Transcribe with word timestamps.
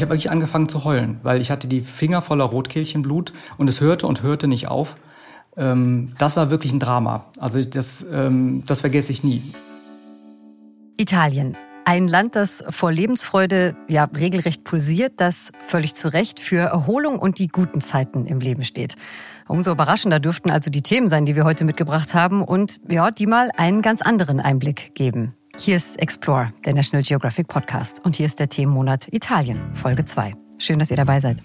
ich 0.00 0.02
habe 0.02 0.12
wirklich 0.12 0.30
angefangen 0.30 0.66
zu 0.66 0.84
heulen, 0.84 1.20
weil 1.22 1.42
ich 1.42 1.50
hatte 1.50 1.68
die 1.68 1.82
Finger 1.82 2.22
voller 2.22 2.46
Rotkehlchenblut 2.46 3.34
und 3.58 3.68
es 3.68 3.82
hörte 3.82 4.06
und 4.06 4.22
hörte 4.22 4.48
nicht 4.48 4.66
auf. 4.66 4.96
Ähm, 5.58 6.14
das 6.16 6.36
war 6.36 6.50
wirklich 6.50 6.72
ein 6.72 6.80
Drama. 6.80 7.26
Also 7.38 7.62
das, 7.62 8.06
ähm, 8.10 8.64
das 8.66 8.80
vergesse 8.80 9.12
ich 9.12 9.22
nie. 9.22 9.42
Italien. 10.96 11.54
Ein 11.84 12.08
Land, 12.08 12.34
das 12.34 12.64
vor 12.70 12.90
Lebensfreude 12.90 13.76
ja 13.88 14.04
regelrecht 14.04 14.64
pulsiert, 14.64 15.14
das 15.18 15.52
völlig 15.66 15.94
zu 15.94 16.10
Recht 16.10 16.40
für 16.40 16.60
Erholung 16.60 17.18
und 17.18 17.38
die 17.38 17.48
guten 17.48 17.82
Zeiten 17.82 18.24
im 18.24 18.40
Leben 18.40 18.64
steht. 18.64 18.94
Umso 19.48 19.70
überraschender 19.70 20.18
dürften 20.18 20.50
also 20.50 20.70
die 20.70 20.80
Themen 20.80 21.08
sein, 21.08 21.26
die 21.26 21.36
wir 21.36 21.44
heute 21.44 21.66
mitgebracht 21.66 22.14
haben 22.14 22.42
und 22.42 22.80
ja, 22.88 23.10
die 23.10 23.26
mal 23.26 23.50
einen 23.54 23.82
ganz 23.82 24.00
anderen 24.00 24.40
Einblick 24.40 24.94
geben. 24.94 25.34
Hier 25.58 25.76
ist 25.76 26.00
Explore, 26.00 26.52
der 26.64 26.74
National 26.74 27.02
Geographic 27.02 27.48
Podcast 27.48 28.00
und 28.04 28.16
hier 28.16 28.26
ist 28.26 28.38
der 28.38 28.48
Themenmonat 28.48 29.12
Italien, 29.12 29.58
Folge 29.74 30.04
2. 30.04 30.32
Schön, 30.58 30.78
dass 30.78 30.90
ihr 30.90 30.96
dabei 30.96 31.20
seid. 31.20 31.42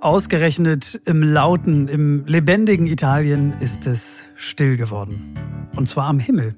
Ausgerechnet 0.00 1.00
im 1.06 1.22
lauten, 1.22 1.88
im 1.88 2.26
lebendigen 2.26 2.86
Italien 2.86 3.52
ist 3.60 3.86
es 3.86 4.24
still 4.42 4.76
geworden. 4.76 5.34
Und 5.76 5.88
zwar 5.88 6.06
am 6.06 6.18
Himmel. 6.18 6.54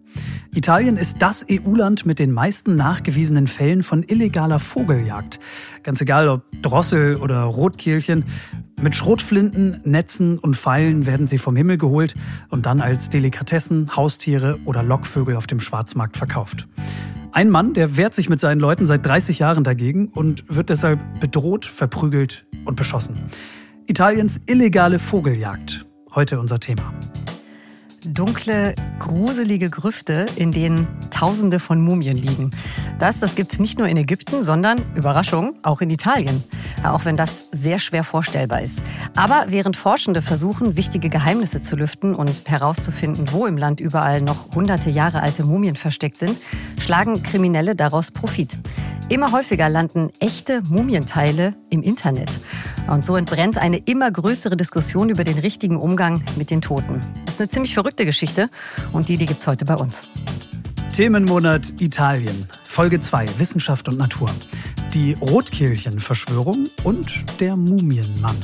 Italien 0.55 0.97
ist 0.97 1.17
das 1.21 1.47
EU-Land 1.51 2.05
mit 2.05 2.19
den 2.19 2.33
meisten 2.33 2.77
nachgewiesenen 2.77 3.47
Fällen 3.47 3.83
von 3.83 4.03
illegaler 4.03 4.59
Vogeljagd. 4.59 5.39
Ganz 5.83 6.01
egal 6.01 6.29
ob 6.29 6.43
Drossel 6.63 7.17
oder 7.17 7.43
Rotkehlchen. 7.43 8.25
Mit 8.81 8.97
Schrotflinten, 8.97 9.81
Netzen 9.85 10.39
und 10.39 10.57
Pfeilen 10.57 11.07
werden 11.07 11.27
sie 11.27 11.39
vom 11.39 11.55
Himmel 11.57 11.79
geholt 11.79 12.15
und 12.51 12.67
dann 12.67 12.81
als 12.81 13.09
Delikatessen, 13.09 13.97
Haustiere 13.97 14.59
oder 14.65 14.83
Lockvögel 14.83 15.37
auf 15.37 15.47
dem 15.47 15.61
Schwarzmarkt 15.61 16.17
verkauft. 16.17 16.67
Ein 17.33 17.51
Mann, 17.51 17.75
der 17.75 17.97
wehrt 17.97 18.15
sich 18.15 18.29
mit 18.29 18.41
seinen 18.41 18.61
Leuten 18.61 18.87
seit 18.87 19.05
30 19.07 19.41
Jahren 19.41 19.65
dagegen 19.65 20.09
und 20.09 20.45
wird 20.49 20.71
deshalb 20.71 21.01
bedroht, 21.21 21.67
verprügelt 21.67 22.47
und 22.65 22.77
beschossen. 22.77 23.17
Italiens 23.87 24.41
illegale 24.47 24.99
Vogeljagd. 24.99 25.85
Heute 26.15 26.39
unser 26.39 26.61
Thema. 26.61 26.95
Dunkle, 28.07 28.75
gruselige 28.99 29.71
Grüfte, 29.71 30.27
in 30.37 30.53
denen 30.53 30.87
Tausende 31.11 31.59
von 31.59 31.81
Mumien 31.81 32.17
liegen. 32.17 32.51
Das, 32.99 33.21
das 33.21 33.35
gibt 33.35 33.53
es 33.53 33.61
nicht 33.61 33.79
nur 33.79 33.89
in 33.89 33.97
Ägypten, 33.97 34.45
sondern, 34.45 34.83
Überraschung, 34.95 35.55
auch 35.63 35.81
in 35.81 35.91
Italien. 35.91 36.43
Auch 36.83 37.05
wenn 37.05 37.17
das 37.17 37.49
sehr 37.53 37.79
schwer 37.79 38.05
vorstellbar 38.05 38.63
ist. 38.63 38.83
Aber 39.17 39.47
während 39.49 39.77
Forschende 39.77 40.23
versuchen, 40.23 40.77
wichtige 40.77 41.09
Geheimnisse 41.09 41.63
zu 41.63 41.77
lüften 41.77 42.15
und 42.15 42.31
herauszufinden, 42.45 43.33
wo 43.33 43.47
im 43.47 43.57
Land 43.57 43.81
überall 43.81 44.21
noch 44.21 44.55
hunderte 44.55 44.91
Jahre 44.91 45.23
alte 45.23 45.45
Mumien 45.45 45.77
versteckt 45.77 46.19
sind, 46.19 46.37
schlagen 46.79 47.23
Kriminelle 47.23 47.75
daraus 47.75 48.11
Profit. 48.11 48.59
Immer 49.11 49.33
häufiger 49.33 49.69
landen 49.69 50.11
echte 50.19 50.63
Mumienteile 50.63 51.55
im 51.69 51.83
Internet. 51.83 52.31
Und 52.89 53.05
so 53.05 53.17
entbrennt 53.17 53.59
eine 53.59 53.77
immer 53.77 54.11
größere 54.11 54.57
Diskussion 54.57 55.11
über 55.11 55.25
den 55.25 55.39
richtigen 55.39 55.77
Umgang 55.77 56.23
mit 56.37 56.51
den 56.51 56.63
Toten. 56.63 57.01
Das 57.27 57.35
ist 57.35 57.41
eine 57.41 57.49
ziemlich 57.51 57.75
verrückte 57.75 58.07
Geschichte 58.07 58.49
und 58.93 59.09
die, 59.09 59.19
die 59.19 59.27
gibt 59.27 59.41
es 59.41 59.47
heute 59.47 59.67
bei 59.67 59.77
uns. 59.77 60.09
Themenmonat 60.93 61.81
Italien. 61.81 62.49
Folge 62.65 62.99
2 62.99 63.27
Wissenschaft 63.39 63.89
und 63.89 63.99
Natur. 63.99 64.31
Die 64.95 65.13
Rotkehlchen-Verschwörung 65.21 66.69
und 66.83 67.13
der 67.41 67.57
Mumienmann. 67.57 68.37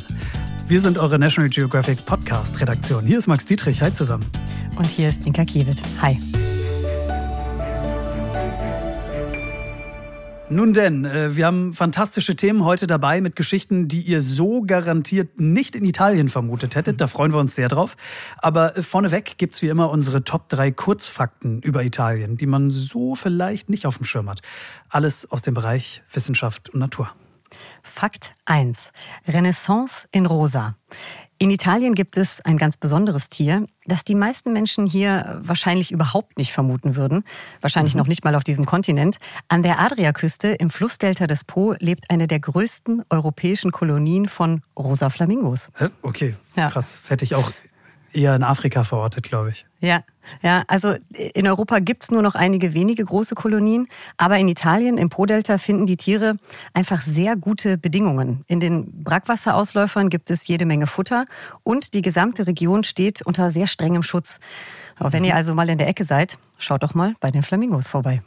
Wir 0.68 0.80
sind 0.80 0.98
eure 0.98 1.18
National 1.18 1.48
Geographic 1.48 2.04
Podcast-Redaktion. 2.04 3.06
Hier 3.06 3.18
ist 3.18 3.26
Max 3.26 3.46
Dietrich. 3.46 3.80
Hi 3.80 3.92
zusammen. 3.92 4.26
Und 4.76 4.86
hier 4.86 5.08
ist 5.08 5.26
Inka 5.26 5.44
Kiewit. 5.44 5.78
Hi. 6.02 6.18
Nun 10.52 10.72
denn, 10.72 11.04
äh, 11.04 11.36
wir 11.36 11.46
haben 11.46 11.72
fantastische 11.74 12.34
Themen 12.34 12.64
heute 12.64 12.88
dabei 12.88 13.20
mit 13.20 13.36
Geschichten, 13.36 13.86
die 13.86 14.00
ihr 14.00 14.20
so 14.20 14.62
garantiert 14.62 15.38
nicht 15.38 15.76
in 15.76 15.84
Italien 15.84 16.28
vermutet 16.28 16.74
hättet. 16.74 17.00
Da 17.00 17.06
freuen 17.06 17.32
wir 17.32 17.38
uns 17.38 17.54
sehr 17.54 17.68
drauf. 17.68 17.96
Aber 18.38 18.76
äh, 18.76 18.82
vorneweg 18.82 19.38
gibt's 19.38 19.62
wie 19.62 19.68
immer 19.68 19.90
unsere 19.90 20.24
Top 20.24 20.48
3 20.48 20.72
Kurzfakten 20.72 21.62
über 21.62 21.84
Italien, 21.84 22.36
die 22.36 22.46
man 22.46 22.70
so 22.70 23.14
vielleicht 23.14 23.70
nicht 23.70 23.86
auf 23.86 23.98
dem 23.98 24.06
Schirm 24.06 24.28
hat. 24.28 24.40
Alles 24.88 25.30
aus 25.30 25.42
dem 25.42 25.54
Bereich 25.54 26.02
Wissenschaft 26.12 26.68
und 26.70 26.80
Natur. 26.80 27.14
Fakt 27.84 28.34
1. 28.46 28.90
Renaissance 29.28 30.08
in 30.10 30.26
Rosa. 30.26 30.74
In 31.42 31.50
Italien 31.50 31.94
gibt 31.94 32.18
es 32.18 32.42
ein 32.42 32.58
ganz 32.58 32.76
besonderes 32.76 33.30
Tier, 33.30 33.66
das 33.86 34.04
die 34.04 34.14
meisten 34.14 34.52
Menschen 34.52 34.84
hier 34.84 35.40
wahrscheinlich 35.42 35.90
überhaupt 35.90 36.36
nicht 36.36 36.52
vermuten 36.52 36.96
würden. 36.96 37.24
Wahrscheinlich 37.62 37.94
mhm. 37.94 38.00
noch 38.00 38.08
nicht 38.08 38.24
mal 38.24 38.34
auf 38.34 38.44
diesem 38.44 38.66
Kontinent. 38.66 39.16
An 39.48 39.62
der 39.62 39.80
Adriaküste 39.80 40.48
im 40.48 40.68
Flussdelta 40.68 41.26
des 41.26 41.44
Po 41.44 41.74
lebt 41.78 42.10
eine 42.10 42.26
der 42.26 42.40
größten 42.40 43.04
europäischen 43.08 43.72
Kolonien 43.72 44.28
von 44.28 44.60
rosa 44.78 45.08
Flamingos. 45.08 45.70
Okay, 46.02 46.34
ja. 46.56 46.68
krass. 46.68 46.98
Hätte 47.08 47.24
ich 47.24 47.34
auch 47.34 47.50
eher 48.12 48.34
in 48.34 48.42
Afrika 48.42 48.84
verortet, 48.84 49.24
glaube 49.24 49.50
ich. 49.50 49.66
Ja, 49.80 50.02
ja, 50.42 50.64
also 50.68 50.94
in 51.10 51.46
Europa 51.46 51.78
gibt's 51.78 52.10
nur 52.10 52.22
noch 52.22 52.34
einige 52.34 52.74
wenige 52.74 53.04
große 53.04 53.34
Kolonien, 53.34 53.88
aber 54.16 54.38
in 54.38 54.48
Italien, 54.48 54.98
im 54.98 55.08
Po-Delta, 55.08 55.58
finden 55.58 55.86
die 55.86 55.96
Tiere 55.96 56.36
einfach 56.74 57.02
sehr 57.02 57.36
gute 57.36 57.78
Bedingungen. 57.78 58.44
In 58.46 58.60
den 58.60 59.02
Brackwasser-Ausläufern 59.02 60.10
gibt 60.10 60.30
es 60.30 60.46
jede 60.46 60.66
Menge 60.66 60.86
Futter 60.86 61.24
und 61.62 61.94
die 61.94 62.02
gesamte 62.02 62.46
Region 62.46 62.84
steht 62.84 63.22
unter 63.22 63.50
sehr 63.50 63.66
strengem 63.66 64.02
Schutz. 64.02 64.40
Aber 64.98 65.12
wenn 65.12 65.24
ihr 65.24 65.34
also 65.34 65.54
mal 65.54 65.68
in 65.68 65.78
der 65.78 65.88
Ecke 65.88 66.04
seid, 66.04 66.38
schaut 66.58 66.82
doch 66.82 66.94
mal 66.94 67.14
bei 67.20 67.30
den 67.30 67.42
Flamingos 67.42 67.88
vorbei. 67.88 68.22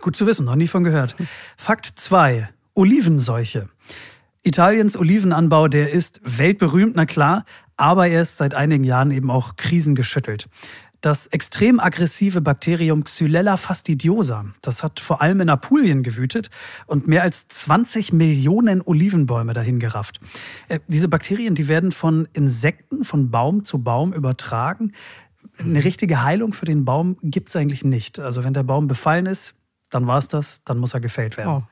Gut 0.00 0.16
zu 0.16 0.26
wissen, 0.26 0.46
noch 0.46 0.56
nie 0.56 0.68
von 0.68 0.84
gehört. 0.84 1.16
Fakt 1.56 1.92
2. 1.96 2.48
Olivenseuche. 2.74 3.68
Italiens 4.44 4.96
Olivenanbau, 4.96 5.68
der 5.68 5.92
ist 5.92 6.20
weltberühmt, 6.24 6.96
na 6.96 7.06
klar, 7.06 7.44
aber 7.76 8.08
er 8.08 8.22
ist 8.22 8.38
seit 8.38 8.54
einigen 8.54 8.82
Jahren 8.82 9.12
eben 9.12 9.30
auch 9.30 9.54
krisengeschüttelt. 9.56 10.48
Das 11.00 11.28
extrem 11.28 11.78
aggressive 11.78 12.40
Bakterium 12.40 13.04
Xylella 13.04 13.56
fastidiosa, 13.56 14.46
das 14.60 14.82
hat 14.82 14.98
vor 14.98 15.22
allem 15.22 15.40
in 15.40 15.48
Apulien 15.48 16.02
gewütet 16.02 16.50
und 16.86 17.06
mehr 17.06 17.22
als 17.22 17.46
20 17.48 18.12
Millionen 18.12 18.82
Olivenbäume 18.82 19.52
dahin 19.52 19.78
gerafft. 19.78 20.20
Äh, 20.68 20.80
diese 20.88 21.08
Bakterien, 21.08 21.54
die 21.54 21.68
werden 21.68 21.92
von 21.92 22.26
Insekten 22.32 23.04
von 23.04 23.30
Baum 23.30 23.62
zu 23.62 23.78
Baum 23.78 24.12
übertragen. 24.12 24.92
Eine 25.56 25.84
richtige 25.84 26.24
Heilung 26.24 26.52
für 26.52 26.66
den 26.66 26.84
Baum 26.84 27.16
gibt 27.22 27.48
es 27.48 27.56
eigentlich 27.56 27.84
nicht. 27.84 28.18
Also 28.18 28.42
wenn 28.42 28.54
der 28.54 28.64
Baum 28.64 28.88
befallen 28.88 29.26
ist, 29.26 29.54
dann 29.92 30.06
war 30.06 30.18
es 30.18 30.28
das, 30.28 30.62
dann 30.64 30.78
muss 30.78 30.94
er 30.94 31.00
gefällt 31.00 31.36
werden. 31.36 31.50
Oh. 31.50 31.62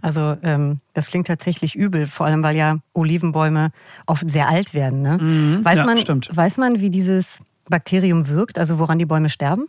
Also 0.00 0.36
ähm, 0.42 0.80
das 0.94 1.08
klingt 1.08 1.26
tatsächlich 1.26 1.76
übel, 1.76 2.06
vor 2.06 2.26
allem 2.26 2.42
weil 2.42 2.56
ja 2.56 2.78
Olivenbäume 2.94 3.70
oft 4.06 4.28
sehr 4.28 4.48
alt 4.48 4.74
werden. 4.74 5.02
Ne? 5.02 5.18
Mhm, 5.18 5.64
weiß, 5.64 5.80
ja, 5.80 5.86
man, 5.86 5.98
stimmt. 5.98 6.30
weiß 6.34 6.56
man, 6.58 6.80
wie 6.80 6.90
dieses 6.90 7.40
Bakterium 7.68 8.28
wirkt, 8.28 8.58
also 8.58 8.78
woran 8.78 8.98
die 8.98 9.06
Bäume 9.06 9.28
sterben? 9.28 9.68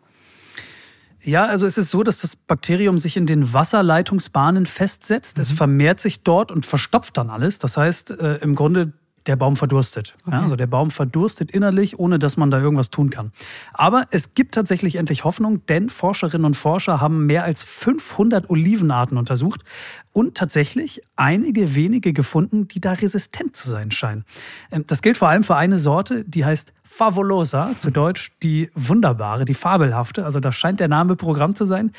Ja, 1.22 1.46
also 1.46 1.66
es 1.66 1.78
ist 1.78 1.90
so, 1.90 2.04
dass 2.04 2.20
das 2.20 2.36
Bakterium 2.36 2.98
sich 2.98 3.18
in 3.18 3.26
den 3.26 3.52
Wasserleitungsbahnen 3.52 4.66
festsetzt. 4.66 5.38
Mhm. 5.38 5.42
Es 5.42 5.52
vermehrt 5.52 6.00
sich 6.00 6.24
dort 6.24 6.52
und 6.52 6.66
verstopft 6.66 7.18
dann 7.18 7.30
alles. 7.30 7.60
Das 7.60 7.78
heißt, 7.78 8.12
äh, 8.12 8.36
im 8.38 8.56
Grunde 8.56 8.94
der 9.28 9.36
Baum 9.36 9.56
verdurstet. 9.56 10.16
Okay. 10.26 10.36
Ja, 10.36 10.44
also 10.44 10.56
der 10.56 10.68
Baum 10.68 10.92
verdurstet 10.92 11.52
innerlich, 11.52 12.00
ohne 12.00 12.20
dass 12.20 12.38
man 12.38 12.52
da 12.52 12.60
irgendwas 12.60 12.90
tun 12.90 13.10
kann. 13.10 13.32
Aber 13.74 14.08
es 14.12 14.34
gibt 14.34 14.54
tatsächlich 14.56 14.96
endlich 14.96 15.24
Hoffnung, 15.24 15.66
denn 15.68 15.90
Forscherinnen 15.90 16.46
und 16.46 16.56
Forscher 16.56 17.02
haben 17.02 17.26
mehr 17.26 17.44
als 17.44 17.64
500 17.64 18.50
Olivenarten 18.50 19.18
untersucht 19.18 19.64
und 20.12 20.36
tatsächlich 20.36 21.02
einige 21.16 21.76
wenige 21.76 22.14
gefunden, 22.14 22.68
die 22.68 22.80
da 22.80 22.94
resistent 22.94 23.56
zu 23.56 23.70
sein 23.70 23.92
scheinen. 23.92 24.26
Ähm, 24.72 24.86
das 24.88 25.02
gilt 25.02 25.18
vor 25.18 25.30
allem 25.30 25.44
für 25.44 25.56
eine 25.56 25.80
Sorte, 25.80 26.24
die 26.24 26.46
heißt 26.46 26.74
Favolosa, 26.98 27.72
zu 27.78 27.92
Deutsch 27.92 28.32
die 28.42 28.72
wunderbare, 28.74 29.44
die 29.44 29.54
fabelhafte. 29.54 30.24
Also 30.24 30.40
da 30.40 30.54
scheint 30.54 30.80
der 30.80 30.88
Name 30.88 31.18
Programm 31.18 31.54
zu 31.54 31.66
sein. 31.66 31.92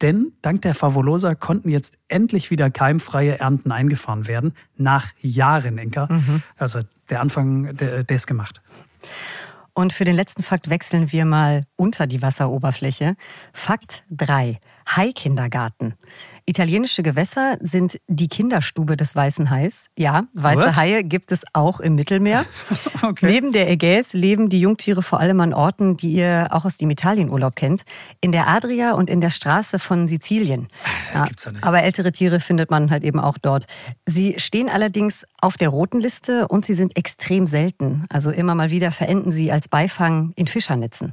Denn 0.00 0.32
dank 0.42 0.62
der 0.62 0.76
Favolosa 0.76 1.34
konnten 1.34 1.70
jetzt 1.70 1.98
endlich 2.06 2.52
wieder 2.52 2.70
keimfreie 2.70 3.40
Ernten 3.40 3.72
eingefahren 3.72 4.28
werden. 4.28 4.54
Nach 4.76 5.08
Jahren, 5.20 5.76
Inka. 5.76 6.06
Mhm. 6.08 6.42
Also 6.56 6.82
der 7.10 7.20
Anfang, 7.20 7.74
der, 7.74 8.04
der 8.04 8.16
ist 8.16 8.28
gemacht. 8.28 8.62
Und 9.72 9.92
für 9.92 10.04
den 10.04 10.14
letzten 10.14 10.44
Fakt 10.44 10.70
wechseln 10.70 11.10
wir 11.10 11.24
mal 11.24 11.66
unter 11.74 12.06
die 12.06 12.22
Wasseroberfläche. 12.22 13.16
Fakt 13.52 14.04
3. 14.10 14.60
Hai-Kindergarten. 14.86 15.94
Italienische 16.46 17.02
Gewässer 17.02 17.56
sind 17.60 17.98
die 18.06 18.28
Kinderstube 18.28 18.96
des 18.98 19.16
weißen 19.16 19.48
Hais. 19.48 19.88
Ja, 19.96 20.24
weiße 20.34 20.66
What? 20.66 20.76
Haie 20.76 21.02
gibt 21.02 21.32
es 21.32 21.44
auch 21.54 21.80
im 21.80 21.94
Mittelmeer. 21.94 22.44
okay. 23.02 23.26
Neben 23.26 23.52
der 23.52 23.70
Ägäis 23.70 24.12
leben 24.12 24.50
die 24.50 24.60
Jungtiere 24.60 25.02
vor 25.02 25.20
allem 25.20 25.40
an 25.40 25.54
Orten, 25.54 25.96
die 25.96 26.12
ihr 26.12 26.48
auch 26.50 26.66
aus 26.66 26.76
dem 26.76 26.90
Italienurlaub 26.90 27.56
kennt. 27.56 27.84
In 28.20 28.30
der 28.30 28.46
Adria 28.46 28.92
und 28.92 29.08
in 29.08 29.22
der 29.22 29.30
Straße 29.30 29.78
von 29.78 30.06
Sizilien. 30.06 30.68
Das 31.12 31.20
ja, 31.20 31.26
gibt's 31.26 31.44
ja 31.44 31.52
nicht. 31.52 31.64
Aber 31.64 31.82
ältere 31.82 32.12
Tiere 32.12 32.40
findet 32.40 32.70
man 32.70 32.90
halt 32.90 33.04
eben 33.04 33.20
auch 33.20 33.38
dort. 33.38 33.64
Sie 34.04 34.34
stehen 34.38 34.68
allerdings 34.68 35.24
auf 35.44 35.56
der 35.56 35.68
roten 35.68 36.00
Liste 36.00 36.48
und 36.48 36.64
sie 36.64 36.74
sind 36.74 36.96
extrem 36.96 37.46
selten. 37.46 38.04
Also 38.08 38.30
immer 38.30 38.54
mal 38.54 38.70
wieder 38.70 38.90
verenden 38.90 39.30
sie 39.30 39.52
als 39.52 39.68
Beifang 39.68 40.32
in 40.36 40.46
Fischernetzen. 40.46 41.12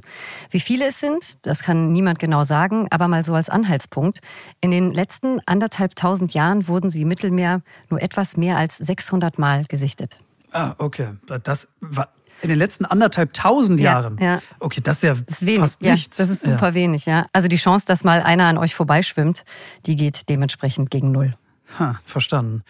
Wie 0.50 0.60
viele 0.60 0.86
es 0.88 0.98
sind, 1.00 1.36
das 1.42 1.62
kann 1.62 1.92
niemand 1.92 2.18
genau 2.18 2.42
sagen, 2.44 2.86
aber 2.90 3.08
mal 3.08 3.24
so 3.24 3.34
als 3.34 3.48
Anhaltspunkt. 3.50 4.20
In 4.60 4.70
den 4.70 4.90
letzten 4.92 5.40
anderthalb 5.46 5.94
tausend 5.96 6.32
Jahren 6.34 6.66
wurden 6.66 6.88
sie 6.90 7.02
im 7.02 7.08
Mittelmeer 7.08 7.60
nur 7.90 8.00
etwas 8.02 8.36
mehr 8.36 8.56
als 8.56 8.78
600 8.78 9.38
Mal 9.38 9.64
gesichtet. 9.66 10.18
Ah, 10.52 10.74
okay. 10.78 11.08
Das 11.44 11.68
war 11.80 12.08
in 12.40 12.48
den 12.48 12.58
letzten 12.58 12.84
anderthalb 12.86 13.32
tausend 13.34 13.78
Jahren. 13.80 14.16
Ja, 14.18 14.24
ja. 14.34 14.42
Okay, 14.60 14.80
das 14.82 14.96
ist 14.96 15.02
ja 15.04 15.12
ist 15.12 15.46
wenig. 15.46 15.60
fast 15.60 15.82
Ja, 15.82 15.92
nichts. 15.92 16.16
das 16.16 16.28
ist 16.30 16.42
super 16.42 16.68
Ja. 16.68 16.74
wenig, 16.74 17.06
ja. 17.06 17.26
Also 17.32 17.48
die 17.48 17.56
Chance, 17.56 17.86
dass 17.86 18.02
mal 18.02 18.20
einer 18.22 18.46
an 18.46 18.58
euch 18.58 18.74
vorbeischwimmt, 18.74 19.44
die 19.86 19.94
geht 19.96 20.28
dementsprechend 20.28 20.90
gegen 20.90 21.12
null. 21.12 21.34
Ha, 21.78 22.00
verstanden. 22.04 22.62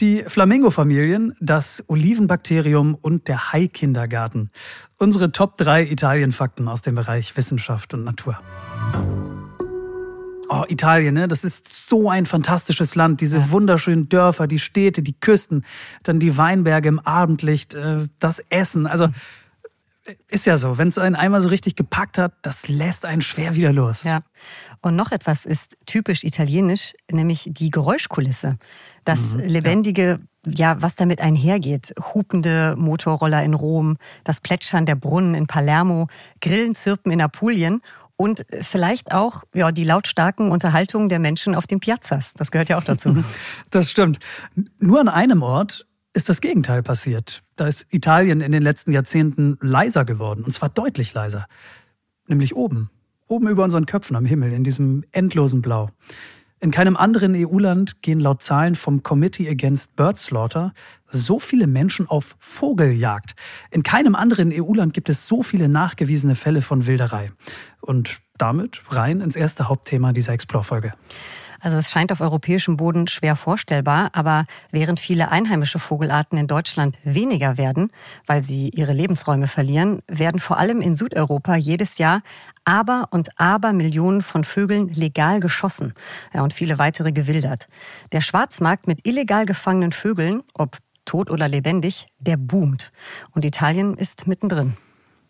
Die 0.00 0.24
Flamingo-Familien, 0.26 1.36
das 1.40 1.84
Olivenbakterium 1.86 2.96
und 2.96 3.28
der 3.28 3.52
Hai-Kindergarten. 3.52 4.50
Unsere 4.98 5.30
Top 5.30 5.56
3 5.56 5.84
Italien-Fakten 5.84 6.66
aus 6.66 6.82
dem 6.82 6.96
Bereich 6.96 7.36
Wissenschaft 7.36 7.94
und 7.94 8.02
Natur. 8.02 8.40
Oh, 10.48 10.64
Italien, 10.68 11.14
ne? 11.14 11.28
das 11.28 11.44
ist 11.44 11.88
so 11.88 12.10
ein 12.10 12.26
fantastisches 12.26 12.96
Land. 12.96 13.20
Diese 13.20 13.50
wunderschönen 13.50 14.08
Dörfer, 14.08 14.48
die 14.48 14.58
Städte, 14.58 15.02
die 15.02 15.18
Küsten, 15.18 15.64
dann 16.02 16.18
die 16.18 16.36
Weinberge 16.36 16.88
im 16.88 16.98
Abendlicht, 16.98 17.74
äh, 17.74 18.08
das 18.18 18.40
Essen. 18.50 18.86
Also 18.86 19.04
äh, 20.04 20.14
ist 20.28 20.44
ja 20.44 20.56
so, 20.56 20.76
wenn 20.76 20.88
es 20.88 20.98
einen 20.98 21.14
einmal 21.14 21.40
so 21.40 21.48
richtig 21.48 21.76
gepackt 21.76 22.18
hat, 22.18 22.34
das 22.42 22.68
lässt 22.68 23.04
einen 23.04 23.22
schwer 23.22 23.54
wieder 23.54 23.72
los. 23.72 24.02
Ja. 24.02 24.22
Und 24.84 24.96
noch 24.96 25.12
etwas 25.12 25.46
ist 25.46 25.76
typisch 25.86 26.24
italienisch, 26.24 26.92
nämlich 27.10 27.48
die 27.50 27.70
Geräuschkulisse. 27.70 28.58
Das 29.04 29.34
lebendige, 29.34 30.20
ja. 30.46 30.76
was 30.80 30.94
damit 30.94 31.20
einhergeht. 31.20 31.94
Hupende 32.12 32.74
Motorroller 32.76 33.42
in 33.42 33.54
Rom, 33.54 33.96
das 34.24 34.40
Plätschern 34.40 34.86
der 34.86 34.94
Brunnen 34.94 35.34
in 35.34 35.46
Palermo, 35.46 36.08
Grillenzirpen 36.40 37.10
in 37.12 37.20
Apulien 37.20 37.80
und 38.16 38.44
vielleicht 38.60 39.12
auch 39.12 39.42
ja, 39.54 39.72
die 39.72 39.84
lautstarken 39.84 40.50
Unterhaltungen 40.50 41.08
der 41.08 41.18
Menschen 41.18 41.54
auf 41.54 41.66
den 41.66 41.80
Piazzas. 41.80 42.34
Das 42.34 42.50
gehört 42.50 42.68
ja 42.68 42.78
auch 42.78 42.84
dazu. 42.84 43.24
Das 43.70 43.90
stimmt. 43.90 44.18
Nur 44.78 45.00
an 45.00 45.08
einem 45.08 45.42
Ort 45.42 45.86
ist 46.12 46.28
das 46.28 46.40
Gegenteil 46.40 46.82
passiert. 46.82 47.42
Da 47.56 47.66
ist 47.66 47.86
Italien 47.90 48.40
in 48.40 48.52
den 48.52 48.62
letzten 48.62 48.92
Jahrzehnten 48.92 49.58
leiser 49.60 50.04
geworden. 50.04 50.44
Und 50.44 50.54
zwar 50.54 50.68
deutlich 50.68 51.12
leiser. 51.12 51.46
Nämlich 52.28 52.54
oben. 52.54 52.90
Oben 53.34 53.48
über 53.48 53.64
unseren 53.64 53.86
Köpfen 53.86 54.14
am 54.14 54.24
Himmel, 54.24 54.52
in 54.52 54.62
diesem 54.62 55.02
endlosen 55.10 55.60
Blau. 55.60 55.90
In 56.60 56.70
keinem 56.70 56.96
anderen 56.96 57.34
EU-Land 57.34 58.00
gehen 58.00 58.20
laut 58.20 58.44
Zahlen 58.44 58.76
vom 58.76 59.02
Committee 59.02 59.50
Against 59.50 59.96
Bird 59.96 60.20
Slaughter 60.20 60.72
so 61.10 61.40
viele 61.40 61.66
Menschen 61.66 62.08
auf 62.08 62.36
Vogeljagd. 62.38 63.34
In 63.72 63.82
keinem 63.82 64.14
anderen 64.14 64.52
EU-Land 64.54 64.94
gibt 64.94 65.08
es 65.08 65.26
so 65.26 65.42
viele 65.42 65.68
nachgewiesene 65.68 66.36
Fälle 66.36 66.62
von 66.62 66.86
Wilderei. 66.86 67.32
Und 67.80 68.20
damit 68.38 68.82
rein 68.90 69.20
ins 69.20 69.34
erste 69.34 69.68
Hauptthema 69.68 70.12
dieser 70.12 70.32
Explore-Folge. 70.32 70.94
Also 71.64 71.78
es 71.78 71.90
scheint 71.90 72.12
auf 72.12 72.20
europäischem 72.20 72.76
Boden 72.76 73.06
schwer 73.06 73.36
vorstellbar, 73.36 74.10
aber 74.12 74.44
während 74.70 75.00
viele 75.00 75.30
einheimische 75.30 75.78
Vogelarten 75.78 76.36
in 76.36 76.46
Deutschland 76.46 76.98
weniger 77.04 77.56
werden, 77.56 77.90
weil 78.26 78.44
sie 78.44 78.68
ihre 78.68 78.92
Lebensräume 78.92 79.48
verlieren, 79.48 80.02
werden 80.06 80.40
vor 80.40 80.58
allem 80.58 80.82
in 80.82 80.94
Südeuropa 80.94 81.56
jedes 81.56 81.96
Jahr 81.96 82.20
aber 82.64 83.08
und 83.12 83.40
aber 83.40 83.72
Millionen 83.72 84.20
von 84.20 84.44
Vögeln 84.44 84.88
legal 84.88 85.40
geschossen 85.40 85.94
ja, 86.34 86.42
und 86.42 86.52
viele 86.52 86.78
weitere 86.78 87.12
gewildert. 87.12 87.68
Der 88.12 88.20
Schwarzmarkt 88.20 88.86
mit 88.86 89.06
illegal 89.06 89.46
gefangenen 89.46 89.92
Vögeln, 89.92 90.42
ob 90.52 90.76
tot 91.06 91.30
oder 91.30 91.48
lebendig, 91.48 92.06
der 92.18 92.36
boomt. 92.36 92.92
Und 93.30 93.46
Italien 93.46 93.96
ist 93.96 94.26
mittendrin. 94.26 94.76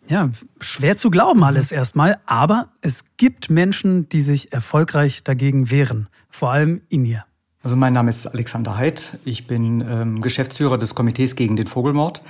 Ja, 0.07 0.29
schwer 0.59 0.97
zu 0.97 1.09
glauben 1.09 1.43
alles 1.43 1.71
erstmal, 1.71 2.17
aber 2.27 2.69
es 2.81 3.05
gibt 3.17 3.49
Menschen, 3.49 4.07
die 4.09 4.21
sich 4.21 4.53
erfolgreich 4.53 5.23
dagegen 5.23 5.71
wehren. 5.71 6.07
Vor 6.29 6.51
allem 6.51 6.81
Inir. 6.89 7.25
Also 7.63 7.75
mein 7.75 7.93
Name 7.93 8.11
ist 8.11 8.27
Alexander 8.27 8.77
Heid. 8.77 9.17
Ich 9.25 9.47
bin 9.47 9.81
ähm, 9.81 10.21
Geschäftsführer 10.21 10.77
des 10.77 10.93
Komitees 10.93 11.35
gegen 11.35 11.55
den 11.55 11.65
Vogelmord 11.65 12.21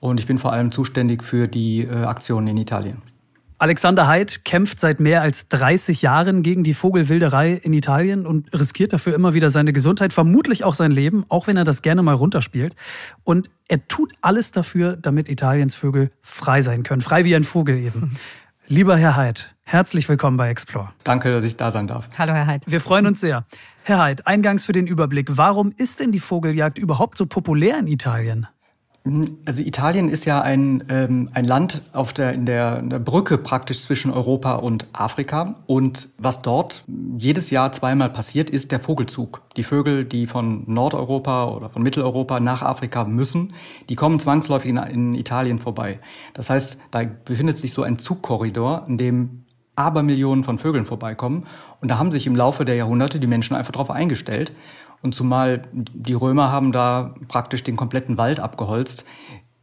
und 0.00 0.20
ich 0.20 0.26
bin 0.26 0.38
vor 0.38 0.52
allem 0.52 0.70
zuständig 0.70 1.22
für 1.22 1.48
die 1.48 1.82
äh, 1.82 2.04
Aktionen 2.04 2.48
in 2.48 2.56
Italien. 2.58 3.00
Alexander 3.62 4.08
Heid 4.08 4.44
kämpft 4.44 4.80
seit 4.80 4.98
mehr 4.98 5.22
als 5.22 5.46
30 5.46 6.02
Jahren 6.02 6.42
gegen 6.42 6.64
die 6.64 6.74
Vogelwilderei 6.74 7.52
in 7.52 7.72
Italien 7.72 8.26
und 8.26 8.52
riskiert 8.52 8.92
dafür 8.92 9.14
immer 9.14 9.34
wieder 9.34 9.50
seine 9.50 9.72
Gesundheit, 9.72 10.12
vermutlich 10.12 10.64
auch 10.64 10.74
sein 10.74 10.90
Leben, 10.90 11.24
auch 11.28 11.46
wenn 11.46 11.56
er 11.56 11.62
das 11.62 11.80
gerne 11.80 12.02
mal 12.02 12.16
runterspielt. 12.16 12.74
Und 13.22 13.50
er 13.68 13.86
tut 13.86 14.14
alles 14.20 14.50
dafür, 14.50 14.96
damit 14.96 15.28
Italiens 15.28 15.76
Vögel 15.76 16.10
frei 16.22 16.60
sein 16.60 16.82
können. 16.82 17.02
Frei 17.02 17.24
wie 17.24 17.36
ein 17.36 17.44
Vogel 17.44 17.78
eben. 17.78 18.16
Lieber 18.66 18.96
Herr 18.96 19.14
Heid, 19.14 19.54
herzlich 19.62 20.08
willkommen 20.08 20.36
bei 20.36 20.48
Explore. 20.48 20.88
Danke, 21.04 21.30
dass 21.30 21.44
ich 21.44 21.54
da 21.56 21.70
sein 21.70 21.86
darf. 21.86 22.08
Hallo, 22.18 22.32
Herr 22.32 22.48
Heid. 22.48 22.64
Wir 22.66 22.80
freuen 22.80 23.06
uns 23.06 23.20
sehr. 23.20 23.44
Herr 23.84 23.98
Heid, 24.00 24.26
eingangs 24.26 24.66
für 24.66 24.72
den 24.72 24.88
Überblick. 24.88 25.36
Warum 25.36 25.72
ist 25.76 26.00
denn 26.00 26.10
die 26.10 26.18
Vogeljagd 26.18 26.78
überhaupt 26.78 27.16
so 27.16 27.26
populär 27.26 27.78
in 27.78 27.86
Italien? 27.86 28.48
Also 29.44 29.62
Italien 29.62 30.08
ist 30.08 30.26
ja 30.26 30.40
ein, 30.42 30.84
ähm, 30.88 31.28
ein 31.34 31.44
Land 31.44 31.82
auf 31.92 32.12
der, 32.12 32.32
in, 32.34 32.46
der, 32.46 32.78
in 32.78 32.88
der 32.88 33.00
Brücke 33.00 33.36
praktisch 33.36 33.80
zwischen 33.80 34.12
Europa 34.12 34.54
und 34.54 34.86
Afrika. 34.92 35.56
Und 35.66 36.08
was 36.18 36.40
dort 36.40 36.84
jedes 37.16 37.50
Jahr 37.50 37.72
zweimal 37.72 38.10
passiert, 38.10 38.48
ist 38.48 38.70
der 38.70 38.78
Vogelzug. 38.78 39.42
Die 39.56 39.64
Vögel, 39.64 40.04
die 40.04 40.28
von 40.28 40.62
Nordeuropa 40.72 41.46
oder 41.46 41.68
von 41.68 41.82
Mitteleuropa 41.82 42.38
nach 42.38 42.62
Afrika 42.62 43.04
müssen, 43.04 43.54
die 43.88 43.96
kommen 43.96 44.20
zwangsläufig 44.20 44.70
in, 44.70 44.76
in 44.76 45.14
Italien 45.16 45.58
vorbei. 45.58 45.98
Das 46.34 46.48
heißt, 46.48 46.78
da 46.92 47.02
befindet 47.02 47.58
sich 47.58 47.72
so 47.72 47.82
ein 47.82 47.98
Zugkorridor, 47.98 48.84
in 48.86 48.98
dem 48.98 49.44
Abermillionen 49.74 50.44
von 50.44 50.58
Vögeln 50.58 50.84
vorbeikommen. 50.84 51.46
Und 51.80 51.88
da 51.90 51.98
haben 51.98 52.12
sich 52.12 52.28
im 52.28 52.36
Laufe 52.36 52.64
der 52.64 52.76
Jahrhunderte 52.76 53.18
die 53.18 53.26
Menschen 53.26 53.56
einfach 53.56 53.72
darauf 53.72 53.90
eingestellt. 53.90 54.52
Und 55.02 55.14
zumal 55.14 55.62
die 55.72 56.14
Römer 56.14 56.50
haben 56.50 56.72
da 56.72 57.14
praktisch 57.28 57.64
den 57.64 57.76
kompletten 57.76 58.16
Wald 58.16 58.40
abgeholzt. 58.40 59.04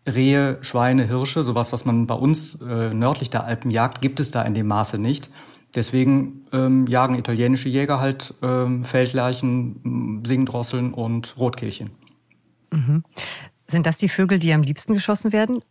Rehe, 0.06 0.58
Schweine, 0.62 1.08
Hirsche, 1.08 1.44
sowas, 1.44 1.72
was 1.72 1.86
man 1.86 2.08
bei 2.08 2.16
uns 2.16 2.56
äh, 2.56 2.94
nördlich 2.94 3.30
der 3.30 3.46
Alpen 3.46 3.72
jagt, 3.72 4.02
gibt 4.02 4.20
es 4.20 4.32
da 4.32 4.42
in 4.44 4.54
dem 4.54 4.68
Maße 4.68 4.98
nicht. 4.98 5.30
Deswegen 5.76 6.46
ähm, 6.52 6.88
jagen 6.88 7.16
italienische 7.16 7.70
Jäger 7.70 8.00
halt 8.00 8.34
ähm, 8.42 8.84
Feldlerchen, 8.84 10.24
Singdrosseln 10.26 10.94
und 10.94 11.36
Rotkehlchen. 11.38 11.92
Mhm. 12.72 13.04
Sind 13.68 13.86
das 13.86 13.98
die 13.98 14.10
Vögel, 14.10 14.40
die 14.40 14.54
am 14.54 14.64
liebsten 14.64 14.94
geschossen 14.94 15.32
werden? 15.32 15.62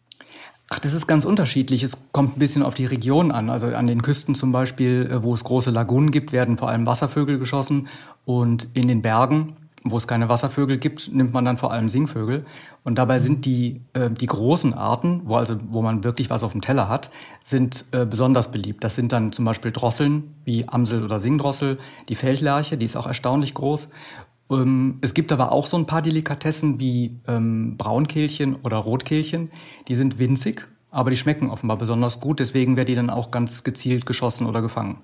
Ach, 0.70 0.79
das 0.79 0.93
ist 0.93 1.06
ganz 1.06 1.25
unterschiedlich. 1.25 1.82
Es 1.82 1.97
kommt 2.12 2.37
ein 2.37 2.38
bisschen 2.38 2.62
auf 2.62 2.75
die 2.75 2.85
Region 2.85 3.32
an. 3.32 3.49
Also 3.49 3.69
an 3.69 3.87
den 3.87 4.03
Küsten 4.03 4.35
zum 4.35 4.53
Beispiel, 4.53 5.09
äh, 5.11 5.23
wo 5.23 5.32
es 5.32 5.44
große 5.44 5.70
Lagunen 5.70 6.11
gibt, 6.11 6.32
werden 6.32 6.59
vor 6.59 6.69
allem 6.69 6.85
Wasservögel 6.85 7.38
geschossen. 7.38 7.88
Und 8.26 8.69
in 8.75 8.87
den 8.87 9.00
Bergen, 9.00 9.57
wo 9.85 9.97
es 9.97 10.07
keine 10.07 10.28
Wasservögel 10.28 10.76
gibt, 10.76 11.11
nimmt 11.11 11.33
man 11.33 11.47
dann 11.47 11.57
vor 11.57 11.73
allem 11.73 11.88
Singvögel. 11.88 12.45
Und 12.85 12.97
dabei 12.97 13.19
sind 13.19 13.47
die, 13.47 13.81
äh, 13.95 14.11
die 14.11 14.26
großen 14.26 14.75
Arten, 14.75 15.23
wo, 15.25 15.37
also, 15.37 15.57
wo 15.71 15.81
man 15.81 16.04
wirklich 16.04 16.28
was 16.28 16.43
auf 16.43 16.52
dem 16.52 16.61
Teller 16.61 16.90
hat, 16.90 17.11
sind 17.45 17.87
äh, 17.93 18.04
besonders 18.04 18.50
beliebt. 18.50 18.85
Das 18.85 18.95
sind 18.95 19.12
dann 19.12 19.33
zum 19.33 19.47
Beispiel 19.47 19.73
Drosseln 19.73 20.35
wie 20.45 20.69
Amsel 20.69 21.02
oder 21.02 21.19
Singdrossel, 21.19 21.78
die 22.11 22.14
Feldlerche, 22.14 22.76
die 22.76 22.85
ist 22.85 22.97
auch 22.97 23.07
erstaunlich 23.07 23.54
groß. 23.54 23.88
Ähm, 24.50 24.99
es 25.00 25.14
gibt 25.14 25.33
aber 25.33 25.52
auch 25.52 25.67
so 25.67 25.76
ein 25.76 25.87
paar 25.87 26.02
Delikatessen 26.02 26.81
wie 26.81 27.17
ähm, 27.26 27.76
Braunkehlchen 27.76 28.57
oder 28.57 28.78
Rotkehlchen. 28.78 29.50
Die 29.88 29.95
sind 29.95 30.19
winzig, 30.19 30.67
aber 30.90 31.11
die 31.11 31.17
schmecken 31.17 31.50
offenbar 31.50 31.78
besonders 31.78 32.21
gut. 32.21 32.40
Deswegen 32.40 32.76
werden 32.76 32.88
die 32.88 32.95
dann 32.95 33.11
auch 33.11 33.31
ganz 33.31 33.62
gezielt 33.64 34.07
geschossen 34.07 34.47
oder 34.47 34.62
gefangen. 34.62 34.99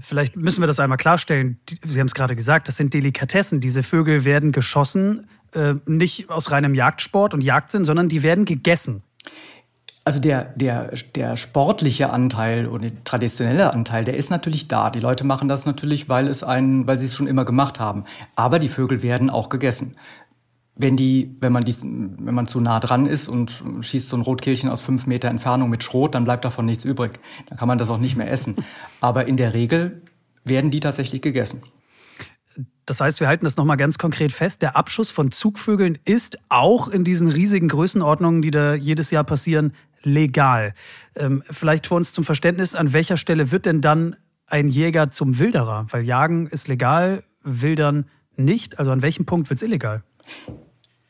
Vielleicht 0.00 0.36
müssen 0.36 0.62
wir 0.62 0.66
das 0.66 0.80
einmal 0.80 0.96
klarstellen. 0.96 1.58
Sie 1.84 2.00
haben 2.00 2.06
es 2.06 2.14
gerade 2.14 2.36
gesagt, 2.36 2.68
das 2.68 2.76
sind 2.76 2.94
Delikatessen. 2.94 3.60
Diese 3.60 3.82
Vögel 3.82 4.24
werden 4.24 4.52
geschossen, 4.52 5.26
äh, 5.52 5.74
nicht 5.86 6.30
aus 6.30 6.50
reinem 6.50 6.74
Jagdsport 6.74 7.34
und 7.34 7.44
Jagdsinn, 7.44 7.84
sondern 7.84 8.08
die 8.08 8.22
werden 8.22 8.44
gegessen. 8.44 9.02
Also 10.06 10.20
der, 10.20 10.52
der, 10.54 10.92
der 11.16 11.36
sportliche 11.36 12.10
Anteil 12.10 12.68
und 12.68 12.84
der 12.84 12.92
traditionelle 13.02 13.72
Anteil, 13.72 14.04
der 14.04 14.16
ist 14.16 14.30
natürlich 14.30 14.68
da. 14.68 14.90
Die 14.90 15.00
Leute 15.00 15.24
machen 15.24 15.48
das 15.48 15.66
natürlich, 15.66 16.08
weil, 16.08 16.28
es 16.28 16.44
einen, 16.44 16.86
weil 16.86 17.00
sie 17.00 17.06
es 17.06 17.14
schon 17.16 17.26
immer 17.26 17.44
gemacht 17.44 17.80
haben. 17.80 18.04
Aber 18.36 18.60
die 18.60 18.68
Vögel 18.68 19.02
werden 19.02 19.30
auch 19.30 19.48
gegessen. 19.48 19.96
Wenn, 20.76 20.96
die, 20.96 21.34
wenn, 21.40 21.50
man 21.50 21.64
die, 21.64 21.74
wenn 21.82 22.34
man 22.34 22.46
zu 22.46 22.60
nah 22.60 22.78
dran 22.78 23.06
ist 23.06 23.26
und 23.26 23.64
schießt 23.80 24.08
so 24.08 24.16
ein 24.16 24.22
Rotkehlchen 24.22 24.70
aus 24.70 24.80
fünf 24.80 25.08
Meter 25.08 25.26
Entfernung 25.26 25.70
mit 25.70 25.82
Schrot, 25.82 26.14
dann 26.14 26.22
bleibt 26.22 26.44
davon 26.44 26.66
nichts 26.66 26.84
übrig. 26.84 27.18
Dann 27.48 27.58
kann 27.58 27.66
man 27.66 27.78
das 27.78 27.90
auch 27.90 27.98
nicht 27.98 28.14
mehr 28.14 28.30
essen. 28.30 28.54
Aber 29.00 29.26
in 29.26 29.36
der 29.36 29.54
Regel 29.54 30.02
werden 30.44 30.70
die 30.70 30.78
tatsächlich 30.78 31.20
gegessen. 31.20 31.62
Das 32.86 33.00
heißt, 33.00 33.18
wir 33.18 33.26
halten 33.26 33.44
das 33.44 33.56
nochmal 33.56 33.76
ganz 33.76 33.98
konkret 33.98 34.30
fest. 34.30 34.62
Der 34.62 34.76
Abschuss 34.76 35.10
von 35.10 35.32
Zugvögeln 35.32 35.98
ist 36.04 36.38
auch 36.48 36.86
in 36.86 37.02
diesen 37.02 37.26
riesigen 37.26 37.66
Größenordnungen, 37.66 38.42
die 38.42 38.52
da 38.52 38.74
jedes 38.74 39.10
Jahr 39.10 39.24
passieren, 39.24 39.72
legal. 40.06 40.72
Ähm, 41.14 41.42
vielleicht 41.50 41.86
für 41.86 41.94
uns 41.94 42.12
zum 42.12 42.24
Verständnis, 42.24 42.74
an 42.74 42.92
welcher 42.92 43.16
Stelle 43.16 43.50
wird 43.50 43.66
denn 43.66 43.80
dann 43.80 44.16
ein 44.46 44.68
Jäger 44.68 45.10
zum 45.10 45.38
Wilderer? 45.38 45.86
Weil 45.90 46.04
Jagen 46.04 46.46
ist 46.46 46.68
legal, 46.68 47.24
Wildern 47.42 48.06
nicht. 48.36 48.78
Also 48.78 48.90
an 48.90 49.02
welchem 49.02 49.26
Punkt 49.26 49.50
wird 49.50 49.58
es 49.58 49.62
illegal? 49.62 50.02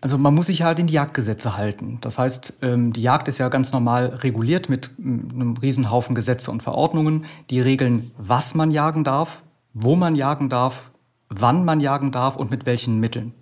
Also 0.01 0.19
man 0.19 0.35
muss 0.35 0.47
sich 0.47 0.63
halt 0.63 0.79
in 0.79 0.87
die 0.87 0.95
Jagdgesetze 0.95 1.57
halten. 1.57 1.99
Das 2.01 2.19
heißt, 2.19 2.55
ähm, 2.63 2.93
die 2.93 3.03
Jagd 3.03 3.29
ist 3.29 3.39
ja 3.39 3.49
ganz 3.49 3.73
normal 3.73 4.07
reguliert 4.07 4.69
mit 4.69 4.91
einem 4.99 5.57
Riesenhaufen 5.57 6.15
Gesetze 6.15 6.51
und 6.51 6.63
Verordnungen, 6.63 7.27
die 7.51 7.61
regeln, 7.61 8.11
was 8.19 8.55
man 8.55 8.71
jagen 8.71 9.05
darf, 9.05 9.43
wo 9.73 9.97
man 9.97 10.15
jagen 10.15 10.49
darf 10.49 10.91
wann 11.29 11.65
man 11.65 11.81
jagen 11.81 12.13
darf 12.13 12.37
und 12.37 12.51
mit 12.51 12.67
welchen 12.67 13.01
Mitteln. 13.01 13.35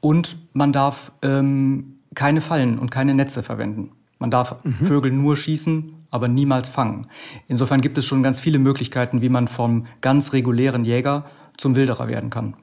Und 0.00 0.38
man 0.52 0.72
darf 0.72 1.12
ähm, 1.22 2.00
keine 2.14 2.40
Fallen 2.40 2.78
und 2.78 2.90
keine 2.90 3.14
Netze 3.14 3.42
verwenden. 3.42 3.92
Man 4.20 4.30
darf 4.30 4.62
mhm. 4.62 4.86
Vögel 4.86 5.10
nur 5.10 5.36
schießen, 5.36 6.06
aber 6.10 6.28
niemals 6.28 6.68
fangen. 6.68 7.08
Insofern 7.48 7.80
gibt 7.80 7.98
es 7.98 8.06
schon 8.06 8.22
ganz 8.22 8.38
viele 8.38 8.60
Möglichkeiten, 8.60 9.22
wie 9.22 9.28
man 9.28 9.48
vom 9.48 9.86
ganz 10.00 10.32
regulären 10.32 10.84
Jäger 10.84 11.24
zum 11.56 11.74
Wilderer 11.74 12.06
werden 12.06 12.30
kann. 12.30 12.54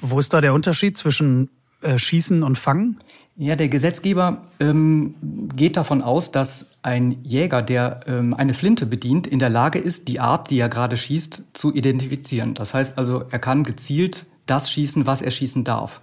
Wo 0.00 0.18
ist 0.18 0.34
da 0.34 0.40
der 0.40 0.54
Unterschied 0.54 0.98
zwischen 0.98 1.50
äh, 1.82 1.98
Schießen 1.98 2.42
und 2.42 2.58
Fangen? 2.58 2.98
Ja, 3.38 3.54
der 3.54 3.68
Gesetzgeber 3.68 4.48
ähm, 4.60 5.14
geht 5.54 5.76
davon 5.76 6.00
aus, 6.00 6.30
dass 6.32 6.64
ein 6.80 7.22
Jäger, 7.22 7.60
der 7.60 8.00
ähm, 8.06 8.32
eine 8.32 8.54
Flinte 8.54 8.86
bedient, 8.86 9.26
in 9.26 9.38
der 9.38 9.50
Lage 9.50 9.78
ist, 9.78 10.08
die 10.08 10.20
Art, 10.20 10.48
die 10.48 10.58
er 10.58 10.70
gerade 10.70 10.96
schießt, 10.96 11.42
zu 11.52 11.74
identifizieren. 11.74 12.54
Das 12.54 12.72
heißt 12.72 12.96
also, 12.96 13.24
er 13.30 13.38
kann 13.38 13.64
gezielt 13.64 14.24
das 14.46 14.70
schießen, 14.70 15.04
was 15.04 15.20
er 15.20 15.30
schießen 15.30 15.64
darf. 15.64 16.00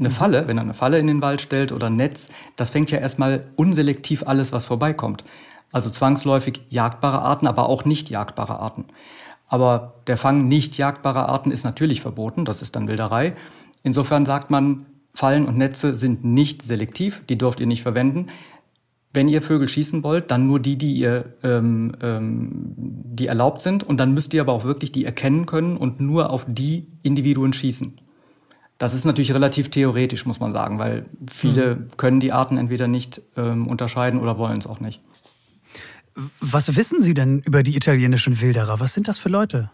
Eine 0.00 0.08
mhm. 0.08 0.14
Falle, 0.14 0.48
wenn 0.48 0.58
er 0.58 0.62
eine 0.62 0.74
Falle 0.74 0.98
in 0.98 1.06
den 1.06 1.22
Wald 1.22 1.42
stellt 1.42 1.70
oder 1.70 1.86
ein 1.86 1.96
Netz, 1.96 2.28
das 2.56 2.70
fängt 2.70 2.90
ja 2.90 2.98
erstmal 2.98 3.44
unselektiv 3.54 4.26
alles, 4.26 4.50
was 4.50 4.64
vorbeikommt. 4.64 5.24
Also 5.70 5.90
zwangsläufig 5.90 6.62
jagdbare 6.70 7.22
Arten, 7.22 7.46
aber 7.46 7.68
auch 7.68 7.84
nicht 7.84 8.10
jagdbare 8.10 8.58
Arten. 8.58 8.86
Aber 9.46 9.94
der 10.06 10.16
Fang 10.16 10.48
nicht 10.48 10.78
jagdbarer 10.78 11.28
Arten 11.28 11.50
ist 11.50 11.64
natürlich 11.64 12.00
verboten, 12.00 12.44
das 12.44 12.62
ist 12.62 12.74
dann 12.74 12.88
Wilderei. 12.88 13.36
Insofern 13.82 14.24
sagt 14.24 14.50
man, 14.50 14.86
Fallen 15.12 15.46
und 15.46 15.58
Netze 15.58 15.94
sind 15.94 16.24
nicht 16.24 16.62
selektiv, 16.62 17.22
die 17.28 17.36
dürft 17.36 17.60
ihr 17.60 17.66
nicht 17.66 17.82
verwenden. 17.82 18.28
Wenn 19.12 19.28
ihr 19.28 19.42
Vögel 19.42 19.68
schießen 19.68 20.04
wollt, 20.04 20.30
dann 20.30 20.46
nur 20.46 20.60
die, 20.60 20.76
die 20.76 20.94
ihr, 20.94 21.34
ähm, 21.42 21.96
ähm, 22.00 22.74
die 22.76 23.26
erlaubt 23.26 23.60
sind. 23.60 23.82
Und 23.82 23.98
dann 23.98 24.14
müsst 24.14 24.32
ihr 24.32 24.40
aber 24.40 24.52
auch 24.52 24.64
wirklich 24.64 24.92
die 24.92 25.04
erkennen 25.04 25.46
können 25.46 25.76
und 25.76 26.00
nur 26.00 26.30
auf 26.30 26.46
die 26.48 26.86
Individuen 27.02 27.52
schießen. 27.52 28.00
Das 28.80 28.94
ist 28.94 29.04
natürlich 29.04 29.34
relativ 29.34 29.68
theoretisch, 29.68 30.24
muss 30.24 30.40
man 30.40 30.54
sagen, 30.54 30.78
weil 30.78 31.04
viele 31.30 31.76
mhm. 31.76 31.90
können 31.98 32.18
die 32.18 32.32
Arten 32.32 32.56
entweder 32.56 32.88
nicht 32.88 33.20
ähm, 33.36 33.68
unterscheiden 33.68 34.18
oder 34.18 34.38
wollen 34.38 34.58
es 34.58 34.66
auch 34.66 34.80
nicht. 34.80 35.02
Was 36.40 36.74
wissen 36.76 37.02
Sie 37.02 37.12
denn 37.12 37.40
über 37.40 37.62
die 37.62 37.76
italienischen 37.76 38.40
Wilderer? 38.40 38.80
Was 38.80 38.94
sind 38.94 39.06
das 39.06 39.18
für 39.18 39.28
Leute? 39.28 39.70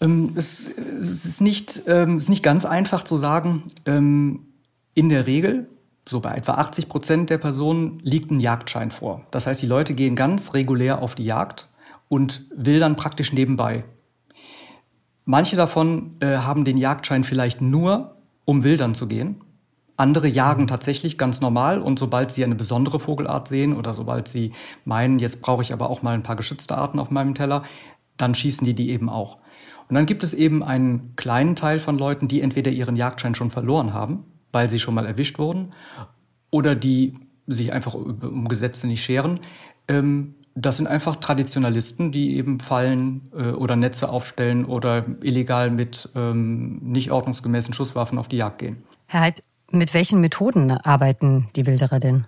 Ähm, 0.00 0.32
es, 0.34 0.68
es, 0.98 1.24
ist 1.24 1.40
nicht, 1.40 1.82
ähm, 1.86 2.16
es 2.16 2.24
ist 2.24 2.28
nicht 2.30 2.42
ganz 2.42 2.64
einfach 2.64 3.04
zu 3.04 3.16
sagen. 3.16 3.62
Ähm, 3.84 4.40
in 4.94 5.08
der 5.08 5.28
Regel, 5.28 5.68
so 6.08 6.18
bei 6.18 6.34
etwa 6.34 6.54
80 6.54 6.88
Prozent 6.88 7.30
der 7.30 7.38
Personen, 7.38 8.00
liegt 8.02 8.32
ein 8.32 8.40
Jagdschein 8.40 8.90
vor. 8.90 9.24
Das 9.30 9.46
heißt, 9.46 9.62
die 9.62 9.66
Leute 9.66 9.94
gehen 9.94 10.16
ganz 10.16 10.52
regulär 10.52 11.00
auf 11.00 11.14
die 11.14 11.24
Jagd 11.24 11.68
und 12.08 12.44
wildern 12.50 12.96
praktisch 12.96 13.32
nebenbei. 13.32 13.84
Manche 15.26 15.56
davon 15.56 16.12
äh, 16.20 16.38
haben 16.38 16.64
den 16.64 16.76
Jagdschein 16.76 17.24
vielleicht 17.24 17.60
nur, 17.60 18.16
um 18.44 18.62
wildern 18.62 18.94
zu 18.94 19.08
gehen. 19.08 19.42
Andere 19.96 20.28
jagen 20.28 20.62
mhm. 20.62 20.68
tatsächlich 20.68 21.18
ganz 21.18 21.40
normal 21.40 21.80
und 21.80 21.98
sobald 21.98 22.30
sie 22.30 22.44
eine 22.44 22.54
besondere 22.54 23.00
Vogelart 23.00 23.48
sehen 23.48 23.76
oder 23.76 23.92
sobald 23.92 24.28
sie 24.28 24.52
meinen, 24.84 25.18
jetzt 25.18 25.42
brauche 25.42 25.62
ich 25.62 25.72
aber 25.72 25.90
auch 25.90 26.02
mal 26.02 26.14
ein 26.14 26.22
paar 26.22 26.36
geschützte 26.36 26.76
Arten 26.78 27.00
auf 27.00 27.10
meinem 27.10 27.34
Teller, 27.34 27.64
dann 28.16 28.36
schießen 28.36 28.64
die 28.64 28.74
die 28.74 28.90
eben 28.90 29.08
auch. 29.08 29.38
Und 29.88 29.96
dann 29.96 30.06
gibt 30.06 30.22
es 30.22 30.32
eben 30.32 30.62
einen 30.62 31.16
kleinen 31.16 31.56
Teil 31.56 31.80
von 31.80 31.98
Leuten, 31.98 32.28
die 32.28 32.40
entweder 32.40 32.70
ihren 32.70 32.94
Jagdschein 32.94 33.34
schon 33.34 33.50
verloren 33.50 33.92
haben, 33.92 34.24
weil 34.52 34.70
sie 34.70 34.78
schon 34.78 34.94
mal 34.94 35.06
erwischt 35.06 35.38
wurden, 35.38 35.72
oder 36.50 36.76
die 36.76 37.14
sich 37.48 37.72
einfach 37.72 37.94
um 37.94 38.46
Gesetze 38.48 38.86
nicht 38.86 39.04
scheren. 39.04 39.40
Ähm, 39.88 40.34
das 40.56 40.78
sind 40.78 40.86
einfach 40.86 41.16
Traditionalisten, 41.16 42.10
die 42.10 42.36
eben 42.36 42.60
Fallen 42.60 43.30
äh, 43.36 43.50
oder 43.50 43.76
Netze 43.76 44.08
aufstellen 44.08 44.64
oder 44.64 45.04
illegal 45.20 45.70
mit 45.70 46.08
ähm, 46.16 46.78
nicht 46.82 47.10
ordnungsgemäßen 47.10 47.74
Schusswaffen 47.74 48.18
auf 48.18 48.28
die 48.28 48.38
Jagd 48.38 48.58
gehen. 48.58 48.82
Herr 49.06 49.20
Heid, 49.20 49.42
mit 49.70 49.92
welchen 49.92 50.20
Methoden 50.20 50.70
arbeiten 50.70 51.48
die 51.56 51.66
Wilderer 51.66 52.00
denn? 52.00 52.26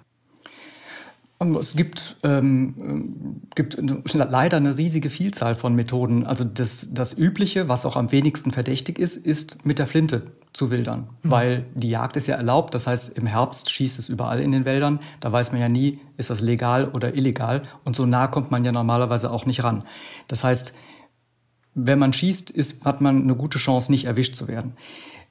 Es 1.59 1.77
gibt, 1.77 2.17
ähm, 2.25 3.43
gibt 3.55 3.79
leider 4.13 4.57
eine 4.57 4.77
riesige 4.77 5.09
Vielzahl 5.09 5.55
von 5.55 5.75
Methoden. 5.75 6.27
Also 6.27 6.43
das, 6.43 6.87
das 6.91 7.17
Übliche, 7.17 7.69
was 7.69 7.87
auch 7.87 7.97
am 7.97 8.11
wenigsten 8.11 8.51
verdächtig 8.51 8.99
ist, 8.99 9.17
ist 9.17 9.65
mit 9.65 9.79
der 9.79 9.87
Flinte 9.87 10.33
zu 10.53 10.71
wildern. 10.71 11.09
Mhm. 11.23 11.31
Weil 11.31 11.67
die 11.75 11.91
Jagd 11.91 12.17
ist 12.17 12.27
ja 12.27 12.37
erlaubt. 12.37 12.75
Das 12.75 12.87
heißt, 12.87 13.11
im 13.11 13.27
Herbst 13.27 13.71
schießt 13.71 13.99
es 13.99 14.09
überall 14.09 14.41
in 14.41 14.53
den 14.53 14.65
Wäldern. 14.65 15.01
Da 15.21 15.31
weiß 15.33 15.53
man 15.53 15.61
ja 15.61 15.69
nie, 15.69 16.01
ist 16.17 16.31
das 16.31 16.41
legal 16.41 16.89
oder 16.89 17.15
illegal. 17.15 17.63
Und 17.85 17.97
so 17.97 18.07
nah 18.07 18.27
kommt 18.27 18.51
man 18.51 18.65
ja 18.65 18.73
normalerweise 18.73 19.31
auch 19.31 19.47
nicht 19.47 19.63
ran. 19.65 19.85
Das 20.27 20.45
heißt, 20.45 20.73
wenn 21.75 21.99
man 21.99 22.13
schießt, 22.13 22.51
ist, 22.51 22.85
hat 22.85 23.01
man 23.01 23.23
eine 23.23 23.35
gute 23.35 23.59
Chance, 23.59 23.91
nicht 23.91 24.05
erwischt 24.05 24.35
zu 24.35 24.49
werden. 24.49 24.75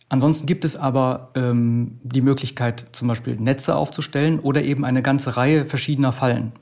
Ansonsten 0.10 0.46
gibt 0.46 0.64
es 0.64 0.78
aber 0.78 1.32
ähm, 1.36 2.00
die 2.04 2.22
Möglichkeit, 2.22 2.88
zum 2.94 3.10
Beispiel 3.10 3.36
Netze 3.36 3.76
aufzustellen 3.76 4.40
oder 4.40 4.64
eben 4.64 4.86
eine 4.86 5.02
ganze 5.02 5.36
Reihe 5.36 5.66
verschiedener 5.66 6.14
Fallen. 6.14 6.54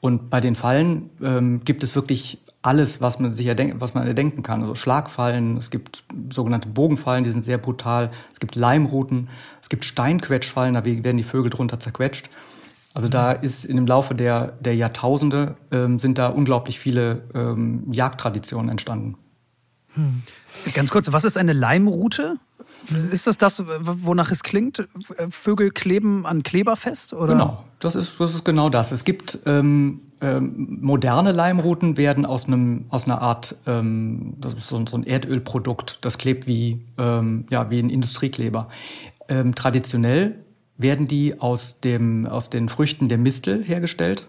Und 0.00 0.30
bei 0.30 0.40
den 0.40 0.54
Fallen 0.54 1.10
ähm, 1.20 1.62
gibt 1.64 1.82
es 1.82 1.96
wirklich 1.96 2.38
alles, 2.62 3.00
was 3.00 3.18
man 3.18 3.32
sich 3.32 3.46
erdenken, 3.46 3.80
was 3.80 3.92
man 3.94 4.06
erdenken 4.06 4.42
kann. 4.42 4.62
Also 4.62 4.76
Schlagfallen, 4.76 5.56
es 5.56 5.70
gibt 5.70 6.04
sogenannte 6.30 6.68
Bogenfallen, 6.68 7.24
die 7.24 7.30
sind 7.30 7.42
sehr 7.42 7.58
brutal. 7.58 8.12
Es 8.32 8.38
gibt 8.38 8.54
Leimruten, 8.54 9.28
es 9.60 9.68
gibt 9.68 9.84
Steinquetschfallen, 9.84 10.74
da 10.74 10.84
werden 10.84 11.16
die 11.16 11.24
Vögel 11.24 11.50
drunter 11.50 11.80
zerquetscht. 11.80 12.30
Also 12.94 13.08
da 13.08 13.32
ist 13.32 13.64
in 13.64 13.76
dem 13.76 13.86
Laufe 13.86 14.14
der, 14.14 14.52
der 14.60 14.76
Jahrtausende 14.76 15.56
ähm, 15.70 15.98
sind 15.98 16.18
da 16.18 16.28
unglaublich 16.28 16.78
viele 16.78 17.22
ähm, 17.34 17.84
Jagdtraditionen 17.90 18.70
entstanden. 18.70 19.16
Hm. 19.94 20.22
Ganz 20.74 20.90
kurz, 20.90 21.12
was 21.12 21.24
ist 21.24 21.36
eine 21.36 21.52
Leimrute? 21.52 22.36
Ist 23.10 23.26
das 23.26 23.38
das, 23.38 23.64
wonach 23.66 24.30
es 24.30 24.42
klingt? 24.42 24.88
Vögel 25.30 25.70
kleben 25.70 26.26
an 26.26 26.42
Kleber 26.42 26.76
fest? 26.76 27.12
Oder? 27.12 27.32
Genau, 27.32 27.64
das 27.80 27.94
ist, 27.94 28.18
das 28.20 28.34
ist 28.34 28.44
genau 28.44 28.68
das. 28.68 28.92
Es 28.92 29.04
gibt 29.04 29.38
ähm, 29.46 30.00
ähm, 30.22 30.78
moderne 30.80 31.32
Leimruten 31.32 31.96
werden 31.96 32.24
aus 32.24 32.46
einem 32.46 32.86
aus 32.88 33.04
einer 33.04 33.20
Art 33.20 33.56
ähm, 33.66 34.34
das 34.38 34.54
ist 34.54 34.68
so, 34.68 34.82
so, 34.86 34.96
ein 34.96 35.02
Erdölprodukt. 35.04 35.98
Das 36.00 36.16
klebt 36.16 36.46
wie 36.46 36.80
ähm, 36.98 37.46
ja 37.50 37.70
wie 37.70 37.78
ein 37.78 37.90
Industriekleber. 37.90 38.68
Ähm, 39.28 39.54
traditionell 39.54 40.36
werden 40.78 41.08
die 41.08 41.40
aus 41.40 41.80
dem 41.80 42.26
aus 42.26 42.50
den 42.50 42.68
Früchten 42.68 43.08
der 43.08 43.18
Mistel 43.18 43.62
hergestellt 43.62 44.28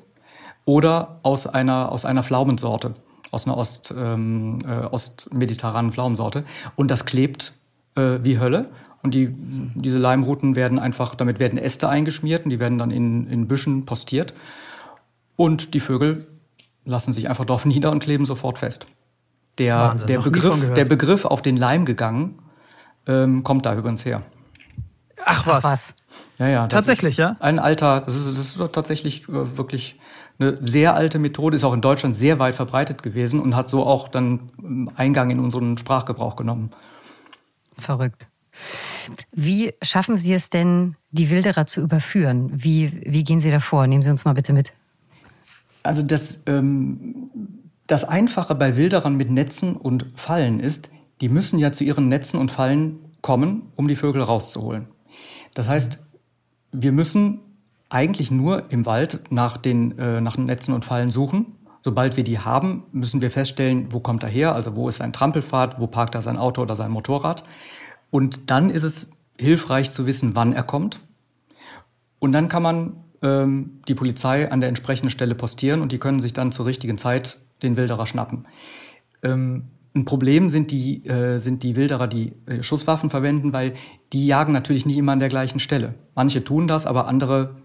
oder 0.66 1.20
aus 1.24 1.48
einer 1.48 1.92
aus 1.92 2.06
einer 2.06 2.24
Pflaumensorte 2.24 2.96
aus 3.34 3.48
einer 3.48 3.58
Ost, 3.58 3.94
ähm, 3.98 4.60
äh, 4.66 4.86
ostmediterranen 4.86 5.92
Pflaumensorte 5.92 6.46
und 6.76 6.92
das 6.92 7.06
klebt 7.06 7.54
äh, 7.96 8.20
wie 8.22 8.40
Hölle. 8.40 8.70
Und 9.02 9.14
die, 9.14 9.30
diese 9.76 9.98
Leimruten 9.98 10.56
werden 10.56 10.80
einfach, 10.80 11.16
damit 11.16 11.40
werden 11.40 11.58
Äste 11.58 11.90
eingeschmiert 11.90 12.46
und 12.46 12.52
die 12.52 12.60
werden 12.60 12.78
dann 12.78 12.90
in, 12.90 13.28
in 13.28 13.48
Büschen 13.50 13.86
postiert. 13.86 14.34
Und 15.36 15.74
die 15.74 15.80
Vögel 15.80 16.28
lassen 16.86 17.14
sich 17.14 17.30
einfach 17.30 17.46
drauf 17.46 17.66
nieder 17.66 17.92
und 17.92 18.00
kleben 18.00 18.26
sofort 18.26 18.60
fest. 18.60 18.86
Der, 19.58 19.78
Wahnsinn, 19.78 20.08
der, 20.08 20.20
Begriff, 20.20 20.74
der 20.74 20.86
Begriff 20.86 21.26
auf 21.26 21.42
den 21.42 21.58
Leim 21.58 21.86
gegangen 21.86 22.40
ähm, 23.06 23.44
kommt 23.44 23.66
da 23.66 23.76
übrigens 23.76 24.04
her. 24.04 24.24
Ach 25.26 25.46
was. 25.46 25.66
Ach 25.66 25.72
was. 25.72 25.96
Ja, 26.40 26.48
ja. 26.48 26.68
Tatsächlich, 26.68 27.18
ja? 27.18 27.36
Ein 27.40 27.60
alter, 27.60 28.02
das 28.02 28.16
ist, 28.16 28.38
das 28.38 28.56
ist 28.56 28.74
tatsächlich 28.74 29.28
äh, 29.30 29.58
wirklich 29.58 30.00
eine 30.40 30.58
sehr 30.62 30.96
alte 30.96 31.20
Methode, 31.20 31.56
ist 31.56 31.64
auch 31.64 31.74
in 31.74 31.82
Deutschland 31.82 32.16
sehr 32.16 32.40
weit 32.40 32.56
verbreitet 32.56 33.04
gewesen 33.04 33.40
und 33.40 33.56
hat 33.56 33.70
so 33.70 33.86
auch 33.86 34.08
dann 34.08 34.52
ähm, 34.60 34.92
Eingang 34.96 35.30
in 35.30 35.40
unseren 35.40 35.78
Sprachgebrauch 35.78 36.36
genommen. 36.36 36.72
Verrückt. 37.78 38.28
Wie 39.32 39.74
schaffen 39.82 40.18
Sie 40.18 40.34
es 40.34 40.50
denn, 40.50 40.96
die 41.12 41.30
Wilderer 41.30 41.66
zu 41.66 41.82
überführen? 41.82 42.52
Wie, 42.54 43.02
wie 43.06 43.24
gehen 43.24 43.40
Sie 43.40 43.52
da 43.52 43.60
vor? 43.60 43.88
Nehmen 43.88 44.02
Sie 44.02 44.10
uns 44.10 44.26
mal 44.26 44.34
bitte 44.34 44.54
mit. 44.54 44.74
Also 45.84 46.02
das, 46.02 46.42
ähm, 46.46 47.30
das 47.88 48.04
Einfache 48.04 48.56
bei 48.56 48.78
Wilderern 48.78 49.16
mit 49.16 49.30
Netzen 49.30 49.76
und 49.76 50.08
Fallen 50.16 50.60
ist, 50.60 50.90
die 51.22 51.30
müssen 51.30 51.60
ja 51.60 51.72
zu 51.72 51.84
ihren 51.84 52.08
Netzen 52.08 52.38
und 52.40 52.52
Fallen 52.52 53.00
kommen, 53.22 53.72
um 53.76 53.88
die 53.88 53.96
Vögel 53.96 54.22
rauszuholen. 54.22 54.88
Das 55.54 55.70
heißt, 55.70 56.00
wir 56.72 56.92
müssen 56.92 57.42
eigentlich 57.90 58.32
nur 58.32 58.72
im 58.72 58.86
Wald 58.86 59.22
nach 59.30 59.58
den 59.58 59.98
äh, 60.00 60.20
nach 60.20 60.38
Netzen 60.38 60.74
und 60.74 60.84
Fallen 60.84 61.12
suchen. 61.12 61.58
Sobald 61.82 62.18
wir 62.18 62.24
die 62.24 62.40
haben, 62.40 62.84
müssen 62.92 63.22
wir 63.22 63.30
feststellen, 63.30 63.92
wo 63.92 64.00
kommt 64.00 64.24
er 64.24 64.30
her, 64.30 64.56
also 64.56 64.76
wo 64.76 64.90
ist 64.90 64.98
sein 64.98 65.14
Trampelpfad, 65.14 65.80
wo 65.80 65.88
parkt 65.88 66.16
er 66.16 66.22
sein 66.22 66.38
Auto 66.38 66.62
oder 66.62 66.76
sein 66.76 66.92
Motorrad. 66.92 67.44
Und 68.10 68.50
dann 68.50 68.70
ist 68.70 68.84
es 68.84 69.10
hilfreich 69.38 69.92
zu 69.92 70.06
wissen, 70.06 70.34
wann 70.34 70.54
er 70.54 70.64
kommt. 70.64 71.02
Und 72.20 72.32
dann 72.32 72.48
kann 72.48 72.64
man 72.64 72.94
ähm, 73.24 73.80
die 73.88 73.96
Polizei 73.96 74.52
an 74.52 74.60
der 74.60 74.70
entsprechenden 74.70 75.10
Stelle 75.10 75.34
postieren 75.34 75.82
und 75.82 75.92
die 75.92 75.98
können 75.98 76.20
sich 76.20 76.34
dann 76.34 76.52
zur 76.52 76.66
richtigen 76.66 76.98
Zeit 76.98 77.40
den 77.64 77.78
Wilderer 77.78 78.06
schnappen. 78.06 78.46
Ähm, 79.24 79.70
ein 79.96 80.06
Problem 80.06 80.50
sind 80.50 80.72
die, 80.72 81.06
äh, 81.06 81.40
sind 81.40 81.64
die 81.64 81.76
Wilderer, 81.76 82.08
die 82.08 82.34
äh, 82.46 82.64
Schusswaffen 82.64 83.10
verwenden, 83.10 83.54
weil 83.54 83.76
die 84.12 84.26
jagen 84.26 84.52
natürlich 84.52 84.86
nicht 84.86 84.98
immer 84.98 85.12
an 85.12 85.20
der 85.20 85.30
gleichen 85.30 85.60
Stelle. 85.60 85.94
Manche 86.16 86.44
tun 86.44 86.68
das, 86.68 86.86
aber 86.86 87.08
andere 87.08 87.56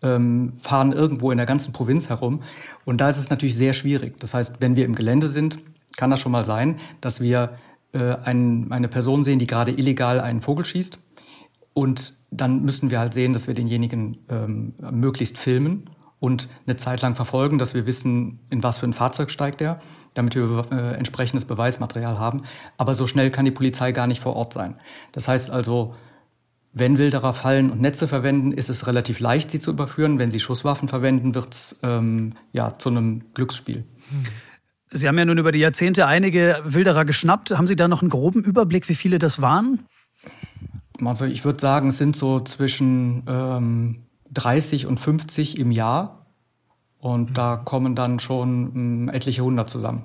ähm, 0.00 0.54
fahren 0.62 0.92
irgendwo 0.92 1.30
in 1.30 1.36
der 1.38 1.46
ganzen 1.46 1.72
Provinz 1.72 2.08
herum. 2.08 2.42
Und 2.84 3.00
da 3.00 3.08
ist 3.08 3.18
es 3.18 3.30
natürlich 3.30 3.56
sehr 3.56 3.72
schwierig. 3.72 4.18
Das 4.20 4.32
heißt, 4.32 4.56
wenn 4.60 4.76
wir 4.76 4.84
im 4.84 4.94
Gelände 4.94 5.28
sind, 5.28 5.58
kann 5.96 6.10
das 6.10 6.20
schon 6.20 6.32
mal 6.32 6.44
sein, 6.44 6.78
dass 7.00 7.20
wir 7.20 7.58
äh, 7.92 8.16
ein, 8.24 8.70
eine 8.70 8.88
Person 8.88 9.24
sehen, 9.24 9.38
die 9.38 9.46
gerade 9.46 9.72
illegal 9.72 10.20
einen 10.20 10.40
Vogel 10.40 10.64
schießt. 10.64 10.98
Und 11.74 12.14
dann 12.32 12.62
müssen 12.62 12.90
wir 12.90 12.98
halt 12.98 13.12
sehen, 13.12 13.32
dass 13.32 13.46
wir 13.46 13.54
denjenigen 13.54 14.18
ähm, 14.28 14.74
möglichst 14.90 15.38
filmen 15.38 15.90
und 16.18 16.48
eine 16.66 16.76
Zeit 16.76 17.02
lang 17.02 17.14
verfolgen, 17.14 17.58
dass 17.58 17.74
wir 17.74 17.86
wissen, 17.86 18.40
in 18.48 18.62
was 18.62 18.78
für 18.78 18.86
ein 18.86 18.92
Fahrzeug 18.92 19.30
steigt 19.30 19.60
er, 19.60 19.80
damit 20.14 20.34
wir 20.34 20.66
äh, 20.70 20.94
entsprechendes 20.94 21.44
Beweismaterial 21.44 22.18
haben. 22.18 22.42
Aber 22.78 22.94
so 22.94 23.06
schnell 23.06 23.30
kann 23.30 23.44
die 23.44 23.50
Polizei 23.50 23.92
gar 23.92 24.06
nicht 24.06 24.22
vor 24.22 24.34
Ort 24.34 24.52
sein. 24.52 24.76
Das 25.12 25.28
heißt 25.28 25.50
also, 25.50 25.94
wenn 26.72 26.96
Wilderer 26.96 27.34
Fallen 27.34 27.70
und 27.70 27.80
Netze 27.80 28.08
verwenden, 28.08 28.52
ist 28.52 28.70
es 28.70 28.86
relativ 28.86 29.20
leicht, 29.20 29.50
sie 29.50 29.60
zu 29.60 29.70
überführen. 29.70 30.18
Wenn 30.18 30.30
sie 30.30 30.40
Schusswaffen 30.40 30.88
verwenden, 30.88 31.34
wird 31.34 31.52
es 31.52 31.76
ähm, 31.82 32.34
ja, 32.52 32.78
zu 32.78 32.88
einem 32.88 33.24
Glücksspiel. 33.34 33.84
Sie 34.90 35.08
haben 35.08 35.18
ja 35.18 35.24
nun 35.24 35.38
über 35.38 35.52
die 35.52 35.58
Jahrzehnte 35.58 36.06
einige 36.06 36.60
Wilderer 36.64 37.04
geschnappt. 37.04 37.50
Haben 37.50 37.66
Sie 37.66 37.76
da 37.76 37.88
noch 37.88 38.00
einen 38.00 38.10
groben 38.10 38.42
Überblick, 38.42 38.88
wie 38.88 38.94
viele 38.94 39.18
das 39.18 39.42
waren? 39.42 39.86
Also 41.04 41.24
ich 41.24 41.44
würde 41.44 41.60
sagen, 41.60 41.88
es 41.88 41.98
sind 41.98 42.16
so 42.16 42.40
zwischen 42.40 43.24
ähm, 43.26 44.06
30 44.30 44.86
und 44.86 44.98
50 44.98 45.58
im 45.58 45.70
Jahr. 45.70 46.26
Und 46.98 47.30
mhm. 47.30 47.34
da 47.34 47.56
kommen 47.56 47.94
dann 47.96 48.20
schon 48.20 49.08
äh, 49.08 49.16
etliche 49.16 49.42
hundert 49.42 49.68
zusammen. 49.68 50.02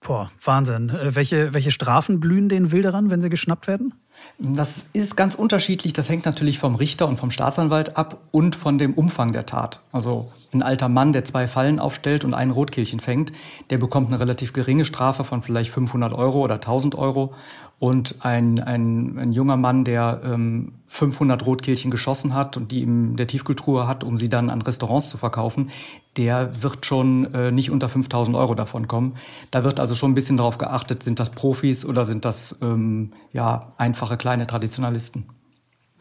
Boah, 0.00 0.30
Wahnsinn. 0.44 0.90
Äh, 0.90 1.14
welche, 1.14 1.54
welche 1.54 1.70
Strafen 1.70 2.20
blühen 2.20 2.48
den 2.48 2.72
Wilderern, 2.72 3.10
wenn 3.10 3.22
sie 3.22 3.30
geschnappt 3.30 3.66
werden? 3.66 3.94
Das 4.38 4.84
ist 4.92 5.16
ganz 5.16 5.34
unterschiedlich. 5.34 5.92
Das 5.92 6.08
hängt 6.08 6.24
natürlich 6.24 6.58
vom 6.58 6.74
Richter 6.74 7.06
und 7.06 7.18
vom 7.18 7.30
Staatsanwalt 7.30 7.96
ab 7.96 8.18
und 8.30 8.56
von 8.56 8.78
dem 8.78 8.94
Umfang 8.94 9.32
der 9.32 9.46
Tat. 9.46 9.80
Also 9.92 10.32
ein 10.52 10.62
alter 10.62 10.88
Mann, 10.88 11.12
der 11.12 11.24
zwei 11.24 11.48
Fallen 11.48 11.78
aufstellt 11.78 12.24
und 12.24 12.34
ein 12.34 12.50
Rotkehlchen 12.50 13.00
fängt, 13.00 13.32
der 13.70 13.78
bekommt 13.78 14.08
eine 14.08 14.20
relativ 14.20 14.52
geringe 14.52 14.84
Strafe 14.84 15.24
von 15.24 15.42
vielleicht 15.42 15.70
500 15.70 16.12
Euro 16.12 16.40
oder 16.42 16.54
1000 16.54 16.94
Euro 16.94 17.34
und 17.78 18.24
ein, 18.24 18.58
ein, 18.58 19.18
ein 19.18 19.32
junger 19.32 19.56
Mann, 19.56 19.84
der 19.84 20.22
ähm, 20.24 20.72
500 20.86 21.44
Rotkehlchen 21.44 21.90
geschossen 21.90 22.34
hat 22.34 22.56
und 22.56 22.72
die 22.72 22.82
in 22.82 23.16
der 23.16 23.26
Tiefkultur 23.26 23.86
hat, 23.86 24.02
um 24.02 24.16
sie 24.16 24.30
dann 24.30 24.48
an 24.48 24.62
Restaurants 24.62 25.10
zu 25.10 25.18
verkaufen, 25.18 25.70
der 26.16 26.62
wird 26.62 26.86
schon 26.86 27.34
äh, 27.34 27.50
nicht 27.52 27.70
unter 27.70 27.90
5000 27.90 28.34
Euro 28.34 28.54
davon 28.54 28.88
kommen. 28.88 29.16
Da 29.50 29.62
wird 29.62 29.78
also 29.78 29.94
schon 29.94 30.12
ein 30.12 30.14
bisschen 30.14 30.38
darauf 30.38 30.56
geachtet, 30.56 31.02
sind 31.02 31.20
das 31.20 31.30
Profis 31.30 31.84
oder 31.84 32.06
sind 32.06 32.24
das 32.24 32.56
ähm, 32.62 33.12
ja, 33.32 33.74
einfache 33.76 34.16
kleine 34.16 34.46
Traditionalisten. 34.46 35.26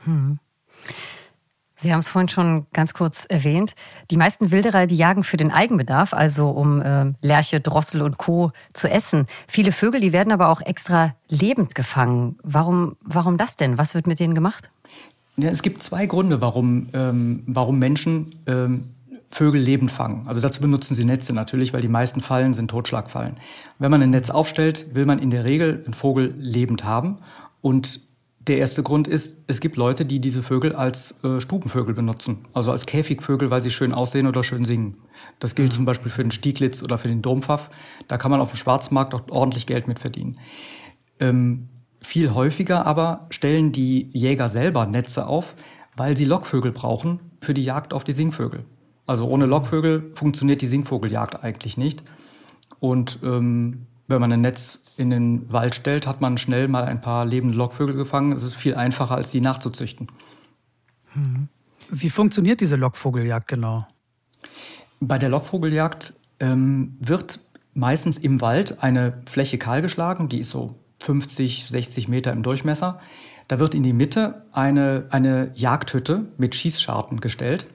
Hm. 0.05 0.39
Sie 1.75 1.91
haben 1.91 1.99
es 1.99 2.07
vorhin 2.07 2.29
schon 2.29 2.65
ganz 2.73 2.93
kurz 2.93 3.25
erwähnt. 3.25 3.75
Die 4.09 4.17
meisten 4.17 4.51
Wilderer, 4.51 4.87
die 4.87 4.95
jagen 4.95 5.23
für 5.23 5.37
den 5.37 5.51
Eigenbedarf, 5.51 6.13
also 6.13 6.49
um 6.49 6.81
äh, 6.81 7.13
Lerche, 7.21 7.59
Drossel 7.59 8.01
und 8.01 8.17
Co. 8.17 8.51
zu 8.73 8.89
essen. 8.89 9.27
Viele 9.47 9.71
Vögel, 9.71 9.99
die 9.99 10.13
werden 10.13 10.31
aber 10.31 10.49
auch 10.49 10.61
extra 10.61 11.15
lebend 11.27 11.75
gefangen. 11.75 12.37
Warum, 12.43 12.95
warum 13.01 13.37
das 13.37 13.55
denn? 13.57 13.77
Was 13.77 13.93
wird 13.93 14.07
mit 14.07 14.19
denen 14.19 14.35
gemacht? 14.35 14.69
Ja, 15.37 15.49
es 15.49 15.61
gibt 15.61 15.83
zwei 15.83 16.05
Gründe, 16.05 16.39
warum, 16.39 16.87
ähm, 16.93 17.43
warum 17.45 17.77
Menschen 17.77 18.35
ähm, 18.47 18.95
Vögel 19.31 19.61
lebend 19.61 19.91
fangen. 19.91 20.25
Also 20.27 20.39
dazu 20.39 20.61
benutzen 20.61 20.95
sie 20.95 21.03
Netze 21.03 21.33
natürlich, 21.33 21.73
weil 21.73 21.81
die 21.81 21.89
meisten 21.89 22.21
Fallen 22.21 22.53
sind 22.53 22.71
Totschlagfallen. 22.71 23.35
Wenn 23.79 23.91
man 23.91 24.01
ein 24.01 24.11
Netz 24.11 24.29
aufstellt, 24.29 24.87
will 24.95 25.05
man 25.05 25.19
in 25.19 25.29
der 25.29 25.43
Regel 25.43 25.83
einen 25.83 25.93
Vogel 25.93 26.33
lebend 26.37 26.85
haben. 26.85 27.17
Und 27.61 27.99
der 28.47 28.57
erste 28.57 28.83
Grund 28.83 29.07
ist, 29.07 29.37
es 29.47 29.59
gibt 29.59 29.75
Leute, 29.75 30.05
die 30.05 30.19
diese 30.19 30.43
Vögel 30.43 30.73
als 30.75 31.15
äh, 31.23 31.39
Stubenvögel 31.39 31.95
benutzen, 31.95 32.45
also 32.53 32.71
als 32.71 32.85
Käfigvögel, 32.85 33.49
weil 33.49 33.61
sie 33.61 33.71
schön 33.71 33.93
aussehen 33.93 34.27
oder 34.27 34.43
schön 34.43 34.65
singen. 34.65 34.97
Das 35.39 35.55
gilt 35.55 35.71
mhm. 35.71 35.75
zum 35.75 35.85
Beispiel 35.85 36.11
für 36.11 36.21
den 36.21 36.31
Stieglitz 36.31 36.83
oder 36.83 36.97
für 36.97 37.07
den 37.07 37.21
Dompfaff. 37.21 37.69
Da 38.07 38.17
kann 38.17 38.31
man 38.31 38.41
auf 38.41 38.51
dem 38.51 38.57
Schwarzmarkt 38.57 39.13
auch 39.13 39.27
ordentlich 39.29 39.65
Geld 39.65 39.87
mit 39.87 39.99
verdienen. 39.99 40.39
Ähm, 41.19 41.69
viel 42.01 42.33
häufiger 42.33 42.85
aber 42.85 43.25
stellen 43.31 43.71
die 43.71 44.09
Jäger 44.13 44.49
selber 44.49 44.85
Netze 44.85 45.25
auf, 45.25 45.55
weil 45.97 46.15
sie 46.15 46.25
Lockvögel 46.25 46.71
brauchen 46.71 47.19
für 47.41 47.55
die 47.55 47.63
Jagd 47.63 47.93
auf 47.93 48.03
die 48.03 48.11
Singvögel. 48.11 48.65
Also 49.07 49.27
ohne 49.27 49.45
Lockvögel 49.47 50.11
funktioniert 50.13 50.61
die 50.61 50.67
Singvogeljagd 50.67 51.43
eigentlich 51.43 51.77
nicht. 51.77 52.03
Und 52.79 53.19
ähm, 53.23 53.87
wenn 54.07 54.21
man 54.21 54.31
ein 54.31 54.41
Netz 54.41 54.79
in 54.97 55.09
den 55.09 55.51
Wald 55.51 55.75
stellt, 55.75 56.07
hat 56.07 56.21
man 56.21 56.37
schnell 56.37 56.67
mal 56.67 56.85
ein 56.85 57.01
paar 57.01 57.25
lebende 57.25 57.57
Lockvögel 57.57 57.95
gefangen. 57.95 58.31
Es 58.31 58.43
ist 58.43 58.55
viel 58.55 58.75
einfacher, 58.75 59.15
als 59.15 59.31
die 59.31 59.41
nachzuzüchten. 59.41 60.07
Hm. 61.13 61.47
Wie 61.89 62.09
funktioniert 62.09 62.61
diese 62.61 62.75
Lockvogeljagd 62.75 63.47
genau? 63.47 63.87
Bei 64.99 65.17
der 65.17 65.29
Lockvogeljagd 65.29 66.13
ähm, 66.39 66.97
wird 66.99 67.39
meistens 67.73 68.17
im 68.17 68.41
Wald 68.41 68.81
eine 68.81 69.21
Fläche 69.25 69.57
kahlgeschlagen, 69.57 70.29
die 70.29 70.39
ist 70.39 70.49
so 70.49 70.75
50, 70.99 71.67
60 71.69 72.07
Meter 72.07 72.31
im 72.31 72.41
Durchmesser. 72.41 72.99
Da 73.47 73.59
wird 73.59 73.75
in 73.75 73.83
die 73.83 73.93
Mitte 73.93 74.45
eine, 74.51 75.05
eine 75.09 75.51
Jagdhütte 75.53 76.25
mit 76.37 76.55
Schießscharten 76.55 77.19
gestellt. 77.19 77.67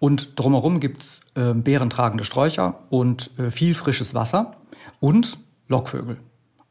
Und 0.00 0.32
drumherum 0.36 0.80
gibt 0.80 1.02
es 1.02 1.20
äh, 1.36 1.54
beerentragende 1.54 2.24
Sträucher 2.24 2.80
und 2.90 3.30
äh, 3.38 3.52
viel 3.52 3.74
frisches 3.74 4.14
Wasser 4.14 4.56
und 4.98 5.38
Lockvögel. 5.72 6.18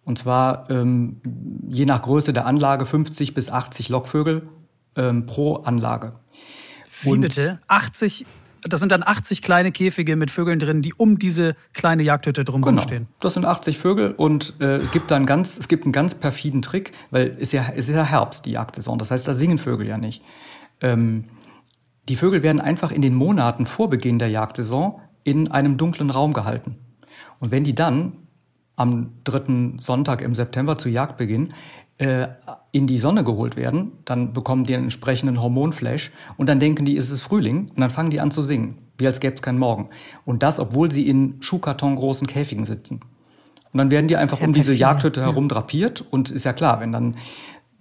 Und 0.03 0.17
zwar 0.17 0.69
ähm, 0.69 1.21
je 1.67 1.85
nach 1.85 2.01
Größe 2.01 2.33
der 2.33 2.45
Anlage 2.45 2.85
50 2.85 3.33
bis 3.33 3.49
80 3.49 3.89
Lockvögel 3.89 4.49
ähm, 4.95 5.25
pro 5.25 5.57
Anlage. 5.57 6.13
Wie 7.01 7.09
und 7.09 7.21
bitte? 7.21 7.59
80? 7.67 8.25
Das 8.63 8.79
sind 8.79 8.91
dann 8.91 9.03
80 9.03 9.41
kleine 9.41 9.71
Käfige 9.71 10.15
mit 10.15 10.29
Vögeln 10.29 10.59
drin, 10.59 10.81
die 10.83 10.93
um 10.93 11.17
diese 11.17 11.55
kleine 11.73 12.03
Jagdhütte 12.03 12.43
drumherum 12.43 12.75
genau. 12.75 12.87
stehen. 12.87 13.07
Das 13.19 13.33
sind 13.33 13.43
80 13.43 13.79
Vögel 13.79 14.11
und 14.11 14.53
äh, 14.59 14.77
es 14.77 14.91
gibt 14.91 15.09
dann 15.09 15.25
ganz, 15.25 15.57
es 15.57 15.67
gibt 15.67 15.83
einen 15.85 15.93
ganz 15.93 16.13
perfiden 16.13 16.61
Trick, 16.61 16.91
weil 17.09 17.37
es 17.39 17.51
ja, 17.51 17.69
es 17.75 17.89
ist 17.89 17.95
ja 17.95 18.03
Herbst, 18.03 18.45
die 18.45 18.51
Jagdsaison. 18.51 18.99
Das 18.99 19.09
heißt, 19.09 19.27
da 19.27 19.33
singen 19.33 19.57
Vögel 19.57 19.87
ja 19.87 19.97
nicht. 19.97 20.21
Ähm, 20.79 21.25
die 22.07 22.15
Vögel 22.15 22.43
werden 22.43 22.61
einfach 22.61 22.91
in 22.91 23.01
den 23.01 23.15
Monaten 23.15 23.65
vor 23.65 23.89
Beginn 23.89 24.19
der 24.19 24.29
Jagdsaison 24.29 24.99
in 25.23 25.49
einem 25.49 25.77
dunklen 25.77 26.09
Raum 26.09 26.33
gehalten. 26.33 26.75
Und 27.39 27.51
wenn 27.51 27.63
die 27.63 27.73
dann 27.73 28.13
am 28.75 29.11
dritten 29.23 29.79
Sonntag 29.79 30.21
im 30.21 30.35
September 30.35 30.77
zu 30.77 30.89
Jagdbeginn 30.89 31.53
äh, 31.97 32.27
in 32.71 32.87
die 32.87 32.97
Sonne 32.97 33.23
geholt 33.23 33.55
werden, 33.55 33.91
dann 34.05 34.33
bekommen 34.33 34.63
die 34.63 34.73
einen 34.73 34.85
entsprechenden 34.85 35.41
Hormonflash 35.41 36.11
und 36.37 36.47
dann 36.47 36.59
denken 36.59 36.85
die, 36.85 36.97
es 36.97 37.09
ist 37.09 37.21
Frühling 37.21 37.69
und 37.69 37.79
dann 37.79 37.91
fangen 37.91 38.09
die 38.09 38.19
an 38.19 38.31
zu 38.31 38.41
singen, 38.41 38.79
wie 38.97 39.05
als 39.05 39.19
gäbe 39.19 39.35
es 39.35 39.41
keinen 39.41 39.59
Morgen. 39.59 39.89
Und 40.25 40.41
das, 40.41 40.59
obwohl 40.59 40.91
sie 40.91 41.07
in 41.07 41.35
Schuhkartongroßen 41.41 42.27
Käfigen 42.27 42.65
sitzen. 42.65 43.01
Und 43.71 43.77
dann 43.77 43.91
werden 43.91 44.07
die 44.07 44.15
das 44.15 44.23
einfach 44.23 44.39
ja 44.39 44.47
um 44.47 44.53
diese 44.53 44.73
Jagdhütte 44.73 45.21
herum 45.21 45.47
drapiert 45.47 46.03
und 46.09 46.31
ist 46.31 46.43
ja 46.43 46.53
klar, 46.53 46.79
wenn 46.79 46.91
dann 46.91 47.17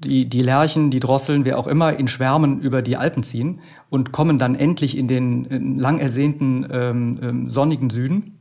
die, 0.05 0.29
die 0.29 0.42
Lerchen, 0.42 0.90
die 0.90 1.00
Drosseln, 1.00 1.44
wer 1.44 1.59
auch 1.59 1.66
immer, 1.66 1.96
in 1.96 2.09
Schwärmen 2.09 2.61
über 2.61 2.83
die 2.83 2.96
Alpen 2.96 3.22
ziehen 3.22 3.61
und 3.90 4.12
kommen 4.12 4.38
dann 4.38 4.55
endlich 4.55 4.96
in 4.96 5.09
den 5.09 5.79
lang 5.79 5.98
ersehnten 5.98 6.66
ähm, 6.70 7.20
ähm, 7.22 7.50
sonnigen 7.50 7.90
Süden, 7.90 8.39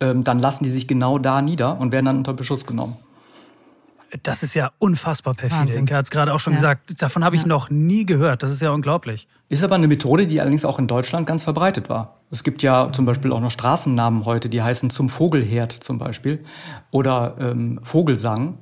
ähm, 0.00 0.24
dann 0.24 0.38
lassen 0.38 0.64
die 0.64 0.70
sich 0.70 0.86
genau 0.86 1.18
da 1.18 1.42
nieder 1.42 1.80
und 1.80 1.92
werden 1.92 2.06
dann 2.06 2.18
unter 2.18 2.34
Beschuss 2.34 2.66
genommen. 2.66 2.96
Das 4.22 4.42
ist 4.42 4.54
ja 4.54 4.70
unfassbar 4.78 5.34
perfide. 5.34 5.74
Inke 5.74 5.96
hat 5.96 6.04
es 6.04 6.10
gerade 6.10 6.32
auch 6.32 6.40
schon 6.40 6.52
ja. 6.52 6.58
gesagt. 6.58 7.02
Davon 7.02 7.24
habe 7.24 7.34
ich 7.34 7.42
ja. 7.42 7.48
noch 7.48 7.70
nie 7.70 8.06
gehört. 8.06 8.42
Das 8.42 8.52
ist 8.52 8.62
ja 8.62 8.70
unglaublich. 8.70 9.26
Ist 9.48 9.64
aber 9.64 9.74
eine 9.74 9.88
Methode, 9.88 10.26
die 10.26 10.40
allerdings 10.40 10.64
auch 10.64 10.78
in 10.78 10.86
Deutschland 10.86 11.26
ganz 11.26 11.42
verbreitet 11.42 11.88
war. 11.88 12.16
Es 12.30 12.44
gibt 12.44 12.62
ja 12.62 12.92
zum 12.92 13.04
Beispiel 13.04 13.32
auch 13.32 13.40
noch 13.40 13.50
Straßennamen 13.50 14.24
heute, 14.24 14.48
die 14.48 14.62
heißen 14.62 14.90
zum 14.90 15.08
Vogelherd 15.08 15.72
zum 15.72 15.98
Beispiel 15.98 16.44
oder 16.90 17.36
ähm, 17.40 17.80
Vogelsang. 17.82 18.58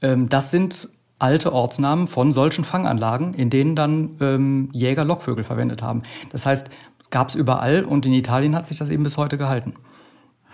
Ähm, 0.00 0.28
das 0.28 0.50
sind 0.50 0.88
alte 1.18 1.52
Ortsnamen 1.52 2.06
von 2.06 2.32
solchen 2.32 2.64
Fanganlagen, 2.64 3.34
in 3.34 3.50
denen 3.50 3.76
dann 3.76 4.16
ähm, 4.20 4.68
Jäger 4.72 5.04
Lockvögel 5.04 5.44
verwendet 5.44 5.82
haben. 5.82 6.02
Das 6.30 6.46
heißt, 6.46 6.68
es 7.00 7.10
gab 7.10 7.28
es 7.28 7.34
überall 7.34 7.84
und 7.84 8.06
in 8.06 8.12
Italien 8.12 8.54
hat 8.54 8.66
sich 8.66 8.78
das 8.78 8.88
eben 8.88 9.04
bis 9.04 9.16
heute 9.16 9.38
gehalten. 9.38 9.74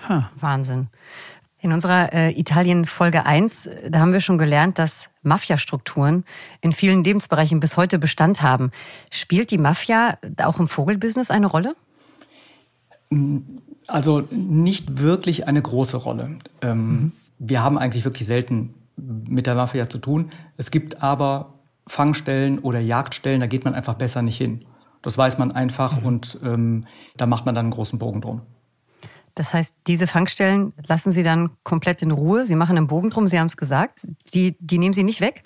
Huh. 0.09 0.23
Wahnsinn. 0.37 0.89
In 1.63 1.73
unserer 1.73 2.13
äh, 2.15 2.39
Italien-Folge 2.39 3.27
1, 3.27 3.69
da 3.91 4.01
haben 4.01 4.15
wir 4.15 4.21
schon 4.21 4.39
gelernt, 4.39 4.79
dass 4.79 5.11
Mafiastrukturen 5.23 6.25
in 6.63 6.73
vielen 6.73 7.05
Lebensbereichen 7.05 7.61
bis 7.61 7.77
heute 7.77 7.99
Bestand 7.99 8.41
haben. 8.41 8.71
Spielt 9.11 9.51
die 9.51 9.59
Mafia 9.59 10.17
auch 10.43 10.59
im 10.59 10.69
Vogelbusiness 10.69 11.31
eine 11.31 11.47
Rolle? 11.47 11.77
Also 13.87 14.27
nicht 14.31 14.99
wirklich 14.99 15.47
eine 15.47 15.61
große 15.61 15.99
Rolle. 15.99 16.39
Ähm, 16.63 16.79
mhm. 16.79 17.13
Wir 17.39 17.63
haben 17.63 17.77
eigentlich 17.77 18.05
wirklich 18.05 18.27
selten 18.27 18.75
mit 18.97 19.47
der 19.47 19.55
Mafia 19.55 19.89
zu 19.89 19.99
tun. 19.99 20.31
Es 20.57 20.71
gibt 20.71 21.03
aber 21.03 21.55
Fangstellen 21.87 22.59
oder 22.61 22.81
Jagdstellen, 22.81 23.41
da 23.41 23.47
geht 23.47 23.65
man 23.65 23.75
einfach 23.75 23.95
besser 23.95 24.23
nicht 24.23 24.39
hin. 24.39 24.65
Das 25.03 25.19
weiß 25.19 25.39
man 25.39 25.53
einfach 25.53 26.01
mhm. 26.01 26.07
und 26.07 26.39
ähm, 26.43 26.87
da 27.17 27.27
macht 27.27 27.45
man 27.47 27.55
dann 27.55 27.67
einen 27.67 27.73
großen 27.73 27.99
Bogen 27.99 28.21
drum. 28.21 28.43
Das 29.35 29.55
heißt, 29.55 29.75
diese 29.87 30.07
Fangstellen 30.07 30.73
lassen 30.87 31.13
Sie 31.13 31.23
dann 31.23 31.51
komplett 31.63 32.03
in 32.03 32.11
Ruhe. 32.11 32.47
Sie 32.47 32.57
machen 32.57 32.77
einen 32.77 32.87
Bogen 32.87 33.11
drum, 33.11 33.27
Sie 33.27 33.39
haben 33.39 33.47
es 33.47 33.57
gesagt. 33.57 34.07
Die, 34.35 34.57
die 34.59 34.79
nehmen 34.79 34.95
Sie 34.95 35.05
nicht 35.05 35.21
weg? 35.21 35.43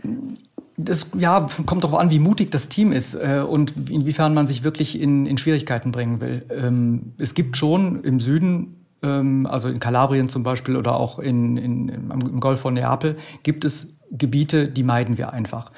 Das 0.77 1.07
ja, 1.17 1.47
kommt 1.67 1.85
darauf 1.85 2.01
an, 2.01 2.11
wie 2.11 2.19
mutig 2.19 2.51
das 2.51 2.69
Team 2.69 2.91
ist 2.91 3.15
äh, 3.15 3.45
und 3.49 3.91
inwiefern 3.91 4.35
man 4.35 4.47
sich 4.47 4.65
wirklich 4.65 5.01
in, 5.01 5.27
in 5.27 5.39
Schwierigkeiten 5.39 5.93
bringen 5.93 6.21
will. 6.21 6.45
Ähm, 6.51 7.13
es 7.19 7.35
gibt 7.35 7.57
schon 7.57 8.03
im 8.03 8.19
Süden 8.19 8.85
ähm, 9.05 9.47
also 9.47 9.69
in 9.69 9.79
Kalabrien 9.79 10.29
zum 10.29 10.43
Beispiel 10.43 10.77
oder 10.77 10.97
auch 10.97 11.19
in, 11.19 11.57
in, 11.57 11.89
im 11.89 12.41
Golf 12.41 12.61
von 12.61 12.75
Neapel, 12.75 13.19
gibt 13.43 13.65
es 13.65 13.87
Gebiete, 14.11 14.69
die 14.69 14.83
meiden 14.83 15.19
wir 15.19 15.33
einfach. 15.33 15.71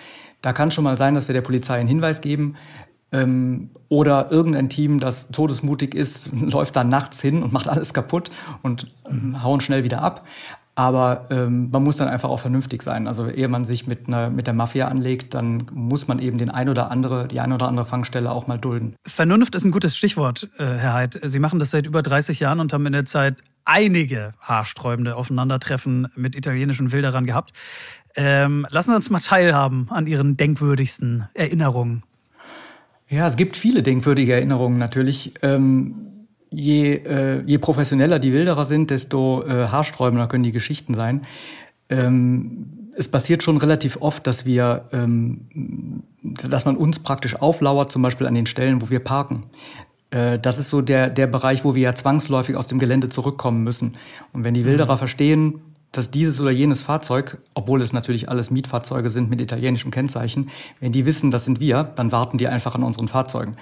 Da 0.43 0.53
kann 0.53 0.71
schon 0.71 0.85
mal 0.85 0.97
sein, 0.97 1.15
dass 1.15 1.29
wir 1.29 1.33
der 1.33 1.41
Polizei 1.41 1.75
einen 1.75 1.89
Hinweis 1.89 2.21
geben 2.21 2.57
ähm, 3.17 3.71
oder 3.89 4.31
irgendein 4.31 4.69
Team, 4.69 5.01
das 5.01 5.29
todesmutig 5.29 5.95
ist, 5.95 6.31
läuft 6.33 6.77
dann 6.77 6.89
nachts 6.89 7.21
hin 7.21 7.43
und 7.43 7.53
macht 7.53 7.69
alles 7.69 7.95
kaputt 7.95 8.31
und 8.63 8.89
ähm, 9.09 9.43
hauen 9.43 9.61
schnell 9.61 9.85
wieder 9.85 10.03
ab. 10.03 10.25
Aber 10.79 11.29
ähm, 11.31 11.71
man 11.71 11.83
muss 11.83 11.97
dann 11.97 12.09
einfach 12.09 12.29
auch 12.29 12.41
vernünftig 12.41 12.83
sein. 12.83 13.09
Also 13.09 13.29
ehe 13.29 13.49
man 13.49 13.65
sich 13.65 13.87
mit, 13.87 14.09
einer, 14.09 14.29
mit 14.29 14.47
der 14.47 14.53
Mafia 14.53 14.89
anlegt, 14.89 15.33
dann 15.33 15.67
muss 15.73 16.07
man 16.07 16.19
eben 16.19 16.37
den 16.37 16.51
ein 16.51 16.69
oder 16.69 16.91
andere, 16.91 17.27
die 17.27 17.41
ein 17.41 17.51
oder 17.51 17.67
andere 17.67 17.87
Fangstelle 17.87 18.31
auch 18.31 18.47
mal 18.47 18.59
dulden. 18.59 18.95
Vernunft 19.07 19.55
ist 19.55 19.65
ein 19.65 19.71
gutes 19.71 19.97
Stichwort, 19.97 20.51
äh, 20.59 20.65
Herr 20.65 20.93
Heid. 20.93 21.19
Sie 21.23 21.39
machen 21.39 21.61
das 21.61 21.71
seit 21.71 21.87
über 21.87 22.03
30 22.03 22.41
Jahren 22.41 22.61
und 22.61 22.75
haben 22.75 22.85
in 22.85 22.93
der 22.93 23.07
Zeit 23.07 23.43
einige 23.65 24.33
haarsträubende 24.39 25.17
Aufeinandertreffen 25.17 26.09
mit 26.15 26.37
italienischen 26.37 26.93
Wilderern 26.93 27.25
gehabt. 27.25 27.55
Ähm, 28.15 28.67
lassen 28.69 28.91
Sie 28.91 28.97
uns 28.97 29.09
mal 29.09 29.21
teilhaben 29.21 29.87
an 29.89 30.07
Ihren 30.07 30.37
denkwürdigsten 30.37 31.27
Erinnerungen. 31.33 32.03
Ja, 33.09 33.27
es 33.27 33.37
gibt 33.37 33.57
viele 33.57 33.83
denkwürdige 33.83 34.35
Erinnerungen 34.35 34.79
natürlich. 34.79 35.35
Ähm, 35.43 36.27
je, 36.51 36.95
äh, 36.95 37.43
je 37.45 37.59
professioneller 37.59 38.19
die 38.19 38.33
Wilderer 38.33 38.67
sind, 38.67 38.91
desto 38.91 39.45
äh, 39.45 39.69
haarsträubender 39.69 40.27
können 40.27 40.45
die 40.45 40.53
Geschichten 40.53 40.95
sein. 40.95 41.25
Ähm, 41.89 42.91
es 42.97 43.09
passiert 43.09 43.43
schon 43.43 43.59
relativ 43.59 43.99
oft, 44.01 44.27
dass 44.27 44.45
wir, 44.45 44.89
ähm, 44.93 46.03
dass 46.23 46.65
man 46.65 46.77
uns 46.77 46.99
praktisch 46.99 47.37
auflauert, 47.37 47.93
zum 47.93 48.03
Beispiel 48.03 48.27
an 48.27 48.35
den 48.35 48.47
Stellen, 48.47 48.83
wo 48.83 48.91
wir 48.91 49.01
parken. 49.01 49.45
Äh, 50.11 50.39
das 50.39 50.59
ist 50.59 50.71
so 50.71 50.81
der, 50.81 51.11
der 51.11 51.27
Bereich, 51.27 51.65
wo 51.65 51.75
wir 51.75 51.83
ja 51.83 51.95
zwangsläufig 51.95 52.57
aus 52.57 52.69
dem 52.69 52.79
Gelände 52.79 53.09
zurückkommen 53.09 53.63
müssen. 53.63 53.97
Und 54.33 54.45
wenn 54.45 54.55
die 54.55 54.65
Wilderer 54.65 54.95
mhm. 54.95 54.99
verstehen, 54.99 55.61
dass 55.97 56.11
dieses 56.11 56.41
oder 56.41 56.51
jenes 56.51 56.83
Fahrzeug, 56.83 57.39
obwohl 57.55 57.83
es 57.83 57.93
natürlich 57.93 58.29
alles 58.29 58.51
Mietfahrzeuge 58.51 59.11
sind 59.11 59.31
mit 59.31 59.41
italienischem 59.41 59.91
Kennzeichen, 59.91 60.51
wenn 60.81 60.93
die 60.93 61.07
wissen, 61.07 61.31
das 61.31 61.45
sind 61.45 61.61
wir, 61.61 61.85
dann 61.85 62.13
warten 62.13 62.39
die 62.39 62.49
einfach 62.49 62.75
an 62.75 62.83
unseren 62.83 63.09
Fahrzeugen. 63.09 63.57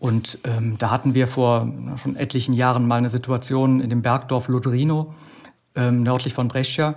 Und 0.00 0.38
ähm, 0.44 0.76
da 0.78 0.90
hatten 0.90 1.14
wir 1.14 1.26
vor 1.26 1.72
schon 2.02 2.16
etlichen 2.16 2.54
Jahren 2.54 2.86
mal 2.86 2.96
eine 2.96 3.10
Situation 3.10 3.80
in 3.80 3.90
dem 3.90 4.02
Bergdorf 4.02 4.48
Lodrino, 4.48 5.14
ähm, 5.74 6.02
nördlich 6.02 6.34
von 6.34 6.48
Brescia. 6.48 6.94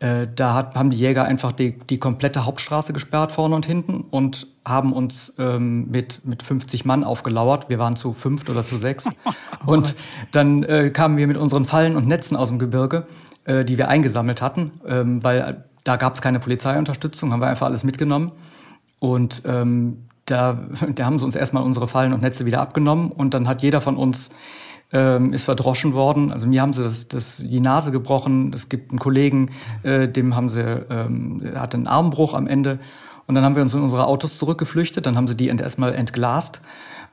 Äh, 0.00 0.28
da 0.32 0.54
hat, 0.54 0.76
haben 0.76 0.90
die 0.90 0.96
Jäger 0.96 1.24
einfach 1.24 1.50
die, 1.50 1.76
die 1.90 1.98
komplette 1.98 2.44
Hauptstraße 2.44 2.92
gesperrt, 2.92 3.32
vorne 3.32 3.56
und 3.56 3.66
hinten, 3.66 4.04
und 4.10 4.46
haben 4.64 4.92
uns 4.92 5.34
ähm, 5.38 5.90
mit, 5.90 6.24
mit 6.24 6.44
50 6.44 6.84
Mann 6.84 7.02
aufgelauert. 7.02 7.68
Wir 7.68 7.80
waren 7.80 7.96
zu 7.96 8.12
fünft 8.12 8.48
oder 8.48 8.64
zu 8.64 8.76
sechs. 8.76 9.08
Oh 9.66 9.72
und 9.72 9.96
dann 10.30 10.62
äh, 10.62 10.90
kamen 10.90 11.16
wir 11.16 11.26
mit 11.26 11.36
unseren 11.36 11.64
Fallen 11.64 11.96
und 11.96 12.06
Netzen 12.06 12.36
aus 12.36 12.48
dem 12.48 12.60
Gebirge, 12.60 13.08
äh, 13.48 13.64
die 13.64 13.78
wir 13.78 13.88
eingesammelt 13.88 14.42
hatten, 14.42 14.72
ähm, 14.86 15.24
weil 15.24 15.64
da 15.82 15.96
gab 15.96 16.14
es 16.14 16.20
keine 16.20 16.38
Polizeiunterstützung, 16.38 17.32
haben 17.32 17.40
wir 17.40 17.46
einfach 17.46 17.66
alles 17.66 17.82
mitgenommen. 17.82 18.32
Und 18.98 19.42
ähm, 19.46 20.04
da, 20.26 20.58
da 20.94 21.06
haben 21.06 21.18
sie 21.18 21.24
uns 21.24 21.34
erstmal 21.34 21.62
unsere 21.62 21.88
Fallen 21.88 22.12
und 22.12 22.20
Netze 22.20 22.44
wieder 22.44 22.60
abgenommen 22.60 23.10
und 23.10 23.32
dann 23.32 23.48
hat 23.48 23.62
jeder 23.62 23.80
von 23.80 23.96
uns 23.96 24.28
ähm, 24.92 25.32
ist 25.32 25.44
verdroschen 25.44 25.94
worden. 25.94 26.30
Also 26.30 26.46
mir 26.46 26.60
haben 26.60 26.74
sie 26.74 26.82
das, 26.82 27.08
das, 27.08 27.36
die 27.38 27.60
Nase 27.60 27.90
gebrochen. 27.90 28.52
Es 28.52 28.68
gibt 28.68 28.90
einen 28.90 28.98
Kollegen, 28.98 29.50
äh, 29.82 30.08
dem 30.08 30.34
haben 30.36 30.48
sie, 30.48 30.60
ähm, 30.60 31.42
hatte 31.54 31.78
einen 31.78 31.86
Armbruch 31.86 32.34
am 32.34 32.46
Ende. 32.46 32.78
Und 33.26 33.34
dann 33.34 33.44
haben 33.44 33.54
wir 33.54 33.62
uns 33.62 33.74
in 33.74 33.82
unsere 33.82 34.06
Autos 34.06 34.38
zurückgeflüchtet. 34.38 35.04
Dann 35.04 35.16
haben 35.16 35.28
sie 35.28 35.36
die 35.36 35.48
erstmal 35.48 35.94
entglast 35.94 36.60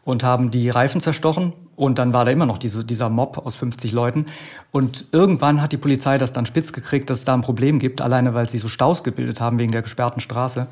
und 0.05 0.23
haben 0.23 0.51
die 0.51 0.69
Reifen 0.69 1.01
zerstochen. 1.01 1.51
Und 1.75 1.99
dann 1.99 2.13
war 2.13 2.23
da 2.23 2.31
immer 2.31 2.45
noch 2.45 2.59
diese, 2.59 2.85
dieser 2.85 3.09
Mob 3.09 3.39
aus 3.39 3.55
50 3.55 3.91
Leuten. 3.91 4.27
Und 4.71 5.07
irgendwann 5.11 5.61
hat 5.61 5.73
die 5.73 5.77
Polizei 5.77 6.17
das 6.17 6.31
dann 6.31 6.45
spitz 6.45 6.71
gekriegt, 6.71 7.09
dass 7.09 7.19
es 7.19 7.25
da 7.25 7.33
ein 7.33 7.41
Problem 7.41 7.79
gibt, 7.79 7.99
alleine 7.99 8.33
weil 8.33 8.47
sie 8.47 8.59
so 8.59 8.69
Staus 8.69 9.03
gebildet 9.03 9.41
haben 9.41 9.59
wegen 9.59 9.73
der 9.73 9.81
gesperrten 9.81 10.21
Straße 10.21 10.67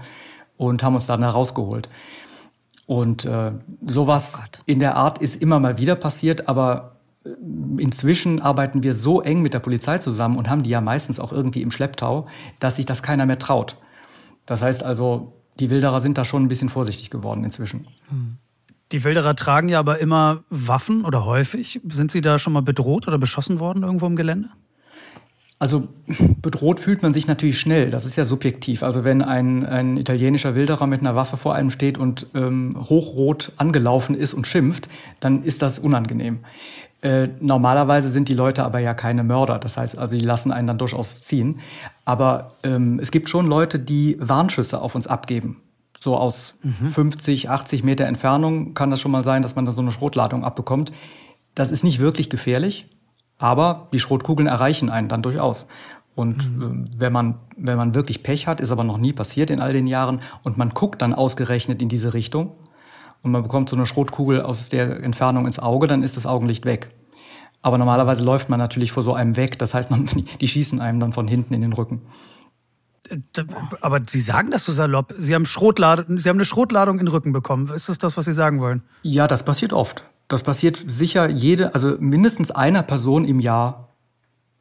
und 0.55 0.81
haben 0.83 0.93
uns 0.93 1.07
dann 1.07 1.21
da 1.21 1.31
rausgeholt. 1.31 1.89
Und 2.85 3.25
äh, 3.25 3.51
sowas 3.85 4.39
oh 4.39 4.61
in 4.65 4.79
der 4.79 4.95
Art 4.95 5.17
ist 5.17 5.41
immer 5.41 5.59
mal 5.59 5.77
wieder 5.77 5.95
passiert, 5.95 6.47
aber 6.47 6.97
äh, 7.25 7.29
inzwischen 7.81 8.39
arbeiten 8.39 8.83
wir 8.83 8.93
so 8.93 9.21
eng 9.21 9.41
mit 9.41 9.53
der 9.53 9.59
Polizei 9.59 9.97
zusammen 9.97 10.37
und 10.37 10.49
haben 10.49 10.63
die 10.63 10.69
ja 10.69 10.79
meistens 10.79 11.19
auch 11.19 11.31
irgendwie 11.31 11.63
im 11.63 11.71
Schlepptau, 11.71 12.27
dass 12.59 12.75
sich 12.75 12.85
das 12.85 13.01
keiner 13.01 13.25
mehr 13.25 13.39
traut. 13.39 13.77
Das 14.45 14.61
heißt 14.61 14.83
also, 14.83 15.33
die 15.59 15.71
Wilderer 15.71 16.01
sind 16.01 16.17
da 16.17 16.25
schon 16.25 16.43
ein 16.43 16.49
bisschen 16.49 16.69
vorsichtig 16.69 17.09
geworden 17.09 17.43
inzwischen. 17.43 17.87
Hm. 18.09 18.37
Die 18.93 19.03
Wilderer 19.03 19.36
tragen 19.36 19.69
ja 19.69 19.79
aber 19.79 19.97
immer 19.97 20.43
Waffen 20.51 21.03
oder 21.03 21.25
häufig. 21.25 21.82
Sind 21.89 22.12
sie 22.12 22.21
da 22.21 22.38
schon 22.38 22.53
mal 22.53 22.62
bedroht 22.62 23.08
oder 23.08 23.17
beschossen 23.17 23.60
worden 23.60 23.82
irgendwo 23.82 24.06
im 24.06 24.15
Gelände? 24.15 24.49
Also 25.58 25.88
bedroht 26.41 26.79
fühlt 26.79 27.01
man 27.01 27.13
sich 27.13 27.25
natürlich 27.25 27.60
schnell. 27.60 27.89
Das 27.89 28.06
ist 28.06 28.17
ja 28.17 28.25
subjektiv. 28.25 28.84
Also 28.84 29.03
wenn 29.03 29.23
ein, 29.23 29.65
ein 29.65 29.97
italienischer 29.97 30.53
Wilderer 30.56 30.86
mit 30.86 30.99
einer 30.99 31.15
Waffe 31.15 31.38
vor 31.38 31.56
einem 31.56 31.71
steht 31.71 31.97
und 31.97 32.27
ähm, 32.36 32.77
hochrot 32.88 33.51
angelaufen 33.58 34.13
ist 34.13 34.36
und 34.36 34.45
schimpft, 34.45 34.89
dann 35.19 35.43
ist 35.43 35.63
das 35.63 35.79
unangenehm. 35.79 36.39
Äh, 37.01 37.29
normalerweise 37.39 38.10
sind 38.10 38.29
die 38.29 38.36
Leute 38.36 38.63
aber 38.63 38.77
ja 38.77 38.93
keine 38.93 39.23
Mörder. 39.23 39.58
Das 39.58 39.75
heißt, 39.75 39.97
also 39.97 40.15
die 40.15 40.23
lassen 40.23 40.51
einen 40.51 40.67
dann 40.67 40.77
durchaus 40.77 41.21
ziehen. 41.21 41.62
Aber 42.06 42.58
ähm, 42.62 42.99
es 43.01 43.10
gibt 43.10 43.27
schon 43.27 43.47
Leute, 43.47 43.79
die 43.79 44.17
Warnschüsse 44.19 44.79
auf 44.79 44.93
uns 44.93 45.08
abgeben. 45.08 45.62
So 46.03 46.17
aus 46.17 46.59
mhm. 46.63 46.89
50, 46.89 47.49
80 47.49 47.81
Meter 47.85 48.03
Entfernung 48.03 48.73
kann 48.73 48.91
das 48.91 48.99
schon 48.99 49.11
mal 49.11 49.23
sein, 49.23 49.41
dass 49.41 49.55
man 49.55 49.63
da 49.63 49.71
so 49.71 49.79
eine 49.79 49.93
Schrotladung 49.93 50.43
abbekommt. 50.43 50.91
Das 51.55 51.71
ist 51.71 51.85
nicht 51.85 52.01
wirklich 52.01 52.29
gefährlich. 52.29 52.87
Aber 53.37 53.87
die 53.93 54.01
Schrotkugeln 54.01 54.47
erreichen 54.47 54.89
einen 54.89 55.07
dann 55.07 55.21
durchaus. 55.21 55.65
Und 56.13 56.59
mhm. 56.59 56.89
wenn, 56.97 57.13
man, 57.13 57.35
wenn 57.55 57.77
man 57.77 57.95
wirklich 57.95 58.21
Pech 58.21 58.47
hat, 58.47 58.59
ist 58.59 58.69
aber 58.69 58.83
noch 58.83 58.97
nie 58.97 59.13
passiert 59.13 59.49
in 59.49 59.61
all 59.61 59.71
den 59.71 59.87
Jahren, 59.87 60.19
und 60.43 60.57
man 60.57 60.71
guckt 60.71 61.01
dann 61.01 61.13
ausgerechnet 61.13 61.81
in 61.81 61.87
diese 61.87 62.13
Richtung 62.13 62.51
und 63.21 63.31
man 63.31 63.41
bekommt 63.41 63.69
so 63.69 63.77
eine 63.77 63.85
Schrotkugel 63.85 64.41
aus 64.41 64.67
der 64.67 65.01
Entfernung 65.01 65.47
ins 65.47 65.57
Auge, 65.57 65.87
dann 65.87 66.03
ist 66.03 66.17
das 66.17 66.25
Augenlicht 66.25 66.65
weg. 66.65 66.89
Aber 67.61 67.77
normalerweise 67.77 68.25
läuft 68.25 68.49
man 68.49 68.59
natürlich 68.59 68.91
vor 68.91 69.03
so 69.03 69.13
einem 69.13 69.37
weg. 69.37 69.57
Das 69.57 69.73
heißt, 69.73 69.89
man, 69.89 70.09
die 70.41 70.47
schießen 70.49 70.81
einem 70.81 70.99
dann 70.99 71.13
von 71.13 71.29
hinten 71.29 71.53
in 71.53 71.61
den 71.61 71.71
Rücken. 71.71 72.01
Aber 73.82 74.02
Sie 74.08 74.21
sagen 74.21 74.52
das 74.52 74.65
so 74.65 74.71
salopp. 74.71 75.13
Sie 75.17 75.34
haben, 75.36 75.45
Schrotladung, 75.45 76.19
Sie 76.19 76.30
haben 76.30 76.38
eine 76.38 76.45
Schrotladung 76.45 76.99
in 76.99 77.06
den 77.06 77.12
Rücken 77.12 77.34
bekommen. 77.34 77.69
Ist 77.73 77.89
das 77.89 77.97
das, 77.97 78.17
was 78.17 78.26
Sie 78.26 78.34
sagen 78.34 78.60
wollen? 78.60 78.84
Ja, 79.02 79.28
das 79.28 79.43
passiert 79.43 79.73
oft. 79.73 80.04
Das 80.28 80.43
passiert 80.43 80.84
sicher 80.88 81.30
jede, 81.30 81.73
also 81.73 81.95
mindestens 81.99 82.52
einer 82.52 82.84
Person 82.84 83.26
im 83.26 83.39
Jahr 83.39 83.89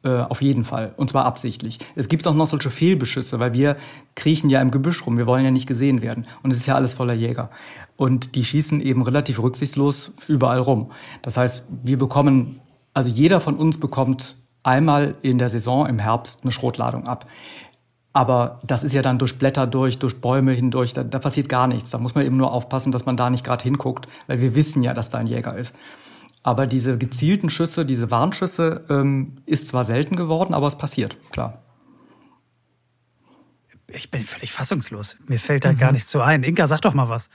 äh, 0.03 0.09
auf 0.17 0.41
jeden 0.41 0.65
Fall. 0.65 0.93
Und 0.97 1.09
zwar 1.09 1.25
absichtlich. 1.25 1.79
Es 1.95 2.09
gibt 2.09 2.27
auch 2.27 2.33
noch 2.33 2.47
solche 2.47 2.69
Fehlbeschüsse, 2.69 3.39
weil 3.39 3.53
wir 3.53 3.77
kriechen 4.15 4.49
ja 4.49 4.61
im 4.61 4.69
Gebüsch 4.69 5.05
rum. 5.05 5.17
Wir 5.17 5.27
wollen 5.27 5.45
ja 5.45 5.51
nicht 5.51 5.65
gesehen 5.65 6.01
werden. 6.01 6.27
Und 6.43 6.51
es 6.51 6.57
ist 6.57 6.65
ja 6.65 6.75
alles 6.75 6.93
voller 6.93 7.13
Jäger. 7.13 7.49
Und 7.95 8.35
die 8.35 8.43
schießen 8.43 8.81
eben 8.81 9.01
relativ 9.03 9.41
rücksichtslos 9.41 10.11
überall 10.27 10.59
rum. 10.59 10.91
Das 11.21 11.37
heißt, 11.37 11.63
wir 11.83 11.97
bekommen, 11.97 12.59
also 12.93 13.09
jeder 13.09 13.39
von 13.39 13.55
uns 13.55 13.79
bekommt 13.79 14.35
einmal 14.63 15.15
in 15.21 15.37
der 15.37 15.49
Saison 15.49 15.87
im 15.87 15.99
Herbst 15.99 16.39
eine 16.43 16.51
Schrotladung 16.51 17.07
ab. 17.07 17.25
Aber 18.13 18.59
das 18.63 18.83
ist 18.83 18.93
ja 18.93 19.01
dann 19.01 19.17
durch 19.17 19.39
Blätter 19.39 19.65
durch, 19.65 19.97
durch 19.97 20.21
Bäume 20.21 20.53
hindurch, 20.53 20.93
da, 20.93 21.03
da 21.03 21.17
passiert 21.17 21.49
gar 21.49 21.65
nichts. 21.65 21.89
Da 21.89 21.97
muss 21.97 22.13
man 22.13 22.25
eben 22.25 22.37
nur 22.37 22.51
aufpassen, 22.51 22.91
dass 22.91 23.05
man 23.05 23.17
da 23.17 23.31
nicht 23.31 23.43
gerade 23.43 23.63
hinguckt, 23.63 24.07
weil 24.27 24.39
wir 24.39 24.53
wissen 24.53 24.83
ja, 24.83 24.93
dass 24.93 25.09
da 25.09 25.17
ein 25.17 25.27
Jäger 25.27 25.57
ist. 25.57 25.73
Aber 26.43 26.67
diese 26.67 26.97
gezielten 26.97 27.49
Schüsse, 27.49 27.85
diese 27.85 28.11
Warnschüsse, 28.11 28.85
ähm, 28.89 29.37
ist 29.45 29.69
zwar 29.69 29.83
selten 29.83 30.15
geworden, 30.15 30.53
aber 30.53 30.67
es 30.67 30.77
passiert, 30.77 31.17
klar. 31.31 31.63
Ich 33.87 34.11
bin 34.11 34.21
völlig 34.21 34.51
fassungslos. 34.51 35.17
Mir 35.27 35.39
fällt 35.39 35.65
da 35.65 35.71
mhm. 35.71 35.77
gar 35.77 35.91
nichts 35.91 36.11
so 36.11 36.21
ein. 36.21 36.43
Inka, 36.43 36.67
sag 36.67 36.81
doch 36.81 36.93
mal 36.93 37.09
was. 37.09 37.29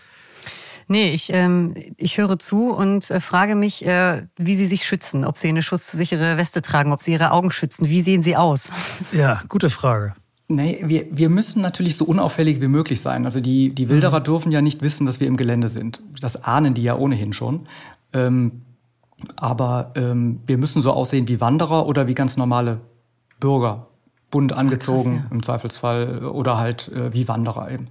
Nee, 0.87 1.11
ich, 1.11 1.33
ähm, 1.33 1.75
ich 1.97 2.17
höre 2.19 2.39
zu 2.39 2.71
und 2.71 3.11
äh, 3.11 3.21
frage 3.21 3.55
mich, 3.55 3.85
äh, 3.85 4.27
wie 4.37 4.57
Sie 4.57 4.67
sich 4.67 4.87
schützen, 4.87 5.25
ob 5.25 5.37
Sie 5.37 5.49
eine 5.49 5.63
schutzsichere 5.63 6.39
Weste 6.39 6.63
tragen, 6.63 6.93
ob 6.93 7.03
Sie 7.03 7.13
Ihre 7.13 7.33
Augen 7.33 7.51
schützen. 7.51 7.89
Wie 7.89 8.01
sehen 8.01 8.23
Sie 8.23 8.37
aus? 8.37 8.71
Ja, 9.13 9.43
gute 9.49 9.69
Frage. 9.69 10.15
Nee, 10.51 10.83
wir, 10.83 11.07
wir 11.11 11.29
müssen 11.29 11.61
natürlich 11.61 11.97
so 11.97 12.07
unauffällig 12.07 12.63
wie 12.63 12.69
möglich 12.69 13.03
sein. 13.03 13.27
Also 13.27 13.41
die, 13.41 13.75
die 13.75 13.91
Wilderer 13.91 14.21
mhm. 14.21 14.25
dürfen 14.25 14.53
ja 14.53 14.63
nicht 14.63 14.81
wissen, 14.81 15.05
dass 15.05 15.21
wir 15.21 15.27
im 15.27 15.37
Gelände 15.37 15.69
sind. 15.69 16.01
Das 16.21 16.43
ahnen 16.43 16.73
die 16.73 16.83
ja 16.83 16.97
ohnehin 16.97 17.35
schon. 17.35 17.69
Ähm, 18.15 18.63
aber 19.37 19.93
ähm, 19.95 20.41
wir 20.47 20.57
müssen 20.57 20.81
so 20.81 20.93
aussehen 20.93 21.29
wie 21.29 21.41
Wanderer 21.41 21.87
oder 21.87 22.07
wie 22.07 22.15
ganz 22.15 22.39
normale 22.39 22.81
Bürger, 23.41 23.89
bunt 24.31 24.53
angezogen 24.55 25.17
Ach, 25.17 25.21
krass, 25.21 25.31
ja. 25.31 25.35
im 25.35 25.43
Zweifelsfall 25.43 26.25
oder 26.25 26.57
halt 26.57 26.89
äh, 26.89 27.13
wie 27.13 27.29
Wanderer 27.29 27.71
eben. 27.71 27.89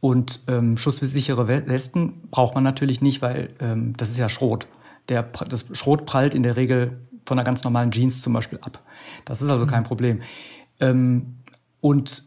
Und 0.00 0.40
ähm, 0.48 0.78
schusssichere 0.78 1.46
Westen 1.46 2.28
braucht 2.30 2.54
man 2.54 2.64
natürlich 2.64 3.02
nicht, 3.02 3.22
weil 3.22 3.50
ähm, 3.60 3.92
das 3.96 4.10
ist 4.10 4.18
ja 4.18 4.28
Schrot. 4.28 4.66
Der, 5.08 5.22
das 5.22 5.64
Schrot 5.72 6.06
prallt 6.06 6.34
in 6.34 6.42
der 6.42 6.56
Regel 6.56 7.02
von 7.26 7.38
einer 7.38 7.44
ganz 7.44 7.62
normalen 7.64 7.90
Jeans 7.90 8.22
zum 8.22 8.32
Beispiel 8.32 8.58
ab. 8.62 8.80
Das 9.24 9.42
ist 9.42 9.48
also 9.50 9.66
mhm. 9.66 9.70
kein 9.70 9.84
Problem. 9.84 10.20
Ähm, 10.80 11.36
und 11.82 12.24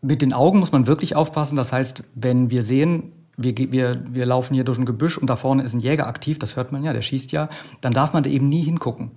mit 0.00 0.22
den 0.22 0.32
Augen 0.32 0.58
muss 0.58 0.72
man 0.72 0.86
wirklich 0.86 1.14
aufpassen. 1.14 1.54
Das 1.54 1.70
heißt, 1.70 2.02
wenn 2.14 2.50
wir 2.50 2.62
sehen, 2.62 3.12
wir, 3.36 3.54
wir, 3.56 4.02
wir 4.08 4.26
laufen 4.26 4.54
hier 4.54 4.64
durch 4.64 4.78
ein 4.78 4.86
Gebüsch 4.86 5.18
und 5.18 5.28
da 5.28 5.36
vorne 5.36 5.62
ist 5.62 5.74
ein 5.74 5.80
Jäger 5.80 6.06
aktiv, 6.06 6.38
das 6.38 6.56
hört 6.56 6.72
man 6.72 6.82
ja, 6.82 6.94
der 6.94 7.02
schießt 7.02 7.30
ja, 7.30 7.50
dann 7.82 7.92
darf 7.92 8.14
man 8.14 8.22
da 8.22 8.30
eben 8.30 8.48
nie 8.48 8.62
hingucken. 8.62 9.10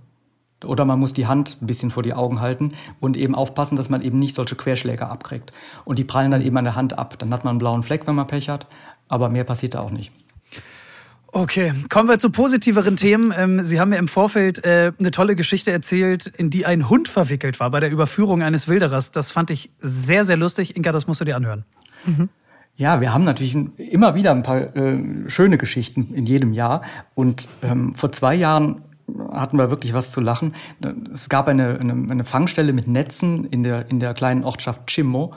Oder 0.65 0.83
man 0.83 0.99
muss 0.99 1.13
die 1.13 1.25
Hand 1.25 1.57
ein 1.61 1.67
bisschen 1.67 1.89
vor 1.89 2.03
die 2.03 2.13
Augen 2.13 2.41
halten 2.41 2.73
und 2.99 3.15
eben 3.15 3.33
aufpassen, 3.33 3.77
dass 3.77 3.89
man 3.89 4.01
eben 4.01 4.19
nicht 4.19 4.35
solche 4.35 4.57
Querschläge 4.57 5.07
abkriegt. 5.07 5.53
Und 5.85 5.97
die 5.97 6.03
prallen 6.03 6.31
dann 6.31 6.41
eben 6.41 6.57
an 6.57 6.65
der 6.65 6.75
Hand 6.75 6.99
ab. 6.99 7.17
Dann 7.17 7.31
hat 7.31 7.45
man 7.45 7.51
einen 7.51 7.59
blauen 7.59 7.81
Fleck, 7.81 8.05
wenn 8.05 8.15
man 8.15 8.27
Pech 8.27 8.49
hat, 8.49 8.67
aber 9.07 9.29
mehr 9.29 9.45
passiert 9.45 9.75
da 9.75 9.79
auch 9.79 9.91
nicht. 9.91 10.11
Okay, 11.31 11.73
kommen 11.89 12.09
wir 12.09 12.17
zu 12.17 12.31
positiveren 12.31 12.97
Themen. 12.97 13.33
Ähm, 13.35 13.63
Sie 13.63 13.79
haben 13.79 13.89
mir 13.89 13.97
im 13.97 14.07
Vorfeld 14.07 14.63
äh, 14.65 14.91
eine 14.99 15.11
tolle 15.11 15.35
Geschichte 15.35 15.71
erzählt, 15.71 16.27
in 16.27 16.49
die 16.49 16.65
ein 16.65 16.89
Hund 16.89 17.07
verwickelt 17.07 17.59
war 17.59 17.69
bei 17.69 17.79
der 17.79 17.91
Überführung 17.91 18.41
eines 18.41 18.67
Wilderers. 18.67 19.11
Das 19.11 19.31
fand 19.31 19.51
ich 19.51 19.69
sehr, 19.77 20.25
sehr 20.25 20.37
lustig. 20.37 20.75
Inka, 20.75 20.91
das 20.91 21.07
musst 21.07 21.21
du 21.21 21.25
dir 21.25 21.35
anhören. 21.35 21.65
Mhm. 22.05 22.29
Ja, 22.75 23.01
wir 23.01 23.13
haben 23.13 23.25
natürlich 23.25 23.55
immer 23.77 24.15
wieder 24.15 24.31
ein 24.31 24.41
paar 24.41 24.75
äh, 24.75 25.29
schöne 25.29 25.57
Geschichten 25.57 26.13
in 26.13 26.25
jedem 26.25 26.53
Jahr. 26.53 26.81
Und 27.13 27.47
ähm, 27.61 27.93
vor 27.95 28.11
zwei 28.11 28.33
Jahren 28.35 28.81
hatten 29.31 29.57
wir 29.57 29.69
wirklich 29.69 29.93
was 29.93 30.11
zu 30.11 30.21
lachen. 30.21 30.55
Es 31.13 31.29
gab 31.29 31.47
eine, 31.47 31.79
eine, 31.79 31.93
eine 31.93 32.23
Fangstelle 32.23 32.73
mit 32.73 32.87
Netzen 32.87 33.45
in 33.45 33.63
der, 33.63 33.89
in 33.89 33.99
der 33.99 34.13
kleinen 34.13 34.43
Ortschaft 34.43 34.87
Chimmo. 34.87 35.33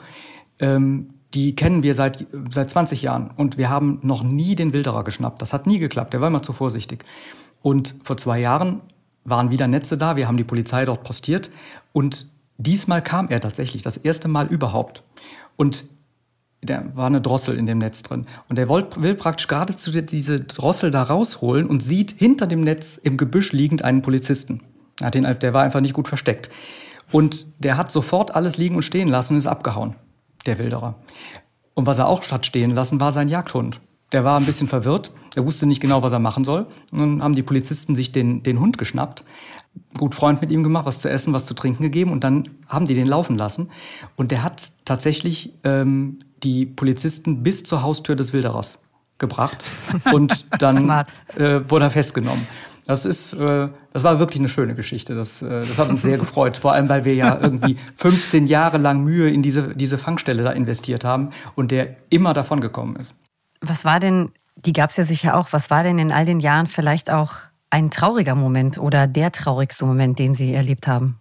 Ähm, 0.59 1.12
die 1.33 1.55
kennen 1.55 1.83
wir 1.83 1.95
seit, 1.95 2.25
seit 2.51 2.69
20 2.69 3.01
Jahren 3.01 3.31
und 3.35 3.57
wir 3.57 3.69
haben 3.69 3.99
noch 4.03 4.23
nie 4.23 4.55
den 4.55 4.73
Wilderer 4.73 5.03
geschnappt. 5.03 5.41
Das 5.41 5.53
hat 5.53 5.65
nie 5.65 5.79
geklappt, 5.79 6.13
der 6.13 6.21
war 6.21 6.27
immer 6.27 6.43
zu 6.43 6.53
vorsichtig. 6.53 7.05
Und 7.61 7.95
vor 8.03 8.17
zwei 8.17 8.39
Jahren 8.39 8.81
waren 9.23 9.49
wieder 9.49 9.67
Netze 9.67 9.97
da, 9.97 10.15
wir 10.15 10.27
haben 10.27 10.37
die 10.37 10.43
Polizei 10.43 10.85
dort 10.85 11.03
postiert 11.03 11.49
und 11.91 12.27
diesmal 12.57 13.01
kam 13.01 13.29
er 13.29 13.41
tatsächlich, 13.41 13.81
das 13.81 13.97
erste 13.97 14.27
Mal 14.27 14.47
überhaupt. 14.47 15.03
Und 15.55 15.85
da 16.61 16.83
war 16.93 17.07
eine 17.07 17.19
Drossel 17.19 17.57
in 17.57 17.65
dem 17.65 17.79
Netz 17.79 18.03
drin. 18.03 18.25
Und 18.47 18.57
er 18.57 18.69
will 18.69 19.15
praktisch 19.15 19.47
geradezu 19.47 19.91
diese 19.91 20.39
Drossel 20.41 20.91
da 20.91 21.03
rausholen 21.03 21.67
und 21.67 21.81
sieht 21.81 22.11
hinter 22.17 22.47
dem 22.47 22.61
Netz 22.61 22.97
im 23.03 23.17
Gebüsch 23.17 23.51
liegend 23.51 23.83
einen 23.83 24.01
Polizisten. 24.01 24.61
Der 25.01 25.53
war 25.53 25.63
einfach 25.63 25.81
nicht 25.81 25.93
gut 25.93 26.07
versteckt. 26.07 26.49
Und 27.11 27.47
der 27.59 27.75
hat 27.75 27.91
sofort 27.91 28.33
alles 28.33 28.55
liegen 28.55 28.75
und 28.75 28.83
stehen 28.83 29.09
lassen 29.09 29.33
und 29.33 29.39
ist 29.39 29.47
abgehauen 29.47 29.95
der 30.45 30.59
Wilderer. 30.59 30.95
Und 31.73 31.85
was 31.85 31.97
er 31.97 32.07
auch 32.07 32.29
hat 32.29 32.45
stehen 32.45 32.71
lassen, 32.71 32.99
war 32.99 33.11
sein 33.11 33.29
Jagdhund. 33.29 33.79
Der 34.11 34.23
war 34.23 34.39
ein 34.39 34.45
bisschen 34.45 34.67
verwirrt, 34.67 35.11
er 35.35 35.45
wusste 35.45 35.65
nicht 35.65 35.81
genau, 35.81 36.03
was 36.03 36.13
er 36.13 36.19
machen 36.19 36.43
soll. 36.43 36.67
Und 36.91 36.99
dann 36.99 37.23
haben 37.23 37.33
die 37.33 37.41
Polizisten 37.41 37.95
sich 37.95 38.11
den, 38.11 38.43
den 38.43 38.59
Hund 38.59 38.77
geschnappt, 38.77 39.23
gut 39.97 40.13
Freund 40.13 40.39
mit 40.39 40.51
ihm 40.51 40.63
gemacht, 40.63 40.85
was 40.85 40.99
zu 40.99 41.09
essen, 41.09 41.33
was 41.33 41.45
zu 41.45 41.55
trinken 41.55 41.81
gegeben 41.81 42.11
und 42.11 42.23
dann 42.23 42.49
haben 42.67 42.85
die 42.85 42.93
den 42.93 43.07
laufen 43.07 43.37
lassen. 43.37 43.71
Und 44.15 44.31
der 44.31 44.43
hat 44.43 44.71
tatsächlich 44.85 45.53
ähm, 45.63 46.19
die 46.43 46.67
Polizisten 46.67 47.41
bis 47.41 47.63
zur 47.63 47.81
Haustür 47.81 48.15
des 48.15 48.33
Wilderers 48.33 48.77
gebracht 49.17 49.63
und 50.13 50.45
dann 50.59 50.89
äh, 51.35 51.69
wurde 51.69 51.85
er 51.85 51.91
festgenommen. 51.91 52.45
Das 52.85 53.05
ist, 53.05 53.33
äh, 53.33 53.69
das 53.93 54.03
war 54.03 54.19
wirklich 54.19 54.39
eine 54.39 54.49
schöne 54.49 54.75
Geschichte. 54.75 55.15
Das, 55.15 55.41
äh, 55.41 55.47
das 55.47 55.77
hat 55.77 55.89
uns 55.89 56.01
sehr 56.01 56.17
gefreut. 56.19 56.57
Vor 56.57 56.73
allem, 56.73 56.89
weil 56.89 57.05
wir 57.05 57.15
ja 57.15 57.39
irgendwie 57.41 57.77
15 57.97 58.45
Jahre 58.47 58.77
lang 58.77 59.03
Mühe 59.03 59.29
in 59.29 59.41
diese, 59.41 59.75
diese 59.75 59.97
Fangstelle 59.97 60.43
da 60.43 60.51
investiert 60.51 61.03
haben 61.03 61.29
und 61.55 61.71
der 61.71 61.95
immer 62.09 62.33
davon 62.33 62.59
gekommen 62.59 62.95
ist. 62.97 63.15
Was 63.61 63.85
war 63.85 63.99
denn, 63.99 64.31
die 64.57 64.73
gab 64.73 64.89
es 64.89 64.97
ja 64.97 65.05
sicher 65.05 65.37
auch, 65.37 65.53
was 65.53 65.69
war 65.69 65.83
denn 65.83 65.97
in 65.97 66.11
all 66.11 66.25
den 66.25 66.39
Jahren 66.39 66.67
vielleicht 66.67 67.09
auch 67.09 67.33
ein 67.69 67.89
trauriger 67.89 68.35
Moment 68.35 68.77
oder 68.77 69.07
der 69.07 69.31
traurigste 69.31 69.85
Moment, 69.85 70.19
den 70.19 70.33
Sie 70.33 70.53
erlebt 70.53 70.87
haben? 70.87 71.17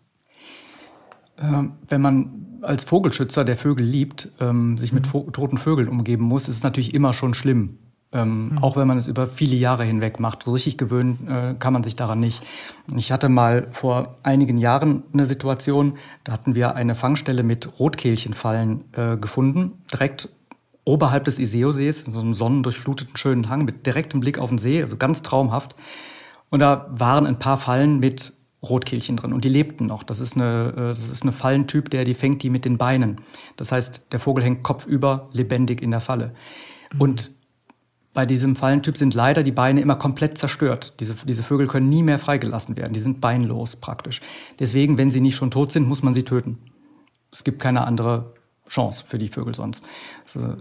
Ähm, 1.39 1.75
wenn 1.89 2.01
man 2.01 2.47
als 2.63 2.85
Vogelschützer, 2.85 3.45
der 3.45 3.57
Vögel 3.57 3.85
liebt, 3.85 4.29
ähm, 4.41 4.77
sich 4.79 4.93
mit 4.93 5.13
mhm. 5.13 5.33
toten 5.33 5.59
Vögeln 5.59 5.89
umgeben 5.89 6.25
muss, 6.25 6.49
ist 6.49 6.57
es 6.57 6.63
natürlich 6.63 6.95
immer 6.95 7.15
schon 7.15 7.35
schlimm. 7.35 7.79
Ähm, 8.13 8.51
mhm. 8.51 8.59
Auch 8.59 8.77
wenn 8.77 8.87
man 8.87 8.99
es 8.99 9.09
über 9.09 9.27
viele 9.27 9.57
Jahre 9.57 9.85
hinweg 9.85 10.21
macht. 10.21 10.43
So 10.45 10.53
richtig 10.53 10.77
gewöhnen 10.77 11.27
äh, 11.29 11.55
kann 11.59 11.73
man 11.73 11.83
sich 11.83 11.97
daran 11.97 12.21
nicht. 12.21 12.43
Ich 12.95 13.11
hatte 13.11 13.29
mal 13.29 13.69
vor 13.73 14.17
einigen 14.23 14.59
Jahren 14.59 15.03
eine 15.13 15.25
Situation, 15.27 15.95
da 16.25 16.33
hatten 16.33 16.55
wir 16.55 16.75
eine 16.75 16.95
Fangstelle 16.95 17.43
mit 17.43 17.79
Rotkehlchenfallen 17.79 18.85
äh, 18.93 19.17
gefunden, 19.17 19.83
direkt 19.91 20.29
oberhalb 20.85 21.25
des 21.25 21.39
Iseo-Sees, 21.39 22.03
in 22.03 22.13
so 22.13 22.21
einem 22.21 22.35
sonnendurchfluteten 22.35 23.17
schönen 23.17 23.49
Hang 23.49 23.65
mit 23.65 23.87
direktem 23.87 24.21
Blick 24.21 24.39
auf 24.39 24.51
den 24.51 24.59
See, 24.59 24.83
also 24.83 24.97
ganz 24.97 25.23
traumhaft. 25.23 25.75
Und 26.51 26.61
da 26.61 26.87
waren 26.91 27.27
ein 27.27 27.39
paar 27.39 27.59
Fallen 27.59 27.99
mit 27.99 28.35
Rotkehlchen 28.63 29.17
drin 29.17 29.33
und 29.33 29.45
die 29.45 29.49
lebten 29.49 29.87
noch. 29.87 30.03
Das 30.03 30.21
ist, 30.21 30.37
eine, 30.37 30.73
äh, 30.77 30.89
das 30.91 31.09
ist 31.09 31.23
eine 31.23 31.33
Fallentyp, 31.33 31.91
der 31.91 32.05
die 32.05 32.15
fängt 32.15 32.43
die 32.43 32.51
mit 32.51 32.65
den 32.65 32.79
Beinen. 32.79 33.21
Das 33.57 33.73
heißt, 33.73 34.03
der 34.13 34.21
Vogel 34.21 34.45
hängt 34.45 34.63
kopfüber 34.63 35.29
lebendig 35.33 35.83
in 35.83 35.91
der 35.91 36.01
Falle. 36.01 36.35
Mhm. 36.93 37.01
Und 37.01 37.31
bei 38.15 38.27
diesem 38.27 38.57
Fallentyp 38.57 38.97
sind 38.97 39.15
leider 39.15 39.43
die 39.43 39.53
Beine 39.53 39.81
immer 39.81 39.97
komplett 39.97 40.37
zerstört. 40.37 40.95
Diese, 41.01 41.15
diese 41.27 41.43
Vögel 41.43 41.67
können 41.67 41.89
nie 41.89 42.03
mehr 42.03 42.19
freigelassen 42.19 42.77
werden. 42.77 42.93
Die 42.93 43.01
sind 43.01 43.21
beinlos 43.21 43.77
praktisch. 43.77 44.21
Deswegen, 44.59 44.99
wenn 44.99 45.11
sie 45.11 45.21
nicht 45.21 45.37
schon 45.37 45.51
tot 45.51 45.73
sind, 45.73 45.89
muss 45.89 46.03
man 46.03 46.13
sie 46.13 46.25
töten. 46.25 46.59
Es 47.31 47.43
gibt 47.43 47.61
keine 47.61 47.87
andere 47.87 48.35
Chance 48.69 49.05
für 49.07 49.19
die 49.19 49.29
Vögel 49.29 49.55
sonst. 49.55 49.83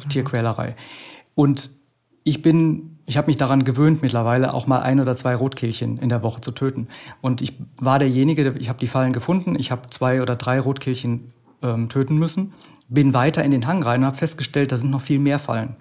Tierquälerei. 0.10 0.76
Und 1.36 1.72
ich 2.24 2.42
bin, 2.42 3.00
ich 3.06 3.18
habe 3.18 3.28
mich 3.28 3.38
daran 3.38 3.66
gewöhnt 3.66 4.02
mittlerweile 4.02 4.54
auch 4.54 4.68
mal 4.68 4.82
ein 4.82 5.00
oder 5.00 5.18
zwei 5.18 5.36
Rotkehlchen 5.36 5.98
in 5.98 6.10
der 6.10 6.24
Woche 6.24 6.40
zu 6.40 6.52
töten. 6.52 6.88
Und 7.20 7.42
ich 7.42 7.58
war 7.78 8.00
derjenige, 8.00 8.56
ich 8.60 8.70
habe 8.70 8.80
die 8.80 8.88
Fallen 8.88 9.12
gefunden, 9.12 9.56
ich 9.58 9.72
habe 9.72 9.90
zwei 9.90 10.22
oder 10.22 10.36
drei 10.36 10.60
Rotkehlchen 10.60 11.34
ähm, 11.62 11.90
töten 11.90 12.18
müssen, 12.18 12.54
bin 12.88 13.14
weiter 13.14 13.44
in 13.44 13.52
den 13.52 13.68
Hang 13.68 13.84
rein 13.84 14.02
und 14.02 14.08
habe 14.08 14.18
festgestellt, 14.18 14.72
da 14.72 14.78
sind 14.78 14.92
noch 14.92 15.02
viel 15.02 15.20
mehr 15.20 15.40
Fallen. 15.40 15.76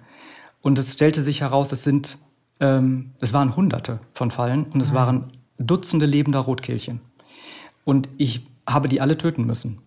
Und 0.61 0.77
es 0.77 0.93
stellte 0.93 1.23
sich 1.23 1.41
heraus, 1.41 1.71
es 1.71 1.83
sind, 1.83 2.17
ähm, 2.59 3.11
es 3.19 3.33
waren 3.33 3.55
Hunderte 3.55 3.99
von 4.13 4.31
Fallen 4.31 4.65
und 4.65 4.81
es 4.81 4.91
mhm. 4.91 4.95
waren 4.95 5.33
Dutzende 5.57 6.05
lebender 6.05 6.39
Rotkehlchen. 6.39 7.01
Und 7.83 8.09
ich 8.17 8.47
habe 8.67 8.87
die 8.87 9.01
alle 9.01 9.17
töten 9.17 9.45
müssen. 9.45 9.79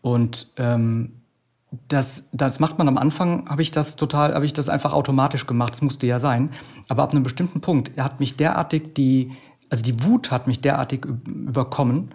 Und 0.00 0.48
ähm, 0.56 1.12
das, 1.88 2.24
das 2.32 2.60
macht 2.60 2.78
man 2.78 2.88
am 2.88 2.98
Anfang, 2.98 3.48
habe 3.48 3.62
ich 3.62 3.70
das 3.70 3.96
total, 3.96 4.34
habe 4.34 4.46
ich 4.46 4.52
das 4.52 4.68
einfach 4.68 4.92
automatisch 4.92 5.46
gemacht. 5.46 5.74
Das 5.74 5.82
musste 5.82 6.06
ja 6.06 6.18
sein. 6.18 6.50
Aber 6.88 7.02
ab 7.02 7.12
einem 7.12 7.22
bestimmten 7.22 7.60
Punkt 7.60 7.98
hat 7.98 8.20
mich 8.20 8.36
derartig 8.36 8.94
die, 8.94 9.32
also 9.68 9.82
die 9.82 10.02
Wut 10.04 10.30
hat 10.30 10.46
mich 10.46 10.60
derartig 10.60 11.04
überkommen. 11.04 12.14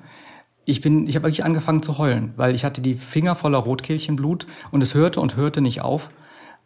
Ich 0.64 0.82
bin, 0.82 1.08
ich 1.08 1.16
habe 1.16 1.24
wirklich 1.24 1.44
angefangen 1.44 1.84
zu 1.84 1.98
heulen, 1.98 2.34
weil 2.38 2.56
ich 2.56 2.64
hatte 2.64 2.82
die 2.82 2.96
Finger 2.96 3.36
voller 3.36 3.58
Rotkehlchenblut 3.58 4.48
und 4.72 4.82
es 4.82 4.94
hörte 4.94 5.20
und 5.20 5.36
hörte 5.36 5.60
nicht 5.60 5.82
auf. 5.82 6.10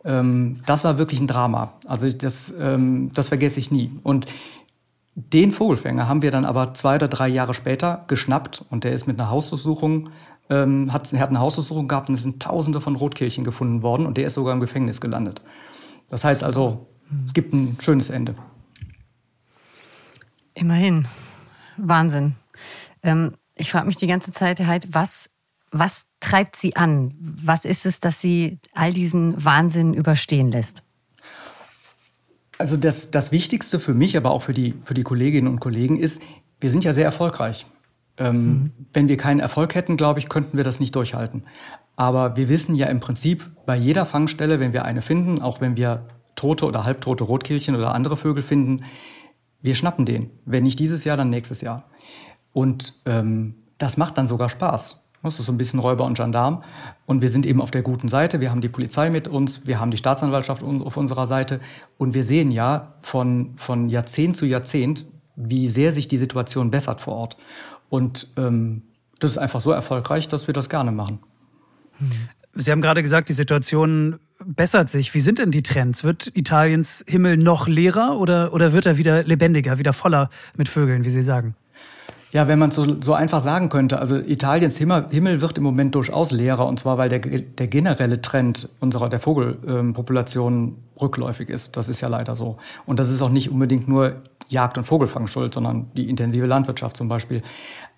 Ähm, 0.06 0.62
das 0.66 0.84
war 0.84 0.98
wirklich 0.98 1.20
ein 1.20 1.28
Drama. 1.28 1.74
Also 1.86 2.10
das, 2.10 2.54
ähm, 2.58 3.12
das 3.14 3.30
vergesse 3.30 3.60
ich 3.60 3.72
nie. 3.72 3.92
Und 4.04 4.28
den 5.16 5.52
Vogelfänger 5.52 6.08
haben 6.08 6.22
wir 6.22 6.32
dann 6.32 6.46
aber 6.46 6.74
zwei 6.74 6.96
oder 6.96 7.08
drei 7.08 7.28
Jahre 7.28 7.54
später 7.54 8.06
geschnappt 8.08 8.64
und 8.70 8.84
der 8.84 8.94
ist 8.94 9.08
mit 9.08 9.20
einer 9.20 9.30
Hausdurchsuchung, 9.30 10.10
ähm, 10.50 10.94
hat, 10.94 11.12
hat 11.14 11.30
eine 11.30 11.40
Hausdurchsuchung 11.40 11.88
gehabt 11.88 12.10
und 12.10 12.16
es 12.16 12.24
sind 12.24 12.42
Tausende 12.42 12.82
von 12.82 12.96
Rotkehlchen 12.96 13.44
gefunden 13.44 13.82
worden 13.82 14.06
und 14.06 14.18
der 14.18 14.28
ist 14.28 14.36
sogar 14.36 14.54
im 14.54 14.60
Gefängnis 14.60 15.02
gelandet. 15.02 15.42
Das 16.10 16.24
heißt 16.24 16.44
also, 16.44 16.88
es 17.26 17.34
gibt 17.34 17.54
ein 17.54 17.78
schönes 17.82 18.10
Ende. 18.10 18.36
Immerhin. 20.54 21.08
Wahnsinn. 21.78 22.36
Ähm, 23.02 23.34
ich 23.56 23.72
frage 23.72 23.88
mich 23.88 23.98
die 23.98 24.08
ganze 24.08 24.32
Zeit, 24.32 24.60
halt, 24.60 24.94
was 24.94 25.30
was 25.78 26.06
treibt 26.26 26.56
Sie 26.56 26.76
an? 26.76 27.14
Was 27.20 27.66
ist 27.66 27.86
es, 27.86 28.00
dass 28.00 28.20
Sie 28.20 28.58
all 28.74 28.94
diesen 28.94 29.44
Wahnsinn 29.44 29.94
überstehen 29.94 30.52
lässt? 30.52 30.82
Also 32.58 32.78
das, 32.78 33.12
das 33.12 33.32
Wichtigste 33.32 33.80
für 33.80 33.94
mich, 33.94 34.18
aber 34.18 34.32
auch 34.32 34.42
für 34.42 34.54
die, 34.54 34.74
für 34.86 34.94
die 34.94 35.04
Kolleginnen 35.04 35.48
und 35.48 35.60
Kollegen 35.60 36.00
ist, 36.00 36.22
wir 36.60 36.72
sind 36.72 36.84
ja 36.84 36.94
sehr 36.94 37.06
erfolgreich. 37.06 37.68
Ähm, 38.18 38.36
mhm. 38.36 38.72
Wenn 38.94 39.08
wir 39.08 39.18
keinen 39.18 39.40
Erfolg 39.40 39.76
hätten, 39.76 39.98
glaube 39.98 40.20
ich, 40.20 40.30
könnten 40.30 40.58
wir 40.58 40.64
das 40.64 40.80
nicht 40.80 40.96
durchhalten. 40.96 41.44
Aber 41.96 42.36
wir 42.36 42.50
wissen 42.50 42.74
ja 42.76 42.88
im 42.88 43.02
Prinzip 43.02 43.52
bei 43.66 43.76
jeder 43.76 44.06
Fangstelle, 44.06 44.60
wenn 44.60 44.74
wir 44.74 44.84
eine 44.84 45.02
finden, 45.02 45.42
auch 45.42 45.62
wenn 45.62 45.76
wir 45.76 46.08
tote 46.36 46.66
oder 46.66 46.86
halbtote 46.86 47.24
Rotkehlchen 47.24 47.76
oder 47.76 47.94
andere 47.94 48.18
Vögel 48.18 48.42
finden, 48.42 48.86
wir 49.62 49.76
schnappen 49.76 50.06
den. 50.06 50.32
Wenn 50.46 50.64
nicht 50.64 50.80
dieses 50.80 51.04
Jahr, 51.04 51.18
dann 51.18 51.30
nächstes 51.30 51.62
Jahr. 51.62 51.90
Und 52.52 52.94
ähm, 53.06 53.56
das 53.78 53.98
macht 53.98 54.18
dann 54.18 54.28
sogar 54.28 54.50
Spaß. 54.50 55.05
Das 55.26 55.40
ist 55.40 55.46
so 55.46 55.52
ein 55.52 55.58
bisschen 55.58 55.80
Räuber 55.80 56.06
und 56.06 56.16
Gendarm. 56.16 56.64
Und 57.06 57.22
wir 57.22 57.30
sind 57.30 57.46
eben 57.46 57.62
auf 57.62 57.72
der 57.72 57.82
guten 57.82 58.10
Seite. 58.10 58.40
Wir 58.40 58.52
haben 58.52 58.62
die 58.62 58.70
Polizei 58.70 59.10
mit 59.10 59.28
uns, 59.28 59.66
wir 59.66 59.80
haben 59.80 59.92
die 59.92 59.98
Staatsanwaltschaft 59.98 60.64
auf 60.64 60.98
unserer 60.98 61.28
Seite. 61.28 61.60
Und 61.98 62.14
wir 62.14 62.24
sehen 62.24 62.52
ja 62.52 62.94
von, 63.02 63.56
von 63.58 63.90
Jahrzehnt 63.90 64.38
zu 64.38 64.46
Jahrzehnt, 64.46 65.06
wie 65.36 65.70
sehr 65.70 65.92
sich 65.92 66.08
die 66.08 66.18
Situation 66.18 66.72
bessert 66.72 67.02
vor 67.02 67.16
Ort. 67.16 67.38
Und 67.90 68.32
ähm, 68.38 68.84
das 69.20 69.32
ist 69.32 69.38
einfach 69.38 69.62
so 69.62 69.72
erfolgreich, 69.72 70.28
dass 70.28 70.48
wir 70.48 70.54
das 70.54 70.70
gerne 70.70 70.92
machen. 70.92 71.20
Sie 72.54 72.72
haben 72.72 72.82
gerade 72.82 73.02
gesagt, 73.02 73.30
die 73.30 73.34
Situation 73.34 74.20
bessert 74.46 74.90
sich. 74.90 75.14
Wie 75.14 75.20
sind 75.20 75.40
denn 75.40 75.52
die 75.52 75.64
Trends? 75.64 76.04
Wird 76.04 76.32
Italiens 76.36 77.04
Himmel 77.08 77.38
noch 77.38 77.68
leerer 77.68 78.18
oder, 78.20 78.54
oder 78.54 78.74
wird 78.74 78.86
er 78.86 78.98
wieder 78.98 79.24
lebendiger, 79.24 79.78
wieder 79.78 79.94
voller 79.94 80.30
mit 80.56 80.70
Vögeln, 80.70 81.04
wie 81.04 81.10
Sie 81.10 81.24
sagen? 81.24 81.56
Ja, 82.36 82.50
wenn 82.50 82.60
man 82.60 82.68
es 82.68 82.76
so, 82.76 83.02
so 83.02 83.14
einfach 83.14 83.40
sagen 83.40 83.70
könnte, 83.70 83.98
also 83.98 84.18
Italiens 84.18 84.76
Himmel, 84.76 85.40
wird 85.40 85.58
im 85.58 85.64
Moment 85.64 85.96
durchaus 85.96 86.32
leerer 86.32 86.68
und 86.68 86.78
zwar, 86.78 86.98
weil 86.98 87.08
der, 87.08 87.20
der 87.20 87.68
generelle 87.68 88.22
Trend 88.22 88.68
unserer 88.82 89.08
der 89.08 89.22
Vogelpopulation 89.22 90.54
ähm, 90.54 90.76
rückläufig 91.00 91.48
ist. 91.48 91.78
Das 91.78 91.88
ist 91.88 92.02
ja 92.02 92.10
leider 92.10 92.36
so. 92.36 92.58
Und 92.86 93.00
das 93.00 93.10
ist 93.10 93.22
auch 93.22 93.30
nicht 93.30 93.50
unbedingt 93.50 93.88
nur 93.88 94.18
Jagd 94.50 94.78
und 94.78 94.84
Vogelfang 94.84 95.28
schuld, 95.28 95.54
sondern 95.54 95.92
die 95.96 96.10
intensive 96.10 96.46
Landwirtschaft 96.46 96.98
zum 96.98 97.08
Beispiel. 97.08 97.42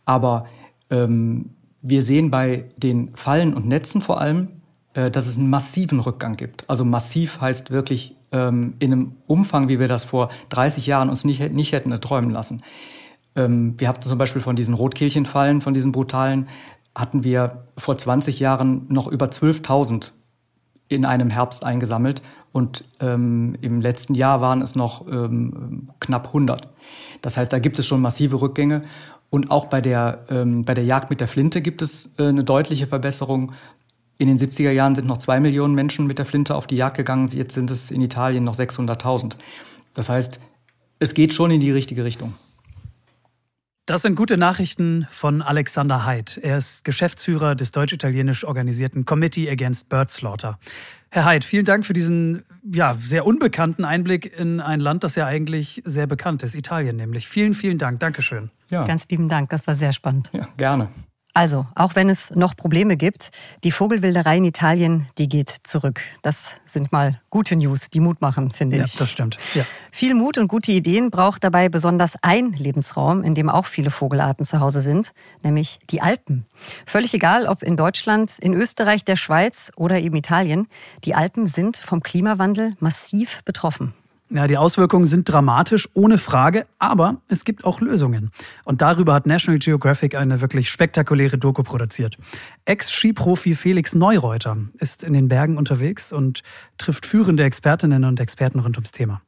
Aber 0.05 0.45
ähm, 0.91 1.55
wir 1.81 2.03
sehen 2.03 2.29
bei 2.29 2.65
den 2.77 3.15
Fallen 3.15 3.55
und 3.55 3.65
Netzen 3.67 4.03
vor 4.03 4.21
allem, 4.21 4.49
äh, 4.93 5.09
dass 5.09 5.25
es 5.25 5.35
einen 5.35 5.49
massiven 5.49 5.99
Rückgang 5.99 6.33
gibt. 6.33 6.63
Also 6.69 6.85
massiv 6.85 7.41
heißt 7.41 7.71
wirklich 7.71 8.15
ähm, 8.31 8.75
in 8.77 8.93
einem 8.93 9.15
Umfang, 9.25 9.67
wie 9.67 9.79
wir 9.79 9.87
das 9.87 10.03
vor 10.03 10.29
30 10.49 10.85
Jahren 10.85 11.09
uns 11.09 11.25
nicht, 11.25 11.51
nicht 11.53 11.71
hätten 11.71 11.91
erträumen 11.91 12.29
lassen. 12.29 12.61
Ähm, 13.37 13.75
wir 13.77 13.87
hatten 13.87 14.01
zum 14.01 14.17
Beispiel 14.17 14.41
von 14.41 14.57
diesen 14.57 14.73
Rotkehlchenfallen, 14.73 15.61
von 15.61 15.73
diesen 15.73 15.93
brutalen, 15.93 16.49
hatten 16.93 17.23
wir 17.23 17.63
vor 17.77 17.97
20 17.97 18.39
Jahren 18.39 18.87
noch 18.89 19.07
über 19.07 19.27
12.000 19.27 20.11
in 20.89 21.05
einem 21.05 21.29
Herbst 21.29 21.63
eingesammelt 21.63 22.21
und 22.51 22.83
ähm, 22.99 23.55
im 23.61 23.81
letzten 23.81 24.15
Jahr 24.15 24.41
waren 24.41 24.61
es 24.61 24.75
noch 24.75 25.07
ähm, 25.07 25.89
knapp 25.99 26.27
100. 26.27 26.67
Das 27.21 27.37
heißt, 27.37 27.53
da 27.53 27.59
gibt 27.59 27.77
es 27.77 27.85
schon 27.85 28.01
massive 28.01 28.41
Rückgänge 28.41 28.83
und 29.29 29.51
auch 29.51 29.65
bei 29.65 29.81
der, 29.81 30.25
ähm, 30.29 30.65
bei 30.65 30.73
der 30.73 30.85
Jagd 30.85 31.09
mit 31.09 31.21
der 31.21 31.27
Flinte 31.27 31.61
gibt 31.61 31.81
es 31.81 32.09
äh, 32.17 32.23
eine 32.23 32.43
deutliche 32.43 32.87
Verbesserung. 32.87 33.51
In 34.17 34.27
den 34.27 34.39
70er 34.39 34.71
Jahren 34.71 34.95
sind 34.95 35.07
noch 35.07 35.19
zwei 35.19 35.39
Millionen 35.39 35.75
Menschen 35.75 36.07
mit 36.07 36.17
der 36.17 36.25
Flinte 36.25 36.55
auf 36.55 36.65
die 36.65 36.77
Jagd 36.77 36.97
gegangen, 36.97 37.27
jetzt 37.27 37.53
sind 37.53 37.69
es 37.69 37.91
in 37.91 38.01
Italien 38.01 38.43
noch 38.43 38.55
600.000. 38.55 39.33
Das 39.93 40.09
heißt, 40.09 40.39
es 40.99 41.13
geht 41.13 41.33
schon 41.33 41.51
in 41.51 41.59
die 41.59 41.71
richtige 41.71 42.03
Richtung. 42.03 42.33
Das 43.87 44.01
sind 44.01 44.15
gute 44.15 44.35
Nachrichten 44.35 45.07
von 45.11 45.41
Alexander 45.41 46.03
Haidt. 46.03 46.37
Er 46.43 46.57
ist 46.57 46.83
Geschäftsführer 46.83 47.55
des 47.55 47.71
deutsch-italienisch 47.71 48.43
organisierten 48.43 49.05
Committee 49.05 49.49
Against 49.49 49.87
Bird 49.87 50.11
Slaughter. 50.11 50.59
Herr 51.09 51.23
Haidt, 51.23 51.45
vielen 51.45 51.63
Dank 51.63 51.85
für 51.85 51.93
diesen 51.93 52.43
ja, 52.69 52.95
sehr 52.95 53.25
unbekannten 53.25 53.85
Einblick 53.85 54.37
in 54.37 54.59
ein 54.59 54.81
Land, 54.81 55.05
das 55.05 55.15
ja 55.15 55.25
eigentlich 55.25 55.81
sehr 55.85 56.05
bekannt 56.05 56.43
ist, 56.43 56.53
Italien 56.53 56.97
nämlich. 56.97 57.29
Vielen, 57.29 57.53
vielen 57.53 57.77
Dank. 57.77 58.01
Dankeschön. 58.01 58.51
Ja. 58.69 58.85
Ganz 58.85 59.07
lieben 59.07 59.29
Dank, 59.29 59.51
das 59.51 59.65
war 59.67 59.75
sehr 59.75 59.93
spannend. 59.93 60.31
Ja, 60.33 60.49
gerne. 60.57 60.89
Also, 61.37 61.67
auch 61.75 61.93
wenn 61.93 62.09
es 62.09 62.31
noch 62.31 62.55
Probleme 62.55 62.97
gibt, 62.97 63.29
die 63.63 63.69
Vogelwilderei 63.69 64.37
in 64.37 64.45
Italien, 64.45 65.05
die 65.19 65.29
geht 65.29 65.53
zurück. 65.61 66.01
Das 66.23 66.59
sind 66.65 66.91
mal 66.91 67.21
gute 67.29 67.55
News, 67.55 67.91
die 67.91 67.99
Mut 67.99 68.21
machen, 68.21 68.49
finde 68.49 68.77
ich. 68.77 68.93
Ja, 68.93 68.99
das 68.99 69.11
stimmt. 69.11 69.37
Ja. 69.53 69.63
Viel 69.91 70.15
Mut 70.15 70.39
und 70.39 70.47
gute 70.47 70.71
Ideen 70.71 71.11
braucht 71.11 71.43
dabei 71.43 71.69
besonders 71.69 72.15
ein 72.23 72.53
Lebensraum, 72.53 73.21
in 73.21 73.35
dem 73.35 73.49
auch 73.49 73.67
viele 73.67 73.91
Vogelarten 73.91 74.45
zu 74.45 74.61
Hause 74.61 74.81
sind, 74.81 75.11
nämlich 75.43 75.77
die 75.91 76.01
Alpen. 76.01 76.47
Völlig 76.87 77.13
egal, 77.13 77.45
ob 77.45 77.61
in 77.61 77.77
Deutschland, 77.77 78.39
in 78.39 78.55
Österreich, 78.55 79.05
der 79.05 79.15
Schweiz 79.15 79.71
oder 79.75 79.99
eben 79.99 80.15
Italien, 80.15 80.67
die 81.03 81.13
Alpen 81.13 81.45
sind 81.45 81.77
vom 81.77 82.01
Klimawandel 82.01 82.75
massiv 82.79 83.43
betroffen. 83.43 83.93
Ja, 84.29 84.45
die 84.45 84.57
Auswirkungen 84.57 85.05
sind 85.05 85.29
dramatisch, 85.31 85.87
ohne 85.93 86.17
Frage, 86.17 86.65
aber 86.79 87.21
es 87.29 87.45
gibt 87.45 87.63
auch 87.63 87.79
Lösungen. 87.79 88.31
Und 88.65 88.81
darüber 88.81 89.13
hat 89.13 89.25
National 89.25 89.57
Geographic 89.57 90.15
eine 90.15 90.41
wirklich 90.41 90.69
spektakuläre 90.69 91.37
Doku 91.37 91.63
produziert. 91.63 92.17
Ex-Skiprofi 92.65 93.55
Felix 93.55 93.95
Neureuter 93.95 94.57
ist 94.79 95.05
in 95.05 95.13
den 95.13 95.29
Bergen 95.29 95.57
unterwegs 95.57 96.11
und 96.11 96.43
trifft 96.77 97.05
führende 97.05 97.45
Expertinnen 97.45 98.03
und 98.03 98.19
Experten 98.19 98.59
rund 98.59 98.75
ums 98.75 98.91
Thema. 98.91 99.21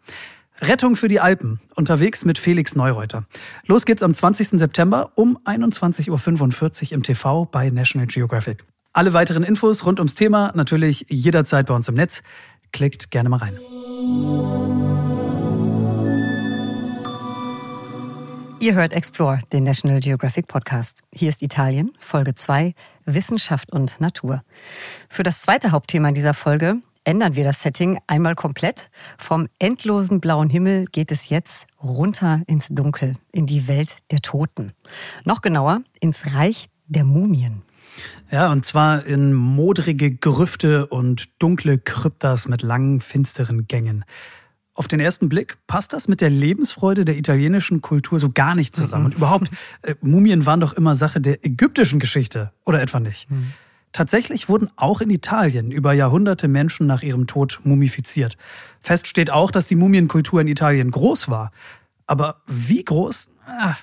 Rettung 0.62 0.98
für 0.98 1.08
die 1.08 1.22
Alpen, 1.22 1.62
unterwegs 1.76 2.26
mit 2.26 2.38
Felix 2.38 2.76
Neureuter. 2.76 3.24
Los 3.66 3.86
geht's 3.86 4.04
am 4.04 4.14
20. 4.14 4.60
September 4.60 5.14
um 5.16 5.38
21.45 5.46 6.10
Uhr 6.12 6.92
im 6.92 7.04
TV 7.04 7.46
bei 7.46 7.70
National 7.70 8.08
Geographic. 8.08 8.66
Alle 8.92 9.14
weiteren 9.14 9.44
Infos 9.44 9.86
rund 9.86 10.00
ums 10.00 10.16
Thema 10.16 10.52
natürlich 10.56 11.06
jederzeit 11.10 11.68
bei 11.68 11.76
uns 11.76 11.88
im 11.88 11.96
Netz. 11.96 12.24
Klickt 12.72 13.12
gerne 13.12 13.30
mal 13.30 13.38
rein. 13.38 13.58
Ihr 18.62 18.74
hört 18.74 18.92
Explore, 18.92 19.40
den 19.54 19.64
National 19.64 20.02
Geographic 20.02 20.48
Podcast. 20.48 21.04
Hier 21.14 21.30
ist 21.30 21.42
Italien, 21.42 21.94
Folge 21.98 22.34
2, 22.34 22.74
Wissenschaft 23.06 23.72
und 23.72 24.02
Natur. 24.02 24.44
Für 25.08 25.24
das 25.24 25.42
zweite 25.42 25.72
Hauptthema 25.72 26.10
in 26.10 26.16
dieser 26.16 26.34
Folge 26.34 26.76
ändern 27.06 27.36
wir 27.36 27.46
das 27.46 27.64
Setting 27.64 28.00
einmal 28.06 28.36
komplett. 28.36 28.90
Vom 29.18 29.48
endlosen 29.60 30.20
blauen 30.20 30.50
Himmel 30.50 30.86
geht 30.92 31.12
es 31.12 31.30
jetzt 31.30 31.68
runter 31.82 32.42
ins 32.48 32.68
Dunkel, 32.68 33.16
in 33.32 33.46
die 33.46 33.70
Welt 33.70 33.96
der 34.12 34.20
Toten. 34.20 34.74
Noch 35.24 35.42
genauer, 35.42 35.82
ins 36.02 36.36
Reich 36.36 36.68
der 36.88 37.06
Mumien. 37.06 37.64
Ja, 38.32 38.52
und 38.52 38.64
zwar 38.66 39.06
in 39.06 39.34
modrige 39.34 40.12
Gerüfte 40.12 40.86
und 40.88 41.30
dunkle 41.40 41.80
Kryptas 41.80 42.48
mit 42.48 42.62
langen, 42.62 43.02
finsteren 43.02 43.68
Gängen. 43.68 44.06
Auf 44.76 44.88
den 44.88 45.00
ersten 45.00 45.28
Blick 45.28 45.58
passt 45.68 45.94
das 45.94 46.08
mit 46.08 46.22
der 46.22 46.30
Lebensfreude 46.30 47.04
der 47.06 47.18
italienischen 47.18 47.82
Kultur 47.82 48.20
so 48.20 48.30
gar 48.30 48.56
nicht 48.56 48.76
zusammen. 48.76 49.08
Und 49.08 49.16
überhaupt, 49.16 49.52
äh, 49.82 49.96
Mumien 50.02 50.46
waren 50.46 50.60
doch 50.60 50.74
immer 50.74 50.96
Sache 50.96 51.20
der 51.20 51.44
ägyptischen 51.46 52.00
Geschichte, 52.00 52.54
oder 52.66 52.82
etwa 52.82 53.00
nicht? 53.00 53.30
Mhm. 53.30 53.54
Tatsächlich 53.92 54.48
wurden 54.48 54.70
auch 54.76 55.02
in 55.02 55.10
Italien 55.10 55.72
über 55.72 55.94
Jahrhunderte 55.94 56.48
Menschen 56.48 56.86
nach 56.86 57.02
ihrem 57.02 57.26
Tod 57.26 57.60
mumifiziert. 57.64 58.38
Fest 58.82 59.08
steht 59.08 59.32
auch, 59.32 59.50
dass 59.50 59.66
die 59.66 59.76
Mumienkultur 59.76 60.40
in 60.40 60.48
Italien 60.48 60.92
groß 60.92 61.28
war. 61.30 61.52
Aber 62.06 62.42
wie 62.46 62.84
groß? 62.84 63.30
Ah, 63.48 63.76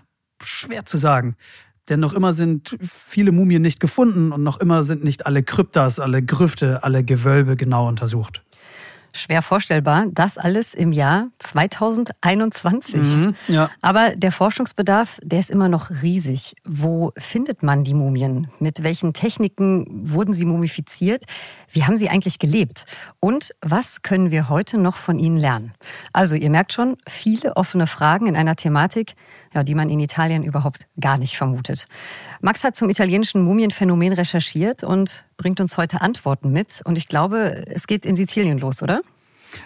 schwer 0.43 0.87
zu 0.87 0.97
sagen. 0.97 1.37
Denn 1.89 2.01
noch 2.01 2.13
immer 2.13 2.33
sind 2.33 2.77
viele 2.81 3.33
Mumien 3.33 3.63
nicht 3.63 3.81
gefunden 3.81 4.33
und 4.33 4.43
noch 4.43 4.59
immer 4.59 4.83
sind 4.83 5.05
nicht 5.05 5.27
alle 5.27 5.43
Kryptas, 5.43 6.01
alle 6.01 6.23
Grüfte, 6.23 6.83
alle 6.83 7.05
Gewölbe 7.05 7.57
genau 7.57 7.89
untersucht. 7.89 8.43
Schwer 9.17 9.41
vorstellbar, 9.41 10.07
das 10.11 10.37
alles 10.37 10.75
im 10.75 10.93
Jahr 10.93 11.29
2021. 11.39 13.17
Mhm, 13.17 13.35
ja. 13.49 13.71
Aber 13.81 14.15
der 14.15 14.31
Forschungsbedarf, 14.31 15.19
der 15.23 15.41
ist 15.41 15.49
immer 15.49 15.71
noch 15.71 15.91
riesig. 16.03 16.55
Wo 16.65 17.13
findet 17.17 17.63
man 17.63 17.83
die 17.83 17.95
Mumien? 17.95 18.49
Mit 18.61 18.83
welchen 18.83 19.15
Techniken 19.15 19.87
wurden 20.13 20.35
sie 20.35 20.45
mumifiziert? 20.45 21.25
Wie 21.73 21.85
haben 21.85 21.97
sie 21.97 22.11
eigentlich 22.11 22.39
gelebt? 22.39 22.85
Und 23.19 23.55
was 23.63 24.03
können 24.03 24.31
wir 24.31 24.51
heute 24.51 24.77
noch 24.77 24.97
von 24.97 25.19
ihnen 25.19 25.39
lernen? 25.39 25.73
Also 26.13 26.37
ihr 26.37 26.51
merkt 26.51 26.75
schon, 26.75 26.99
viele 27.09 27.57
offene 27.57 27.87
Fragen 27.87 28.27
in 28.27 28.37
einer 28.37 28.55
Thematik, 28.55 29.15
ja, 29.57 29.65
die 29.65 29.75
man 29.75 29.89
in 29.89 29.99
Italien 29.99 30.45
überhaupt 30.45 30.87
gar 31.01 31.19
nicht 31.19 31.37
vermutet. 31.37 31.87
Max 32.41 32.63
hat 32.63 32.77
zum 32.77 32.89
italienischen 32.89 33.43
Mumienphänomen 33.43 34.13
recherchiert 34.13 34.85
und 34.85 35.25
bringt 35.37 35.61
uns 35.61 35.77
heute 35.77 36.01
Antworten 36.03 36.53
mit. 36.53 36.83
Und 36.85 36.97
ich 36.99 37.09
glaube, 37.09 37.65
es 37.67 37.87
geht 37.87 38.07
in 38.07 38.15
Sizilien 38.15 38.59
los, 38.59 38.83
oder? 38.83 39.01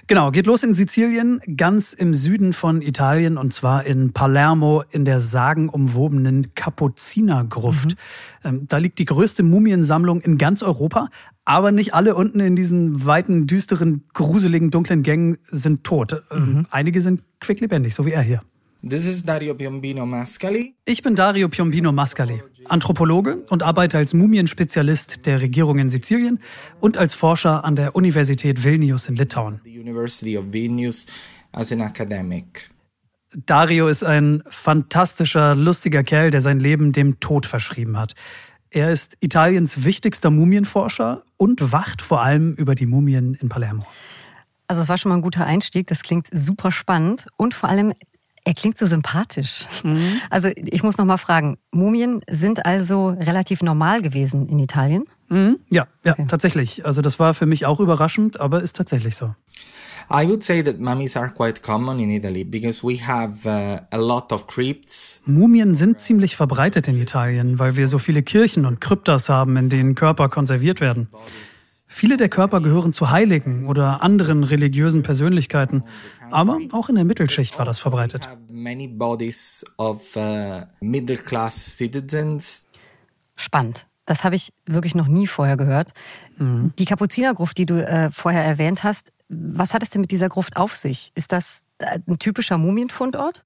Genau, 0.06 0.30
geht 0.30 0.46
los 0.46 0.62
in 0.62 0.74
Sizilien, 0.74 1.40
ganz 1.56 1.92
im 1.92 2.14
Süden 2.14 2.52
von 2.52 2.80
Italien 2.82 3.36
und 3.36 3.52
zwar 3.52 3.84
in 3.86 4.12
Palermo 4.12 4.84
in 4.90 5.04
der 5.04 5.18
sagenumwobenen 5.18 6.54
Kapuzinergruft. 6.54 7.96
Mhm. 8.44 8.48
Ähm, 8.48 8.68
da 8.68 8.76
liegt 8.76 9.00
die 9.00 9.04
größte 9.04 9.42
Mumiensammlung 9.42 10.20
in 10.20 10.38
ganz 10.38 10.62
Europa, 10.62 11.08
aber 11.44 11.72
nicht 11.72 11.94
alle 11.94 12.14
unten 12.14 12.38
in 12.38 12.54
diesen 12.54 13.04
weiten, 13.04 13.48
düsteren, 13.48 14.04
gruseligen, 14.12 14.70
dunklen 14.70 15.02
Gängen 15.02 15.38
sind 15.50 15.82
tot. 15.82 16.22
Ähm, 16.30 16.38
mhm. 16.38 16.66
Einige 16.70 17.02
sind 17.02 17.24
quicklebendig, 17.40 17.94
so 17.94 18.04
wie 18.04 18.12
er 18.12 18.22
hier. 18.22 18.42
This 18.82 19.04
is 19.04 19.24
Dario 19.24 19.54
Piombino 19.54 20.06
Mascali. 20.06 20.74
Ich 20.86 21.02
bin 21.02 21.14
Dario 21.14 21.50
Piombino 21.50 21.92
Mascali, 21.92 22.42
Anthropologe 22.64 23.44
und 23.50 23.62
arbeite 23.62 23.98
als 23.98 24.14
Mumienspezialist 24.14 25.26
der 25.26 25.42
Regierung 25.42 25.78
in 25.78 25.90
Sizilien 25.90 26.38
und 26.80 26.96
als 26.96 27.14
Forscher 27.14 27.62
an 27.62 27.76
der 27.76 27.94
Universität 27.94 28.64
Vilnius 28.64 29.06
in 29.06 29.16
Litauen. 29.16 29.60
Dario 33.46 33.88
ist 33.88 34.02
ein 34.02 34.42
fantastischer, 34.48 35.54
lustiger 35.54 36.02
Kerl, 36.02 36.30
der 36.30 36.40
sein 36.40 36.58
Leben 36.58 36.92
dem 36.92 37.20
Tod 37.20 37.44
verschrieben 37.44 37.98
hat. 37.98 38.14
Er 38.70 38.90
ist 38.90 39.18
Italiens 39.20 39.84
wichtigster 39.84 40.30
Mumienforscher 40.30 41.24
und 41.36 41.70
wacht 41.70 42.00
vor 42.00 42.22
allem 42.22 42.54
über 42.54 42.74
die 42.74 42.86
Mumien 42.86 43.34
in 43.34 43.50
Palermo. 43.50 43.84
Also 44.68 44.82
es 44.82 44.88
war 44.88 44.96
schon 44.98 45.08
mal 45.08 45.16
ein 45.16 45.22
guter 45.22 45.44
Einstieg, 45.44 45.88
das 45.88 46.04
klingt 46.04 46.28
super 46.32 46.70
spannend 46.70 47.26
und 47.36 47.54
vor 47.54 47.68
allem 47.68 47.92
er 48.44 48.54
klingt 48.54 48.78
so 48.78 48.86
sympathisch. 48.86 49.66
Mhm. 49.82 50.20
Also 50.30 50.48
ich 50.56 50.82
muss 50.82 50.96
noch 50.96 51.04
mal 51.04 51.18
fragen, 51.18 51.58
Mumien 51.70 52.20
sind 52.30 52.64
also 52.64 53.08
relativ 53.08 53.62
normal 53.62 54.02
gewesen 54.02 54.48
in 54.48 54.58
Italien? 54.58 55.04
Mhm. 55.28 55.58
Ja, 55.70 55.86
ja, 56.04 56.12
okay. 56.12 56.26
tatsächlich. 56.28 56.84
Also 56.84 57.02
das 57.02 57.18
war 57.18 57.34
für 57.34 57.46
mich 57.46 57.66
auch 57.66 57.80
überraschend, 57.80 58.40
aber 58.40 58.62
ist 58.62 58.76
tatsächlich 58.76 59.16
so. 59.16 59.34
I 60.12 60.26
would 60.26 60.42
say 60.42 60.60
that 60.60 60.80
mummies 60.80 61.16
are 61.16 61.30
quite 61.30 61.62
common 61.62 62.00
in 62.00 62.10
Italy 62.10 62.42
because 62.42 62.82
we 62.82 62.98
have 63.06 63.46
uh, 63.46 63.78
a 63.92 63.96
lot 63.96 64.32
of 64.32 64.48
crypts. 64.48 65.22
Mumien 65.24 65.76
sind 65.76 66.00
ziemlich 66.00 66.34
verbreitet 66.34 66.88
in 66.88 67.00
Italien, 67.00 67.60
weil 67.60 67.76
wir 67.76 67.86
so 67.86 67.98
viele 67.98 68.24
Kirchen 68.24 68.66
und 68.66 68.80
Kryptas 68.80 69.28
haben, 69.28 69.56
in 69.56 69.68
denen 69.68 69.94
Körper 69.94 70.28
konserviert 70.28 70.80
werden. 70.80 71.08
Viele 71.92 72.16
der 72.16 72.28
Körper 72.28 72.60
gehören 72.60 72.92
zu 72.92 73.10
Heiligen 73.10 73.66
oder 73.66 74.00
anderen 74.00 74.44
religiösen 74.44 75.02
Persönlichkeiten, 75.02 75.82
aber 76.30 76.60
auch 76.70 76.88
in 76.88 76.94
der 76.94 77.04
Mittelschicht 77.04 77.58
war 77.58 77.64
das 77.64 77.80
verbreitet. 77.80 78.28
Uh, 78.30 78.36
Spannend. 83.34 83.86
Das 84.06 84.22
habe 84.22 84.36
ich 84.36 84.52
wirklich 84.66 84.94
noch 84.94 85.08
nie 85.08 85.26
vorher 85.26 85.56
gehört. 85.56 85.92
Mhm. 86.38 86.72
Die 86.78 86.84
Kapuzinergruft, 86.84 87.58
die 87.58 87.66
du 87.66 87.84
äh, 87.84 88.12
vorher 88.12 88.44
erwähnt 88.44 88.84
hast, 88.84 89.12
was 89.28 89.74
hat 89.74 89.82
es 89.82 89.90
denn 89.90 90.00
mit 90.00 90.12
dieser 90.12 90.28
Gruft 90.28 90.56
auf 90.56 90.76
sich? 90.76 91.10
Ist 91.16 91.32
das 91.32 91.64
ein 91.78 92.20
typischer 92.20 92.56
Mumienfundort? 92.56 93.44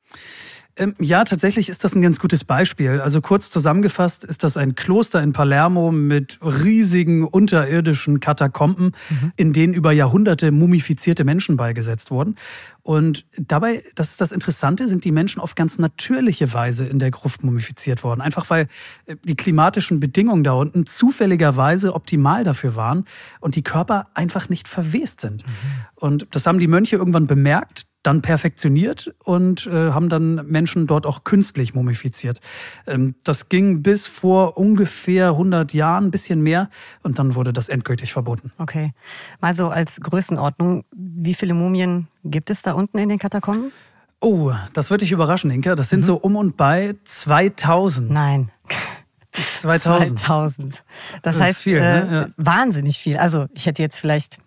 Ähm, 0.76 0.94
ja, 0.98 1.22
tatsächlich 1.22 1.68
ist 1.68 1.84
das 1.84 1.94
ein 1.94 2.02
ganz 2.02 2.18
gutes 2.18 2.44
Beispiel. 2.44 3.00
Also 3.00 3.20
kurz 3.20 3.48
zusammengefasst 3.50 4.24
ist 4.24 4.42
das 4.42 4.56
ein 4.56 4.74
Kloster 4.74 5.22
in 5.22 5.32
Palermo 5.32 5.92
mit 5.92 6.38
riesigen 6.42 7.24
unterirdischen 7.24 8.18
Katakomben, 8.18 8.92
mhm. 9.08 9.32
in 9.36 9.52
denen 9.52 9.72
über 9.72 9.92
Jahrhunderte 9.92 10.50
mumifizierte 10.50 11.22
Menschen 11.22 11.56
beigesetzt 11.56 12.10
wurden. 12.10 12.34
Und 12.82 13.24
dabei, 13.38 13.84
das 13.94 14.10
ist 14.10 14.20
das 14.20 14.32
Interessante, 14.32 14.88
sind 14.88 15.04
die 15.04 15.12
Menschen 15.12 15.40
auf 15.40 15.54
ganz 15.54 15.78
natürliche 15.78 16.52
Weise 16.52 16.84
in 16.84 16.98
der 16.98 17.12
Gruft 17.12 17.44
mumifiziert 17.44 18.02
worden. 18.02 18.20
Einfach 18.20 18.50
weil 18.50 18.66
äh, 19.06 19.14
die 19.22 19.36
klimatischen 19.36 20.00
Bedingungen 20.00 20.42
da 20.42 20.54
unten 20.54 20.86
zufälligerweise 20.86 21.94
optimal 21.94 22.42
dafür 22.42 22.74
waren 22.74 23.04
und 23.40 23.54
die 23.54 23.62
Körper 23.62 24.06
einfach 24.14 24.48
nicht 24.48 24.66
verwest 24.66 25.20
sind. 25.20 25.46
Mhm. 25.46 25.52
Und 25.94 26.26
das 26.32 26.46
haben 26.46 26.58
die 26.58 26.66
Mönche 26.66 26.96
irgendwann 26.96 27.28
bemerkt 27.28 27.86
dann 28.04 28.22
perfektioniert 28.22 29.14
und 29.24 29.66
äh, 29.66 29.90
haben 29.90 30.08
dann 30.08 30.46
Menschen 30.46 30.86
dort 30.86 31.06
auch 31.06 31.24
künstlich 31.24 31.74
mumifiziert. 31.74 32.40
Ähm, 32.86 33.16
das 33.24 33.48
ging 33.48 33.82
bis 33.82 34.06
vor 34.06 34.56
ungefähr 34.56 35.30
100 35.30 35.72
Jahren, 35.72 36.06
ein 36.06 36.10
bisschen 36.10 36.42
mehr, 36.42 36.68
und 37.02 37.18
dann 37.18 37.34
wurde 37.34 37.52
das 37.52 37.68
endgültig 37.68 38.12
verboten. 38.12 38.52
Okay. 38.58 38.92
Mal 39.40 39.56
so 39.56 39.68
als 39.68 40.00
Größenordnung, 40.00 40.84
wie 40.92 41.34
viele 41.34 41.54
Mumien 41.54 42.06
gibt 42.22 42.50
es 42.50 42.62
da 42.62 42.74
unten 42.74 42.98
in 42.98 43.08
den 43.08 43.18
Katakomben? 43.18 43.72
Oh, 44.20 44.52
das 44.72 44.90
wird 44.90 45.00
dich 45.00 45.12
überraschen, 45.12 45.50
Inka. 45.50 45.74
Das 45.74 45.88
sind 45.88 46.00
mhm. 46.00 46.04
so 46.04 46.16
um 46.16 46.36
und 46.36 46.56
bei 46.56 46.94
2000. 47.04 48.10
Nein. 48.10 48.50
2000. 49.32 50.18
2000. 50.18 50.72
Das, 50.74 50.84
das 51.22 51.40
heißt, 51.40 51.62
viel, 51.62 51.80
ne? 51.80 52.08
ja. 52.10 52.28
wahnsinnig 52.36 52.98
viel. 52.98 53.16
Also 53.16 53.46
ich 53.52 53.66
hätte 53.66 53.82
jetzt 53.82 53.96
vielleicht 53.96 54.38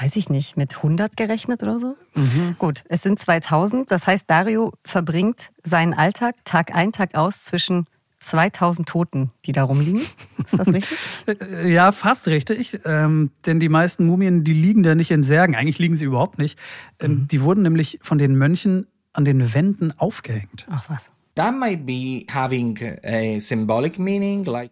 weiß 0.00 0.16
ich 0.16 0.28
nicht, 0.28 0.56
mit 0.56 0.76
100 0.76 1.16
gerechnet 1.16 1.62
oder 1.62 1.78
so. 1.78 1.96
Mhm. 2.14 2.56
Gut, 2.58 2.84
es 2.88 3.02
sind 3.02 3.18
2000. 3.18 3.90
Das 3.90 4.06
heißt, 4.06 4.24
Dario 4.28 4.72
verbringt 4.84 5.50
seinen 5.64 5.94
Alltag 5.94 6.36
Tag 6.44 6.74
ein, 6.74 6.92
Tag 6.92 7.14
aus 7.14 7.44
zwischen 7.44 7.86
2000 8.20 8.88
Toten, 8.88 9.30
die 9.44 9.52
da 9.52 9.64
rumliegen. 9.64 10.02
Ist 10.44 10.58
das 10.58 10.68
richtig? 10.68 10.98
Äh, 11.26 11.72
ja, 11.72 11.92
fast 11.92 12.28
richtig. 12.28 12.78
Ähm, 12.84 13.30
denn 13.46 13.58
die 13.58 13.68
meisten 13.68 14.06
Mumien, 14.06 14.44
die 14.44 14.52
liegen 14.52 14.82
da 14.82 14.94
nicht 14.94 15.10
in 15.10 15.22
Särgen. 15.22 15.56
Eigentlich 15.56 15.78
liegen 15.78 15.96
sie 15.96 16.04
überhaupt 16.04 16.38
nicht. 16.38 16.58
Ähm, 17.00 17.10
mhm. 17.10 17.28
Die 17.28 17.42
wurden 17.42 17.62
nämlich 17.62 17.98
von 18.02 18.18
den 18.18 18.36
Mönchen 18.36 18.86
an 19.12 19.24
den 19.24 19.54
Wänden 19.54 19.92
aufgehängt. 19.98 20.66
Ach 20.70 20.88
was. 20.88 21.10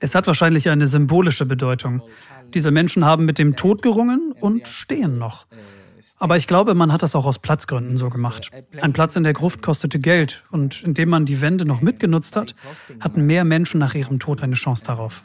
Es 0.00 0.14
hat 0.14 0.26
wahrscheinlich 0.26 0.70
eine 0.70 0.86
symbolische 0.86 1.44
Bedeutung. 1.44 2.02
Diese 2.54 2.70
Menschen 2.70 3.04
haben 3.04 3.24
mit 3.24 3.38
dem 3.38 3.56
Tod 3.56 3.82
gerungen 3.82 4.32
und 4.32 4.68
stehen 4.68 5.18
noch. 5.18 5.46
Aber 6.18 6.36
ich 6.36 6.46
glaube, 6.46 6.74
man 6.74 6.92
hat 6.92 7.02
das 7.02 7.14
auch 7.14 7.26
aus 7.26 7.38
Platzgründen 7.38 7.96
so 7.96 8.08
gemacht. 8.08 8.50
Ein 8.80 8.92
Platz 8.92 9.16
in 9.16 9.24
der 9.24 9.32
Gruft 9.32 9.62
kostete 9.62 9.98
Geld 9.98 10.44
und 10.50 10.82
indem 10.82 11.08
man 11.08 11.24
die 11.24 11.40
Wände 11.40 11.64
noch 11.64 11.80
mitgenutzt 11.80 12.36
hat, 12.36 12.54
hatten 13.00 13.26
mehr 13.26 13.44
Menschen 13.44 13.80
nach 13.80 13.94
ihrem 13.94 14.18
Tod 14.18 14.42
eine 14.42 14.54
Chance 14.54 14.84
darauf. 14.84 15.24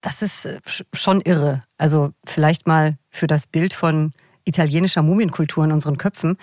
Das 0.00 0.22
ist 0.22 0.46
äh, 0.46 0.60
schon 0.92 1.20
irre. 1.20 1.62
Also 1.78 2.10
vielleicht 2.24 2.66
mal 2.66 2.98
für 3.10 3.26
das 3.26 3.46
Bild 3.46 3.72
von 3.74 4.12
italienischer 4.44 5.02
Mumienkultur 5.02 5.64
in 5.64 5.72
unseren 5.72 5.98
Köpfen. 5.98 6.36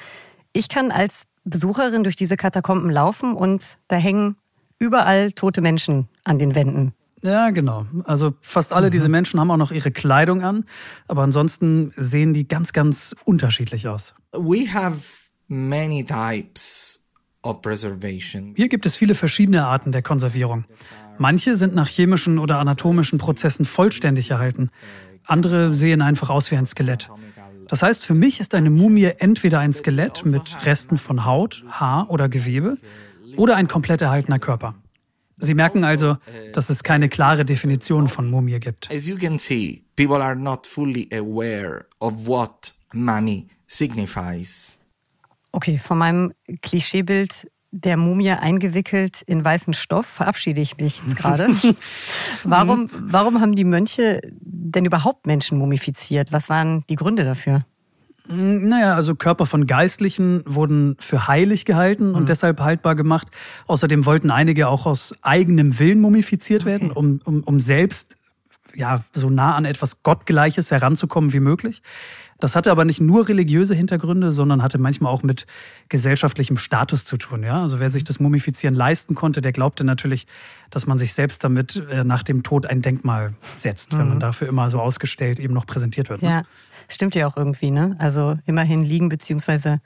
Ich 0.53 0.70
kann 0.70 0.91
als 0.91 1.28
Besucherin 1.43 2.03
durch 2.03 2.15
diese 2.15 2.38
Katakomben 2.38 2.89
laufen 2.89 3.34
und 3.34 3.78
da 3.88 3.97
hängen 3.97 4.38
überall 4.80 5.32
tote 5.34 5.61
Menschen 5.61 6.07
an 6.23 6.39
den 6.39 6.55
Wänden. 6.55 6.93
Ja, 7.21 7.49
genau. 7.49 7.86
Also 8.05 8.34
fast 8.41 8.71
alle 8.73 8.88
mhm. 8.88 8.91
diese 8.91 9.09
Menschen 9.09 9.39
haben 9.39 9.51
auch 9.51 9.57
noch 9.57 9.71
ihre 9.71 9.91
Kleidung 9.91 10.41
an, 10.41 10.65
aber 11.07 11.23
ansonsten 11.23 11.91
sehen 11.95 12.34
die 12.34 12.47
ganz, 12.47 12.73
ganz 12.73 13.15
unterschiedlich 13.25 13.88
aus. 13.88 14.15
We 14.32 14.73
have 14.73 15.01
many 15.47 16.05
types 16.05 17.07
of 17.43 17.61
preservation. 17.61 18.53
Hier 18.55 18.69
gibt 18.69 18.86
es 18.86 18.95
viele 18.95 19.15
verschiedene 19.15 19.65
Arten 19.65 19.91
der 19.91 20.01
Konservierung. 20.01 20.65
Manche 21.17 21.57
sind 21.57 21.75
nach 21.75 21.89
chemischen 21.89 22.39
oder 22.39 22.59
anatomischen 22.59 23.19
Prozessen 23.19 23.65
vollständig 23.65 24.32
erhalten. 24.32 24.69
Andere 25.25 25.75
sehen 25.75 26.01
einfach 26.01 26.30
aus 26.30 26.49
wie 26.51 26.55
ein 26.55 26.65
Skelett. 26.65 27.09
Das 27.67 27.84
heißt, 27.84 28.05
für 28.05 28.15
mich 28.15 28.39
ist 28.39 28.55
eine 28.55 28.69
Mumie 28.69 29.11
entweder 29.17 29.59
ein 29.59 29.73
Skelett 29.73 30.25
mit 30.25 30.65
Resten 30.65 30.97
von 30.97 31.25
Haut, 31.25 31.63
Haar 31.69 32.09
oder 32.09 32.30
Gewebe 32.30 32.77
oder 33.38 33.55
ein 33.55 33.67
komplett 33.67 34.01
erhaltener 34.01 34.39
Körper. 34.39 34.75
Sie 35.38 35.53
merken 35.53 35.84
also, 35.86 36.17
dass 36.53 36.69
es 36.69 36.84
keine 36.84 37.07
klare 37.07 37.45
Definition 37.45 38.09
von 38.09 38.30
Mumie 38.30 38.59
gibt. 38.59 38.91
As 38.91 39.07
you 39.07 39.17
can 39.17 39.39
see, 39.39 39.84
people 39.95 40.21
are 40.21 40.36
not 40.36 40.67
fully 40.67 41.09
aware 41.13 41.86
of 41.99 42.27
what 42.27 42.73
mummy 42.93 43.47
signifies. 43.67 44.80
Okay, 45.51 45.77
von 45.77 45.97
meinem 45.97 46.34
Klischeebild 46.61 47.47
der 47.71 47.97
Mumie 47.97 48.32
eingewickelt 48.32 49.21
in 49.21 49.43
weißen 49.45 49.73
Stoff 49.73 50.07
verabschiede 50.07 50.59
ich 50.59 50.77
mich 50.77 51.01
jetzt 51.03 51.15
gerade. 51.15 51.49
warum, 52.43 52.89
warum 52.91 53.41
haben 53.41 53.55
die 53.55 53.63
Mönche 53.63 54.21
denn 54.41 54.86
überhaupt 54.86 55.27
Menschen 55.27 55.57
mumifiziert? 55.57 56.32
Was 56.32 56.49
waren 56.49 56.84
die 56.89 56.95
Gründe 56.95 57.23
dafür? 57.23 57.65
Hm, 58.30 58.69
naja, 58.69 58.95
also 58.95 59.15
Körper 59.15 59.45
von 59.45 59.65
Geistlichen 59.65 60.43
wurden 60.45 60.95
für 60.99 61.27
heilig 61.27 61.65
gehalten 61.65 62.13
und 62.13 62.23
mhm. 62.23 62.27
deshalb 62.27 62.61
haltbar 62.61 62.95
gemacht. 62.95 63.27
Außerdem 63.67 64.05
wollten 64.05 64.30
einige 64.32 64.67
auch 64.67 64.86
aus 64.86 65.13
eigenem 65.21 65.80
Willen 65.80 65.99
mumifiziert 65.99 66.63
okay. 66.63 66.71
werden, 66.71 66.91
um, 66.91 67.21
um, 67.25 67.43
um 67.43 67.59
selbst 67.59 68.15
ja, 68.75 69.03
so 69.13 69.30
nah 69.30 69.55
an 69.55 69.65
etwas 69.65 70.03
Gottgleiches 70.03 70.69
heranzukommen 70.69 71.34
wie 71.34 71.39
möglich. 71.39 71.82
Das 72.39 72.55
hatte 72.55 72.71
aber 72.71 72.86
nicht 72.86 73.01
nur 73.01 73.27
religiöse 73.27 73.75
Hintergründe, 73.75 74.32
sondern 74.32 74.63
hatte 74.63 74.77
manchmal 74.77 75.11
auch 75.11 75.23
mit 75.23 75.45
gesellschaftlichem 75.89 76.55
Status 76.55 77.03
zu 77.03 77.17
tun. 77.17 77.43
Ja? 77.43 77.61
Also 77.61 77.82
wer 77.82 77.89
sich 77.89 78.05
das 78.05 78.19
Mumifizieren 78.19 78.75
leisten 78.75 79.13
konnte, 79.13 79.41
der 79.41 79.51
glaubte 79.51 79.84
natürlich, 79.84 80.25
dass 80.69 80.88
man 80.88 80.97
sich 80.97 81.13
selbst 81.13 81.43
damit 81.43 81.84
äh, 81.89 82.05
nach 82.05 82.23
dem 82.23 82.43
Tod 82.43 82.65
ein 82.65 82.82
Denkmal 82.82 83.34
setzt, 83.57 83.91
mhm. 83.91 83.97
wenn 83.97 84.07
man 84.07 84.17
mhm. 84.17 84.21
dafür 84.21 84.47
immer 84.47 84.69
so 84.69 84.80
ausgestellt 84.80 85.39
eben 85.39 85.53
noch 85.53 85.65
präsentiert 85.65 86.09
wird. 86.09 86.21
Ne? 86.21 86.30
Ja, 86.30 86.43
stimmt 86.89 87.15
ja 87.15 87.27
auch 87.27 87.37
irgendwie. 87.37 87.71
Ne? 87.71 87.95
Also 87.99 88.35
immerhin 88.45 88.83
liegen 88.83 89.09
bzw. 89.09 89.77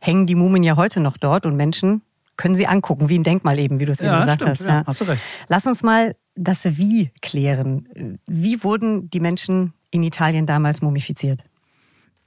hängen 0.00 0.26
die 0.26 0.34
Mumien 0.34 0.62
ja 0.62 0.76
heute 0.76 1.00
noch 1.00 1.16
dort 1.16 1.44
und 1.46 1.56
Menschen 1.56 2.02
können 2.36 2.54
sie 2.54 2.66
angucken, 2.66 3.08
wie 3.08 3.18
ein 3.18 3.24
Denkmal 3.24 3.58
eben, 3.58 3.78
wie 3.78 3.84
du 3.84 3.92
es 3.92 4.00
ja, 4.00 4.06
eben 4.06 4.20
gesagt 4.20 4.42
stimmt, 4.42 4.50
hast. 4.50 4.64
Ja, 4.64 4.68
ja. 4.80 4.82
Hast 4.86 5.00
du 5.00 5.04
recht. 5.04 5.22
Lass 5.48 5.66
uns 5.66 5.82
mal 5.82 6.14
das 6.34 6.64
Wie 6.78 7.10
klären. 7.20 8.18
Wie 8.26 8.64
wurden 8.64 9.10
die 9.10 9.20
Menschen 9.20 9.74
in 9.90 10.02
Italien 10.02 10.46
damals 10.46 10.80
mumifiziert? 10.80 11.42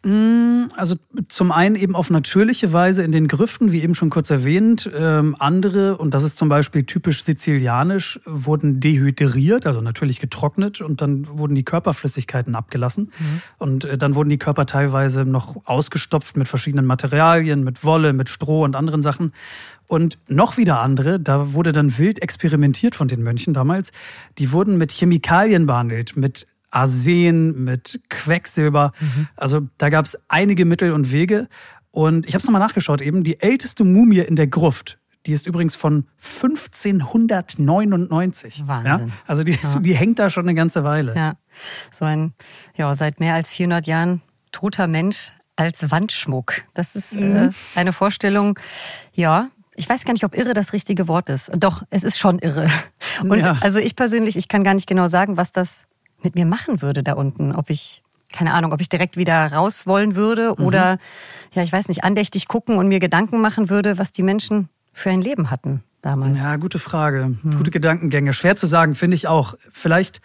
Mm, 0.06 0.68
also 0.76 0.96
zum 1.30 1.52
einen 1.52 1.76
eben 1.76 1.96
auf 1.96 2.12
natürliche 2.12 2.72
Weise 2.72 3.02
in 3.02 3.12
den 3.12 3.28
Grüften, 3.28 3.72
wie 3.72 3.82
eben 3.82 3.96
schon 3.96 4.12
kurz 4.12 4.30
erwähnt. 4.30 4.88
Ähm, 4.96 5.36
andere, 5.40 5.98
und 5.98 6.14
das 6.14 6.22
ist 6.24 6.38
zum 6.38 6.48
Beispiel 6.48 6.84
typisch 6.84 7.24
sizilianisch, 7.24 8.20
wurden 8.24 8.80
dehydriert, 8.80 9.66
also 9.66 9.82
natürlich 9.82 10.20
getrocknet 10.20 10.80
und 10.80 11.02
dann 11.02 11.28
wurden 11.40 11.56
die 11.56 11.64
Körperflüssigkeiten 11.64 12.54
abgelassen. 12.54 13.06
Mhm. 13.18 13.42
Und 13.58 13.86
äh, 13.86 13.98
dann 13.98 14.14
wurden 14.14 14.30
die 14.30 14.38
Körper 14.38 14.68
teilweise 14.68 15.26
noch 15.26 15.66
ausgestopft 15.66 16.38
mit 16.38 16.48
verschiedenen 16.48 16.86
Materialien, 16.86 17.64
mit 17.64 17.84
Wolle, 17.84 18.14
mit 18.14 18.30
Stroh 18.30 18.64
und 18.64 18.76
anderen 18.76 19.02
Sachen. 19.02 19.34
Und 19.88 20.20
noch 20.28 20.58
wieder 20.58 20.82
andere, 20.82 21.20
da 21.20 21.54
wurde 21.54 21.72
dann 21.72 21.98
wild 21.98 22.22
experimentiert 22.22 22.94
von 22.94 23.08
den 23.08 23.24
Mönchen 23.24 23.56
damals. 23.56 23.92
Die 24.38 24.52
wurden 24.52 24.78
mit 24.78 24.92
Chemikalien 24.92 25.66
behandelt, 25.66 26.16
mit 26.16 26.46
Arsen, 26.76 27.64
mit 27.64 28.02
Quecksilber. 28.10 28.92
Mhm. 29.00 29.28
Also 29.36 29.62
da 29.78 29.90
gab 29.90 30.06
es 30.06 30.18
einige 30.28 30.66
Mittel 30.66 30.92
und 30.92 31.12
Wege. 31.12 31.48
Und 31.92 32.26
ich 32.26 32.34
habe 32.34 32.40
es 32.40 32.46
nochmal 32.46 32.62
nachgeschaut 32.62 33.02
eben. 33.02 33.24
Die 33.24 33.40
älteste 33.40 33.84
Mumie 33.86 34.20
in 34.20 34.36
der 34.36 34.48
Gruft, 34.48 35.00
die 35.26 35.32
ist 35.32 35.48
übrigens 35.48 35.78
von 35.78 36.08
1599. 36.22 38.64
Wahnsinn. 38.68 39.08
Ja? 39.08 39.14
Also 39.26 39.44
die, 39.44 39.54
ja. 39.54 39.76
die 39.80 39.96
hängt 39.96 40.20
da 40.20 40.30
schon 40.30 40.44
eine 40.44 40.54
ganze 40.54 40.84
Weile. 40.84 41.16
Ja, 41.16 41.38
so 41.92 42.04
ein, 42.04 42.34
ja, 42.76 42.94
seit 42.96 43.22
mehr 43.22 43.36
als 43.36 43.50
400 43.50 43.88
Jahren 43.88 44.22
toter 44.52 44.88
Mensch 44.88 45.32
als 45.56 45.90
Wandschmuck. 45.90 46.56
Das 46.74 46.98
ist 46.98 47.16
äh, 47.16 47.22
mhm. 47.22 47.36
äh, 47.36 47.52
eine 47.76 47.94
Vorstellung, 47.94 48.60
ja, 49.14 49.48
ich 49.78 49.88
weiß 49.88 50.04
gar 50.04 50.12
nicht, 50.12 50.26
ob 50.26 50.38
irre 50.38 50.54
das 50.54 50.74
richtige 50.74 51.08
Wort 51.08 51.30
ist. 51.30 51.50
Doch, 51.56 51.84
es 51.90 52.04
ist 52.04 52.20
schon 52.20 52.40
irre. 52.40 52.68
Und 53.22 53.40
ja. 53.40 53.56
also 53.62 53.80
ich 53.80 53.96
persönlich, 53.96 54.36
ich 54.36 54.50
kann 54.50 54.64
gar 54.64 54.74
nicht 54.74 54.88
genau 54.88 55.08
sagen, 55.08 55.38
was 55.38 55.54
das 55.54 55.86
mit 56.26 56.36
mir 56.36 56.46
machen 56.46 56.82
würde 56.82 57.04
da 57.04 57.14
unten. 57.14 57.54
Ob 57.54 57.70
ich, 57.70 58.04
keine 58.34 58.54
Ahnung, 58.54 58.74
ob 58.74 58.82
ich 58.82 58.90
direkt 58.90 59.16
wieder 59.16 59.52
raus 59.54 59.88
wollen 59.88 60.16
würde 60.16 60.56
mhm. 60.58 60.66
oder, 60.66 60.98
ja, 61.54 61.64
ich 61.64 61.72
weiß 61.72 61.88
nicht, 61.88 62.04
andächtig 62.04 62.48
gucken 62.48 62.78
und 62.78 62.90
mir 62.90 63.00
Gedanken 63.00 63.40
machen 63.40 63.70
würde, 63.70 63.98
was 63.98 64.12
die 64.12 64.24
Menschen 64.24 64.68
für 64.94 65.10
ein 65.10 65.22
Leben 65.22 65.50
hatten 65.50 65.84
damals. 66.02 66.38
Ja, 66.38 66.58
gute 66.58 66.80
Frage. 66.80 67.36
Mhm. 67.42 67.52
Gute 67.52 67.72
Gedankengänge. 67.72 68.34
Schwer 68.34 68.56
zu 68.56 68.68
sagen, 68.68 68.96
finde 68.96 69.16
ich 69.16 69.28
auch. 69.28 69.56
Vielleicht 69.72 70.22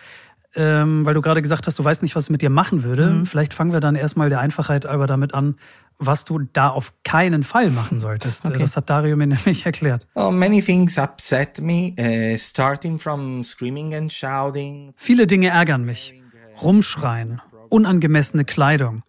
ähm, 0.57 1.07
weil 1.07 1.15
du 1.15 1.23
gerade 1.23 1.43
gesagt 1.43 1.67
hast, 1.67 1.79
du 1.79 1.85
weißt 1.85 2.03
nicht, 2.03 2.17
was 2.17 2.25
es 2.25 2.31
mit 2.31 2.43
dir 2.43 2.51
machen 2.51 2.83
würde. 2.83 3.07
Mhm. 3.07 3.27
Vielleicht 3.27 3.55
fangen 3.55 3.73
wir 3.73 3.81
dann 3.81 3.95
erstmal 3.95 4.31
der 4.31 4.41
Einfachheit 4.41 4.87
aber 4.87 5.07
damit 5.07 5.33
an, 5.33 5.57
was 6.01 6.25
du 6.25 6.41
da 6.53 6.69
auf 6.69 6.93
keinen 7.05 7.43
Fall 7.43 7.71
machen 7.71 8.01
solltest. 8.01 8.47
Okay. 8.47 8.59
Das 8.59 8.77
hat 8.77 8.91
Dario 8.91 9.17
mir 9.17 9.27
nämlich 9.29 9.67
erklärt. 9.67 10.07
Oh, 10.15 10.31
many 10.31 10.63
things 10.63 10.99
upset 10.99 11.61
me, 11.61 11.93
uh, 12.01 12.37
starting 12.37 12.99
from 12.99 13.45
screaming 13.45 13.95
and 13.95 14.11
shouting. 14.11 14.95
Viele 14.97 15.27
Dinge 15.27 15.49
ärgern 15.49 15.85
mich. 15.85 16.15
Rumschreien, 16.61 17.41
unangemessene 17.69 18.45
Kleidung. 18.45 19.03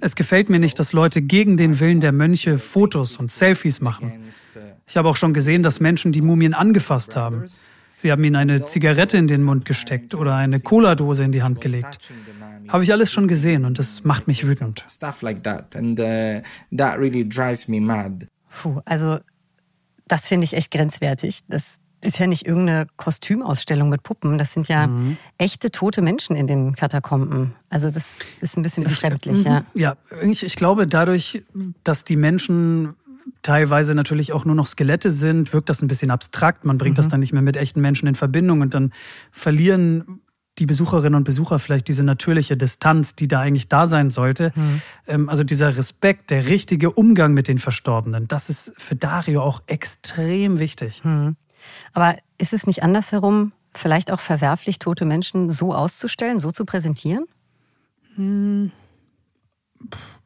Es 0.00 0.16
gefällt 0.16 0.50
mir 0.50 0.58
nicht, 0.58 0.78
dass 0.78 0.92
Leute 0.92 1.22
gegen 1.22 1.56
den 1.56 1.78
Willen 1.78 2.00
der 2.00 2.12
Mönche 2.12 2.58
Fotos 2.58 3.16
und 3.16 3.30
Selfies 3.30 3.80
machen. 3.80 4.12
Ich 4.86 4.96
habe 4.96 5.08
auch 5.08 5.16
schon 5.16 5.32
gesehen, 5.34 5.62
dass 5.62 5.78
Menschen 5.80 6.12
die 6.12 6.20
Mumien 6.20 6.54
angefasst 6.54 7.16
haben. 7.16 7.44
Sie 7.96 8.10
haben 8.10 8.24
ihnen 8.24 8.34
eine 8.34 8.64
Zigarette 8.64 9.16
in 9.16 9.28
den 9.28 9.44
Mund 9.44 9.64
gesteckt 9.64 10.16
oder 10.16 10.34
eine 10.34 10.58
Cola-Dose 10.58 11.22
in 11.22 11.30
die 11.30 11.44
Hand 11.44 11.60
gelegt. 11.60 12.10
Habe 12.72 12.84
ich 12.84 12.92
alles 12.92 13.12
schon 13.12 13.28
gesehen 13.28 13.64
und 13.64 13.78
das 13.78 14.02
macht 14.02 14.26
mich 14.26 14.46
wütend. 14.46 14.82
Puh, 18.62 18.80
also 18.84 19.18
das 20.08 20.26
finde 20.26 20.44
ich 20.44 20.54
echt 20.54 20.70
grenzwertig. 20.70 21.40
Das 21.48 21.76
ist 22.00 22.18
ja 22.18 22.26
nicht 22.26 22.46
irgendeine 22.46 22.86
Kostümausstellung 22.96 23.88
mit 23.88 24.02
Puppen. 24.02 24.38
Das 24.38 24.52
sind 24.52 24.68
ja 24.68 24.86
mhm. 24.86 25.16
echte 25.38 25.70
tote 25.70 26.02
Menschen 26.02 26.34
in 26.34 26.46
den 26.46 26.74
Katakomben. 26.74 27.54
Also 27.68 27.90
das 27.90 28.18
ist 28.40 28.56
ein 28.56 28.62
bisschen 28.62 28.84
befremdlich, 28.84 29.40
ich, 29.40 29.44
ja. 29.44 29.64
Ja, 29.74 29.96
ich, 30.22 30.42
ich 30.42 30.56
glaube, 30.56 30.86
dadurch, 30.86 31.44
dass 31.84 32.04
die 32.04 32.16
Menschen 32.16 32.94
teilweise 33.42 33.94
natürlich 33.94 34.32
auch 34.32 34.44
nur 34.44 34.54
noch 34.54 34.66
Skelette 34.66 35.12
sind, 35.12 35.52
wirkt 35.52 35.68
das 35.68 35.82
ein 35.82 35.88
bisschen 35.88 36.10
abstrakt. 36.10 36.64
Man 36.64 36.78
bringt 36.78 36.94
mhm. 36.94 36.96
das 36.96 37.08
dann 37.08 37.20
nicht 37.20 37.32
mehr 37.32 37.42
mit 37.42 37.56
echten 37.56 37.80
Menschen 37.80 38.08
in 38.08 38.14
Verbindung 38.14 38.62
und 38.62 38.74
dann 38.74 38.92
verlieren 39.30 40.21
die 40.58 40.66
Besucherinnen 40.66 41.14
und 41.14 41.24
Besucher 41.24 41.58
vielleicht 41.58 41.88
diese 41.88 42.04
natürliche 42.04 42.56
Distanz, 42.56 43.14
die 43.14 43.26
da 43.26 43.40
eigentlich 43.40 43.68
da 43.68 43.86
sein 43.86 44.10
sollte. 44.10 44.52
Mhm. 44.54 45.28
Also 45.28 45.44
dieser 45.44 45.76
Respekt, 45.76 46.30
der 46.30 46.46
richtige 46.46 46.90
Umgang 46.90 47.32
mit 47.32 47.48
den 47.48 47.58
Verstorbenen, 47.58 48.28
das 48.28 48.50
ist 48.50 48.72
für 48.76 48.94
Dario 48.94 49.42
auch 49.42 49.62
extrem 49.66 50.58
wichtig. 50.58 51.02
Mhm. 51.04 51.36
Aber 51.92 52.16
ist 52.38 52.52
es 52.52 52.66
nicht 52.66 52.82
andersherum 52.82 53.52
vielleicht 53.74 54.10
auch 54.10 54.20
verwerflich, 54.20 54.78
tote 54.78 55.04
Menschen 55.04 55.50
so 55.50 55.74
auszustellen, 55.74 56.38
so 56.38 56.50
zu 56.52 56.64
präsentieren? 56.64 57.24
Hm. 58.16 58.70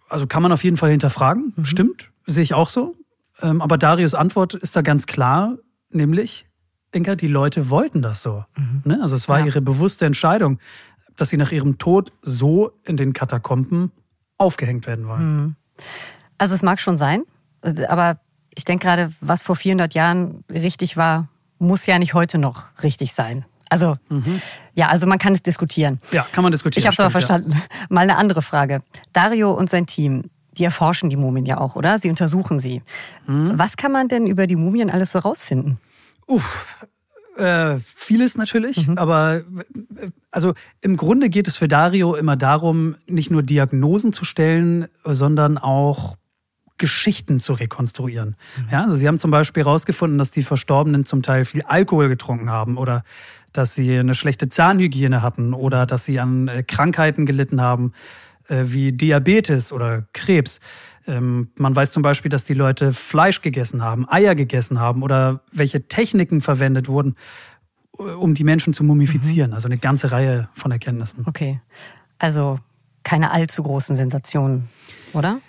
Also 0.08 0.26
kann 0.26 0.42
man 0.42 0.52
auf 0.52 0.64
jeden 0.64 0.76
Fall 0.76 0.90
hinterfragen, 0.90 1.52
mhm. 1.56 1.64
stimmt, 1.64 2.10
sehe 2.26 2.42
ich 2.42 2.54
auch 2.54 2.68
so. 2.68 2.96
Ähm, 3.42 3.60
aber 3.60 3.78
Darius 3.78 4.14
Antwort 4.14 4.54
ist 4.54 4.76
da 4.76 4.82
ganz 4.82 5.06
klar, 5.06 5.56
nämlich, 5.90 6.46
Inka, 6.92 7.14
die 7.14 7.28
Leute 7.28 7.70
wollten 7.70 8.02
das 8.02 8.22
so. 8.22 8.44
Mhm. 8.56 8.82
Ne? 8.84 8.98
Also 9.02 9.16
es 9.16 9.28
war 9.28 9.40
ja. 9.40 9.46
ihre 9.46 9.60
bewusste 9.60 10.06
Entscheidung, 10.06 10.58
dass 11.16 11.30
sie 11.30 11.36
nach 11.36 11.52
ihrem 11.52 11.78
Tod 11.78 12.12
so 12.22 12.72
in 12.84 12.96
den 12.96 13.12
Katakomben 13.12 13.90
aufgehängt 14.38 14.86
werden 14.86 15.08
wollen. 15.08 15.36
Mhm. 15.36 15.56
Also 16.38 16.54
es 16.54 16.62
mag 16.62 16.80
schon 16.80 16.98
sein, 16.98 17.22
aber 17.88 18.18
ich 18.54 18.64
denke 18.64 18.86
gerade, 18.86 19.12
was 19.20 19.42
vor 19.42 19.56
400 19.56 19.94
Jahren 19.94 20.44
richtig 20.50 20.96
war, 20.96 21.28
muss 21.58 21.86
ja 21.86 21.98
nicht 21.98 22.14
heute 22.14 22.38
noch 22.38 22.64
richtig 22.82 23.14
sein. 23.14 23.44
Also, 23.68 23.96
mhm. 24.08 24.40
ja, 24.74 24.88
also 24.88 25.06
man 25.06 25.18
kann 25.18 25.32
es 25.32 25.42
diskutieren. 25.42 26.00
Ja, 26.12 26.26
kann 26.32 26.42
man 26.42 26.52
diskutieren. 26.52 26.80
Ich 26.80 26.86
habe 26.86 26.94
es 26.94 27.00
aber 27.00 27.10
verstanden. 27.10 27.52
Ja. 27.52 27.58
Mal 27.88 28.02
eine 28.02 28.16
andere 28.16 28.42
Frage. 28.42 28.82
Dario 29.12 29.52
und 29.52 29.68
sein 29.68 29.86
Team, 29.86 30.30
die 30.52 30.64
erforschen 30.64 31.10
die 31.10 31.16
Mumien 31.16 31.46
ja 31.46 31.58
auch, 31.58 31.74
oder? 31.74 31.98
Sie 31.98 32.08
untersuchen 32.08 32.58
sie. 32.58 32.82
Mhm. 33.26 33.58
Was 33.58 33.76
kann 33.76 33.92
man 33.92 34.08
denn 34.08 34.26
über 34.26 34.46
die 34.46 34.56
Mumien 34.56 34.90
alles 34.90 35.12
so 35.12 35.18
rausfinden? 35.18 35.78
Uff, 36.26 36.86
äh, 37.36 37.78
vieles 37.78 38.36
natürlich, 38.36 38.88
mhm. 38.88 38.98
aber 38.98 39.42
also 40.30 40.54
im 40.80 40.96
Grunde 40.96 41.28
geht 41.28 41.48
es 41.48 41.56
für 41.56 41.68
Dario 41.68 42.14
immer 42.14 42.36
darum, 42.36 42.96
nicht 43.06 43.30
nur 43.30 43.42
Diagnosen 43.42 44.12
zu 44.12 44.24
stellen, 44.24 44.88
sondern 45.04 45.58
auch 45.58 46.16
Geschichten 46.78 47.40
zu 47.40 47.54
rekonstruieren. 47.54 48.36
Mhm. 48.56 48.68
Ja, 48.70 48.84
also 48.84 48.96
sie 48.96 49.08
haben 49.08 49.18
zum 49.18 49.30
Beispiel 49.30 49.64
herausgefunden, 49.64 50.18
dass 50.18 50.30
die 50.30 50.42
Verstorbenen 50.42 51.04
zum 51.04 51.22
Teil 51.22 51.44
viel 51.44 51.62
Alkohol 51.62 52.08
getrunken 52.08 52.50
haben 52.50 52.76
oder 52.76 53.02
dass 53.52 53.74
sie 53.74 53.98
eine 53.98 54.14
schlechte 54.14 54.48
Zahnhygiene 54.48 55.22
hatten 55.22 55.54
oder 55.54 55.86
dass 55.86 56.04
sie 56.04 56.20
an 56.20 56.48
äh, 56.48 56.62
Krankheiten 56.62 57.24
gelitten 57.24 57.60
haben, 57.60 57.92
äh, 58.48 58.64
wie 58.66 58.92
Diabetes 58.92 59.72
oder 59.72 60.06
Krebs. 60.12 60.60
Ähm, 61.06 61.50
man 61.56 61.74
weiß 61.74 61.92
zum 61.92 62.02
Beispiel, 62.02 62.28
dass 62.28 62.44
die 62.44 62.54
Leute 62.54 62.92
Fleisch 62.92 63.42
gegessen 63.42 63.82
haben, 63.82 64.08
Eier 64.08 64.34
gegessen 64.34 64.80
haben 64.80 65.02
oder 65.02 65.40
welche 65.52 65.88
Techniken 65.88 66.40
verwendet 66.40 66.88
wurden, 66.88 67.16
äh, 67.98 68.02
um 68.02 68.34
die 68.34 68.44
Menschen 68.44 68.72
zu 68.72 68.84
mumifizieren. 68.84 69.50
Mhm. 69.50 69.54
Also 69.54 69.68
eine 69.68 69.78
ganze 69.78 70.12
Reihe 70.12 70.48
von 70.54 70.70
Erkenntnissen. 70.70 71.24
Okay. 71.26 71.60
Also 72.18 72.58
keine 73.02 73.30
allzu 73.30 73.62
großen 73.62 73.94
Sensationen, 73.94 74.68
oder? 75.12 75.40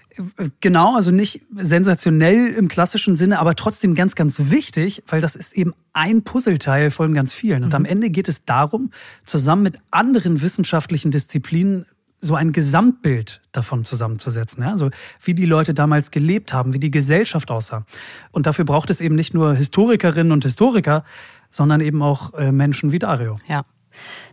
Genau, 0.62 0.96
also 0.96 1.12
nicht 1.12 1.42
sensationell 1.56 2.48
im 2.48 2.68
klassischen 2.68 3.16
Sinne, 3.16 3.40
aber 3.40 3.56
trotzdem 3.56 3.94
ganz, 3.94 4.16
ganz 4.16 4.50
wichtig, 4.50 5.04
weil 5.08 5.22
das 5.22 5.36
ist 5.36 5.54
eben 5.54 5.74
ein 5.94 6.24
Puzzleteil 6.24 6.90
von 6.90 7.14
ganz 7.14 7.34
vielen. 7.34 7.64
Und 7.64 7.70
mhm. 7.70 7.76
am 7.76 7.86
Ende 7.86 8.10
geht 8.10 8.28
es 8.28 8.46
darum, 8.46 8.92
zusammen 9.26 9.64
mit 9.64 9.78
anderen 9.92 10.42
wissenschaftlichen 10.42 11.12
Disziplinen 11.12 11.86
so 12.20 12.36
ein 12.36 12.52
Gesamtbild 12.52 13.42
davon 13.52 13.86
zusammenzusetzen. 13.86 14.64
Ja? 14.64 14.72
Also 14.72 14.90
wie 15.22 15.34
die 15.34 15.46
Leute 15.46 15.74
damals 15.74 16.12
gelebt 16.12 16.54
haben, 16.54 16.74
wie 16.74 16.80
die 16.80 16.92
Gesellschaft 16.92 17.52
aussah. 17.52 17.86
Und 18.32 18.48
dafür 18.48 18.66
braucht 18.66 18.90
es 18.90 19.02
eben 19.02 19.16
nicht 19.16 19.34
nur 19.34 19.56
Historikerinnen 19.56 20.32
und 20.32 20.44
Historiker, 20.44 21.04
sondern 21.52 21.82
eben 21.82 22.02
auch 22.02 22.34
äh, 22.34 22.52
Menschen 22.52 22.92
wie 22.92 23.00
Dario. 23.00 23.38
Ja. 23.48 23.64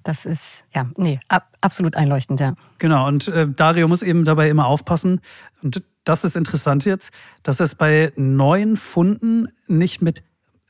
Das 0.03 0.26
ist, 0.26 0.66
ja, 0.74 0.87
nee, 0.97 1.18
ab, 1.28 1.57
absolut 1.62 1.97
einleuchtend, 1.97 2.39
ja. 2.39 2.55
Genau, 2.78 3.09
und 3.09 3.28
äh, 3.28 3.49
Dario 3.49 3.89
muss 3.89 4.03
eben 4.03 4.26
dabei 4.26 4.51
immer 4.51 4.66
aufpassen, 4.66 5.22
und 5.62 5.82
das 6.05 6.24
ist 6.24 6.37
interessant 6.37 6.85
jetzt, 6.85 7.12
dass 7.43 7.61
es 7.61 7.74
bei 7.74 8.12
neuen 8.16 8.76
Funden 8.76 9.49
nicht 9.66 10.03
mit, 10.03 10.22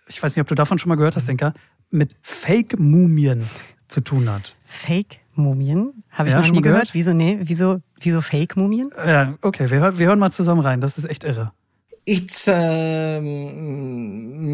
ich 0.07 0.23
weiß 0.23 0.37
nicht, 0.37 0.43
ob 0.43 0.47
du 0.47 0.55
davon 0.55 0.79
schon 0.79 0.91
mal 0.91 0.95
gehört 0.95 1.17
hast, 1.17 1.27
Denker, 1.27 1.55
mit 1.91 2.15
Fake-Mumien 2.23 3.49
zu 3.89 4.01
tun 4.01 4.31
hat. 4.31 4.55
Fake-Mumien? 5.35 6.05
Habe 6.11 6.29
ich 6.29 6.35
ja, 6.35 6.41
noch 6.41 6.51
nie 6.51 6.63
gehört? 6.63 6.93
gehört. 6.93 6.95
Wieso, 6.95 7.13
nee, 7.13 7.39
wieso, 7.43 7.81
wieso 8.01 8.21
Fake-Mumien? 8.21 8.91
Ja, 8.97 9.35
okay, 9.43 9.71
wir, 9.71 9.99
wir 9.99 10.07
hören 10.07 10.19
mal 10.19 10.31
zusammen 10.31 10.61
rein. 10.61 10.81
Das 10.81 10.97
ist 10.99 11.05
echt 11.05 11.25
irre. 11.25 11.53
It's 12.07 12.47
um, 12.49 13.25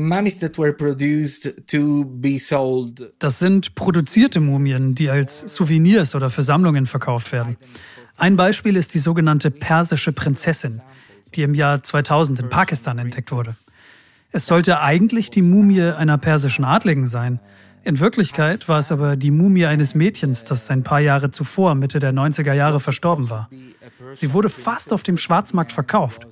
mummies 0.08 0.38
that 0.38 0.56
were 0.56 0.72
produced 0.72 1.66
to 1.66 2.04
be 2.04 2.38
sold. 2.38 3.12
Das 3.18 3.40
sind 3.40 3.74
produzierte 3.74 4.40
Mumien, 4.40 4.94
die 4.94 5.10
als 5.10 5.40
Souvenirs 5.56 6.14
oder 6.14 6.30
für 6.30 6.44
Sammlungen 6.44 6.86
verkauft 6.86 7.32
werden. 7.32 7.56
Ein 8.16 8.36
Beispiel 8.36 8.76
ist 8.76 8.94
die 8.94 9.00
sogenannte 9.00 9.50
persische 9.50 10.12
Prinzessin, 10.12 10.80
die 11.34 11.42
im 11.42 11.54
Jahr 11.54 11.82
2000 11.82 12.38
in 12.38 12.50
Pakistan 12.50 12.98
entdeckt 12.98 13.32
wurde. 13.32 13.56
Es 14.30 14.46
sollte 14.46 14.80
eigentlich 14.80 15.30
die 15.30 15.42
Mumie 15.42 15.82
einer 15.82 16.18
persischen 16.18 16.64
Adligen 16.64 17.08
sein. 17.08 17.40
In 17.82 17.98
Wirklichkeit 17.98 18.68
war 18.68 18.78
es 18.78 18.92
aber 18.92 19.16
die 19.16 19.30
Mumie 19.30 19.66
eines 19.66 19.94
Mädchens, 19.94 20.44
das 20.44 20.70
ein 20.70 20.82
paar 20.82 21.00
Jahre 21.00 21.30
zuvor, 21.30 21.74
Mitte 21.74 21.98
der 21.98 22.12
90er 22.12 22.52
Jahre, 22.52 22.80
verstorben 22.80 23.30
war. 23.30 23.48
Sie 24.14 24.32
wurde 24.32 24.50
fast 24.50 24.92
auf 24.92 25.02
dem 25.02 25.16
Schwarzmarkt 25.16 25.72
verkauft. 25.72 26.26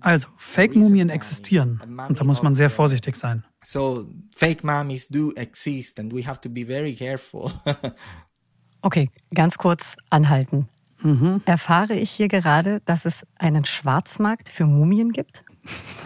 Also, 0.00 0.28
Fake-Mumien 0.36 1.10
existieren 1.10 1.80
und 2.08 2.18
da 2.18 2.24
muss 2.24 2.42
man 2.42 2.56
sehr 2.56 2.70
vorsichtig 2.70 3.14
sein. 3.14 3.44
So, 3.62 4.08
fake 4.34 4.64
mummies 4.64 5.06
do 5.06 5.30
exist 5.36 6.00
and 6.00 6.12
we 6.12 6.26
have 6.26 6.40
to 6.40 6.48
be 6.48 6.66
very 6.66 6.92
careful. 6.94 7.52
okay, 8.82 9.08
ganz 9.32 9.56
kurz 9.56 9.96
anhalten. 10.10 10.68
Mhm. 11.02 11.42
Erfahre 11.44 11.94
ich 11.94 12.10
hier 12.10 12.26
gerade, 12.26 12.80
dass 12.84 13.04
es 13.04 13.24
einen 13.38 13.64
Schwarzmarkt 13.64 14.48
für 14.48 14.66
Mumien 14.66 15.12
gibt? 15.12 15.44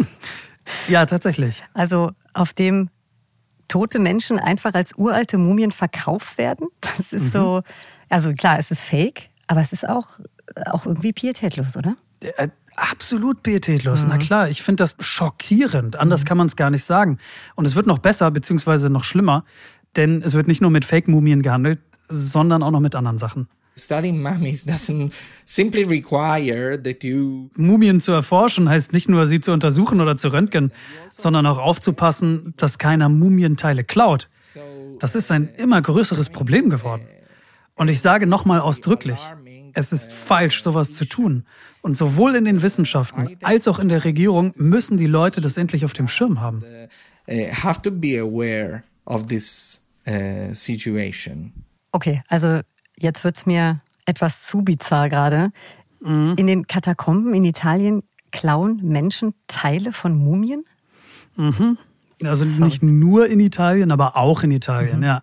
ja, 0.89 1.07
tatsächlich. 1.07 1.65
Also, 1.73 2.13
auf 2.35 2.53
dem 2.53 2.91
tote 3.69 3.99
Menschen 3.99 4.39
einfach 4.39 4.75
als 4.75 4.97
uralte 4.97 5.39
Mumien 5.39 5.71
verkauft 5.71 6.39
werden? 6.39 6.69
Das 6.81 7.13
ist 7.13 7.25
mhm. 7.25 7.31
so, 7.31 7.63
also 8.09 8.33
klar, 8.33 8.59
es 8.59 8.71
ist 8.71 8.85
fake, 8.85 9.29
aber 9.47 9.61
es 9.61 9.73
ist 9.73 9.89
auch, 9.89 10.21
auch 10.67 10.87
irgendwie 10.87 11.13
pietätlos, 11.13 11.77
oder? 11.77 11.97
Äh, 12.21 12.49
absolut 12.77 13.43
pietätlos. 13.43 14.05
Mhm. 14.05 14.09
Na 14.11 14.19
klar, 14.19 14.49
ich 14.49 14.63
finde 14.63 14.83
das 14.83 14.97
schockierend. 15.01 15.97
Anders 15.97 16.23
mhm. 16.23 16.29
kann 16.29 16.39
man 16.39 16.47
es 16.47 16.57
gar 16.57 16.71
nicht 16.71 16.85
sagen. 16.85 17.19
Und 17.55 17.67
es 17.67 17.75
wird 17.75 17.87
noch 17.87 17.99
besser, 17.99 18.31
beziehungsweise 18.31 18.91
noch 18.91 19.05
schlimmer, 19.05 19.45
denn 19.97 20.23
es 20.23 20.35
wird 20.35 20.49
nicht 20.49 20.61
nur 20.61 20.71
mit 20.71 20.85
Fake-Mumien 20.85 21.43
gehandelt, 21.43 21.81
sondern 22.09 22.63
auch 22.63 22.71
noch 22.71 22.81
mit 22.81 22.95
anderen 22.95 23.19
Sachen. 23.19 23.49
Studying 23.79 24.23
mummies 24.23 24.65
doesn't 24.67 25.13
simply 25.45 25.85
require 25.85 26.83
that 26.83 27.05
you 27.05 27.51
Mumien 27.57 28.01
zu 28.01 28.13
erforschen 28.13 28.71
heißt 28.71 28.95
nicht 28.95 29.09
nur 29.09 29.27
sie 29.27 29.41
zu 29.41 29.53
untersuchen 29.53 30.01
oder 30.01 30.17
zu 30.17 30.33
röntgen, 30.33 30.73
sondern 31.11 31.47
auch 31.47 31.59
aufzupassen, 31.59 32.55
dass 32.57 32.79
keiner 32.79 33.11
Mumienteile 33.11 33.85
klaut. 33.85 34.31
Das 34.99 35.15
ist 35.15 35.31
ein 35.31 35.49
immer 35.57 35.83
größeres 35.83 36.31
Problem 36.31 36.71
geworden. 36.71 37.07
Und 37.75 37.89
ich 37.89 38.01
sage 38.01 38.27
nochmal 38.27 38.61
ausdrücklich, 38.61 39.21
es 39.75 39.93
ist 39.93 40.11
falsch, 40.11 40.63
sowas 40.63 40.95
zu 40.95 41.05
tun. 41.05 41.45
Und 41.83 41.97
sowohl 41.97 42.35
in 42.35 42.47
den 42.47 42.63
Wissenschaften 42.63 43.37
als 43.43 43.69
auch 43.69 43.79
in 43.79 43.91
der 43.91 44.05
Regierung 44.05 44.53
müssen 44.57 44.97
die 44.97 45.07
Leute 45.07 45.43
das 45.43 45.59
endlich 45.59 45.85
auf 45.85 45.93
dem 45.93 46.09
Schirm 46.09 46.41
haben. 46.41 46.65
Have 47.29 47.83
to 47.83 47.91
be 47.91 48.19
aware 48.19 48.83
of 49.05 49.27
this 49.27 49.85
uh, 50.09 50.55
situation. 50.55 51.53
Okay, 51.93 52.23
also 52.29 52.61
jetzt 52.99 53.25
wird 53.25 53.37
es 53.37 53.47
mir 53.47 53.81
etwas 54.05 54.47
zu 54.47 54.63
bizarr 54.63 55.09
gerade. 55.09 55.51
Mhm. 56.01 56.35
In 56.37 56.47
den 56.47 56.67
Katakomben 56.67 57.35
in 57.35 57.45
Italien 57.45 58.03
klauen 58.31 58.81
Menschen 58.83 59.35
Teile 59.47 59.93
von 59.93 60.17
Mumien? 60.17 60.65
Mhm. 61.37 61.79
Also 62.25 62.45
nicht 62.45 62.83
nur 62.83 63.27
in 63.29 63.41
Italien, 63.41 63.91
aber 63.91 64.17
auch 64.17 64.43
in 64.43 64.51
Italien, 64.51 64.99
mhm. 64.99 65.05
ja. 65.05 65.23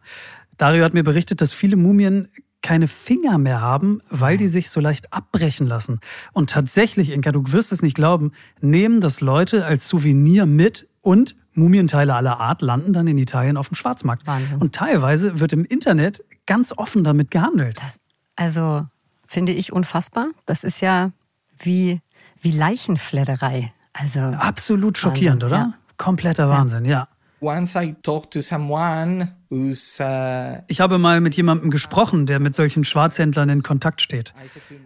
Dario 0.57 0.86
hat 0.86 0.93
mir 0.93 1.03
berichtet, 1.03 1.41
dass 1.41 1.51
viele 1.51 1.76
Mumien 1.76 2.30
keine 2.61 2.88
Finger 2.88 3.38
mehr 3.38 3.61
haben, 3.61 4.01
weil 4.09 4.38
die 4.38 4.47
sich 4.47 4.69
so 4.69 4.80
leicht 4.80 5.11
abbrechen 5.11 5.67
lassen. 5.67 5.99
Und 6.32 6.51
tatsächlich, 6.51 7.11
Inka, 7.11 7.32
du 7.32 7.43
wirst 7.51 7.71
es 7.71 7.82
nicht 7.82 7.95
glauben, 7.95 8.32
nehmen 8.61 9.01
das 9.01 9.19
Leute 9.19 9.65
als 9.65 9.88
Souvenir 9.88 10.45
mit 10.45 10.88
und 11.01 11.36
Mumienteile 11.53 12.15
aller 12.15 12.39
Art 12.39 12.61
landen 12.61 12.93
dann 12.93 13.05
in 13.07 13.17
Italien 13.17 13.57
auf 13.57 13.67
dem 13.67 13.76
Schwarzmarkt. 13.76 14.26
Wahnsinn. 14.26 14.57
Und 14.59 14.74
teilweise 14.74 15.39
wird 15.39 15.53
im 15.53 15.65
Internet 15.65 16.24
ganz 16.45 16.73
offen 16.75 17.03
damit 17.03 17.31
gehandelt. 17.31 17.77
Das, 17.81 17.99
also 18.35 18.85
finde 19.27 19.51
ich 19.51 19.73
unfassbar. 19.73 20.27
Das 20.45 20.63
ist 20.63 20.81
ja 20.81 21.11
wie, 21.59 22.01
wie 22.41 22.51
Leichenfledderei. 22.51 23.73
Also 23.93 24.19
Absolut 24.19 24.97
schockierend, 24.97 25.43
Wahnsinn, 25.43 25.57
oder? 25.57 25.65
ja. 25.67 25.73
Kompletter 25.97 26.49
Wahnsinn, 26.49 26.85
ja. 26.85 27.07
Once 27.43 27.75
I 27.75 27.93
talked 28.03 28.31
to 28.31 28.41
someone 28.41 29.27
who's 29.49 29.99
uh, 29.99 30.61
Ich 30.67 30.79
habe 30.79 30.97
mal 30.97 31.19
mit 31.19 31.35
jemandem 31.35 31.71
gesprochen, 31.71 32.25
der 32.25 32.39
mit 32.39 32.55
solchen 32.55 32.85
Schwarzhändlern 32.85 33.49
in 33.49 33.63
Kontakt 33.63 34.01
steht. 34.01 34.33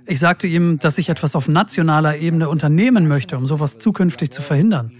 Ich 0.07 0.17
sagte 0.17 0.47
ihm, 0.47 0.79
dass 0.79 0.97
ich 0.97 1.09
etwas 1.09 1.35
auf 1.35 1.47
nationaler 1.47 2.17
Ebene 2.17 2.49
unternehmen 2.49 3.07
möchte, 3.07 3.37
um 3.37 3.45
sowas 3.45 3.77
zukünftig 3.77 4.31
zu 4.31 4.41
verhindern. 4.41 4.91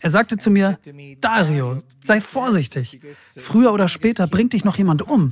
Er 0.00 0.10
sagte 0.10 0.38
zu 0.38 0.50
mir, 0.50 0.76
Dario, 1.20 1.78
sei 2.02 2.20
vorsichtig. 2.20 2.98
Früher 3.36 3.72
oder 3.72 3.86
später 3.86 4.26
bringt 4.26 4.52
dich 4.52 4.64
noch 4.64 4.76
jemand 4.76 5.02
um. 5.02 5.30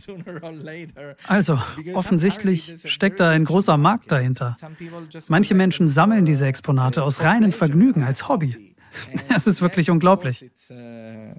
Also, 1.26 1.58
offensichtlich 1.94 2.74
steckt 2.84 3.18
da 3.18 3.30
ein 3.30 3.44
großer 3.44 3.76
Markt 3.76 4.12
dahinter. 4.12 4.54
Manche 5.28 5.56
Menschen 5.56 5.88
sammeln 5.88 6.24
diese 6.26 6.46
Exponate 6.46 7.02
aus 7.02 7.22
reinem 7.22 7.50
Vergnügen 7.50 8.04
als 8.04 8.28
Hobby. 8.28 8.69
Es 9.34 9.46
ist 9.46 9.62
wirklich 9.62 9.90
unglaublich. 9.90 10.42
It's, 10.42 10.70
uh, 10.70 11.34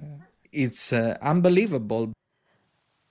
it's 0.50 0.92
uh, 0.92 1.14
unbelievable. 1.20 2.12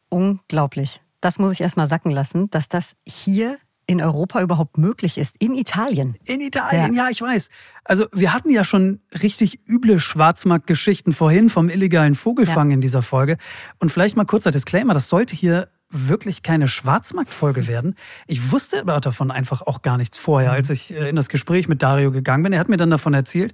unglaublich. 0.09 1.01
Das 1.21 1.37
muss 1.39 1.53
ich 1.53 1.61
erstmal 1.61 1.87
sacken 1.87 2.11
lassen, 2.11 2.49
dass 2.49 2.67
das 2.67 2.93
hier 3.07 3.57
in 3.87 4.01
Europa 4.01 4.41
überhaupt 4.41 4.77
möglich 4.77 5.17
ist, 5.17 5.35
in 5.39 5.53
Italien. 5.53 6.15
In 6.23 6.39
Italien, 6.39 6.93
ja. 6.93 7.09
ich 7.09 7.21
weiß. 7.21 7.49
Also 7.83 8.05
wir 8.13 8.33
hatten 8.33 8.49
ja 8.49 8.63
schon 8.63 9.01
richtig 9.21 9.59
üble 9.67 9.99
Schwarzmarktgeschichten 9.99 11.13
vorhin 11.13 11.49
vom 11.49 11.67
illegalen 11.67 12.15
Vogelfang 12.15 12.69
Ja. 12.69 12.75
in 12.75 12.81
dieser 12.81 13.01
Folge. 13.01 13.37
Und 13.79 13.91
vielleicht 13.91 14.15
mal 14.15 14.25
kurzer 14.25 14.51
Disclaimer, 14.51 14.93
das 14.93 15.09
sollte 15.09 15.35
hier 15.35 15.67
wirklich 15.89 16.41
keine 16.41 16.69
Schwarzmarktfolge 16.69 17.67
werden. 17.67 17.95
Ich 18.27 18.51
wusste 18.51 18.79
aber 18.79 18.99
davon 19.01 19.29
einfach 19.29 19.61
auch 19.63 19.81
gar 19.81 19.97
nichts 19.97 20.17
vorher, 20.17 20.53
als 20.53 20.69
ich 20.69 20.93
äh, 20.93 21.09
in 21.09 21.17
das 21.17 21.27
Gespräch 21.27 21.67
mit 21.67 21.81
Dario 21.83 22.11
gegangen 22.11 22.43
bin. 22.43 22.53
Er 22.53 22.59
hat 22.59 22.69
mir 22.69 22.77
dann 22.77 22.91
davon 22.91 23.13
erzählt. 23.13 23.53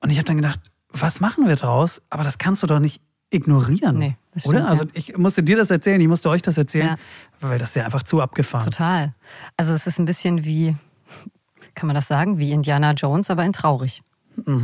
Und 0.00 0.10
ich 0.10 0.16
habe 0.18 0.24
dann 0.26 0.36
gedacht, 0.36 0.60
was 0.88 1.20
machen 1.20 1.46
wir 1.46 1.56
draus? 1.56 2.02
Aber 2.10 2.24
das 2.24 2.38
kannst 2.38 2.62
du 2.62 2.66
doch 2.66 2.80
nicht 2.80 3.00
ignorieren. 3.30 3.98
Nee, 3.98 4.16
das 4.34 4.46
oder? 4.46 4.58
stimmt, 4.58 4.70
Also 4.70 4.84
ja. 4.84 4.90
ich 4.94 5.16
musste 5.16 5.42
dir 5.42 5.56
das 5.56 5.70
erzählen, 5.70 6.00
ich 6.00 6.08
musste 6.08 6.28
euch 6.30 6.42
das 6.42 6.58
erzählen, 6.58 6.86
Ja. 6.88 6.96
weil 7.40 7.58
das 7.58 7.70
ist 7.70 7.76
ja 7.76 7.84
einfach 7.84 8.02
zu 8.02 8.20
abgefahren. 8.20 8.64
Total. 8.64 9.14
Also 9.56 9.72
es 9.72 9.86
ist 9.86 9.98
ein 10.00 10.04
bisschen 10.04 10.44
wie, 10.44 10.74
kann 11.74 11.86
man 11.86 11.94
das 11.94 12.08
sagen, 12.08 12.38
wie 12.38 12.50
Indiana 12.50 12.92
Jones, 12.92 13.30
aber 13.30 13.44
in 13.44 13.52
traurig. 13.52 14.02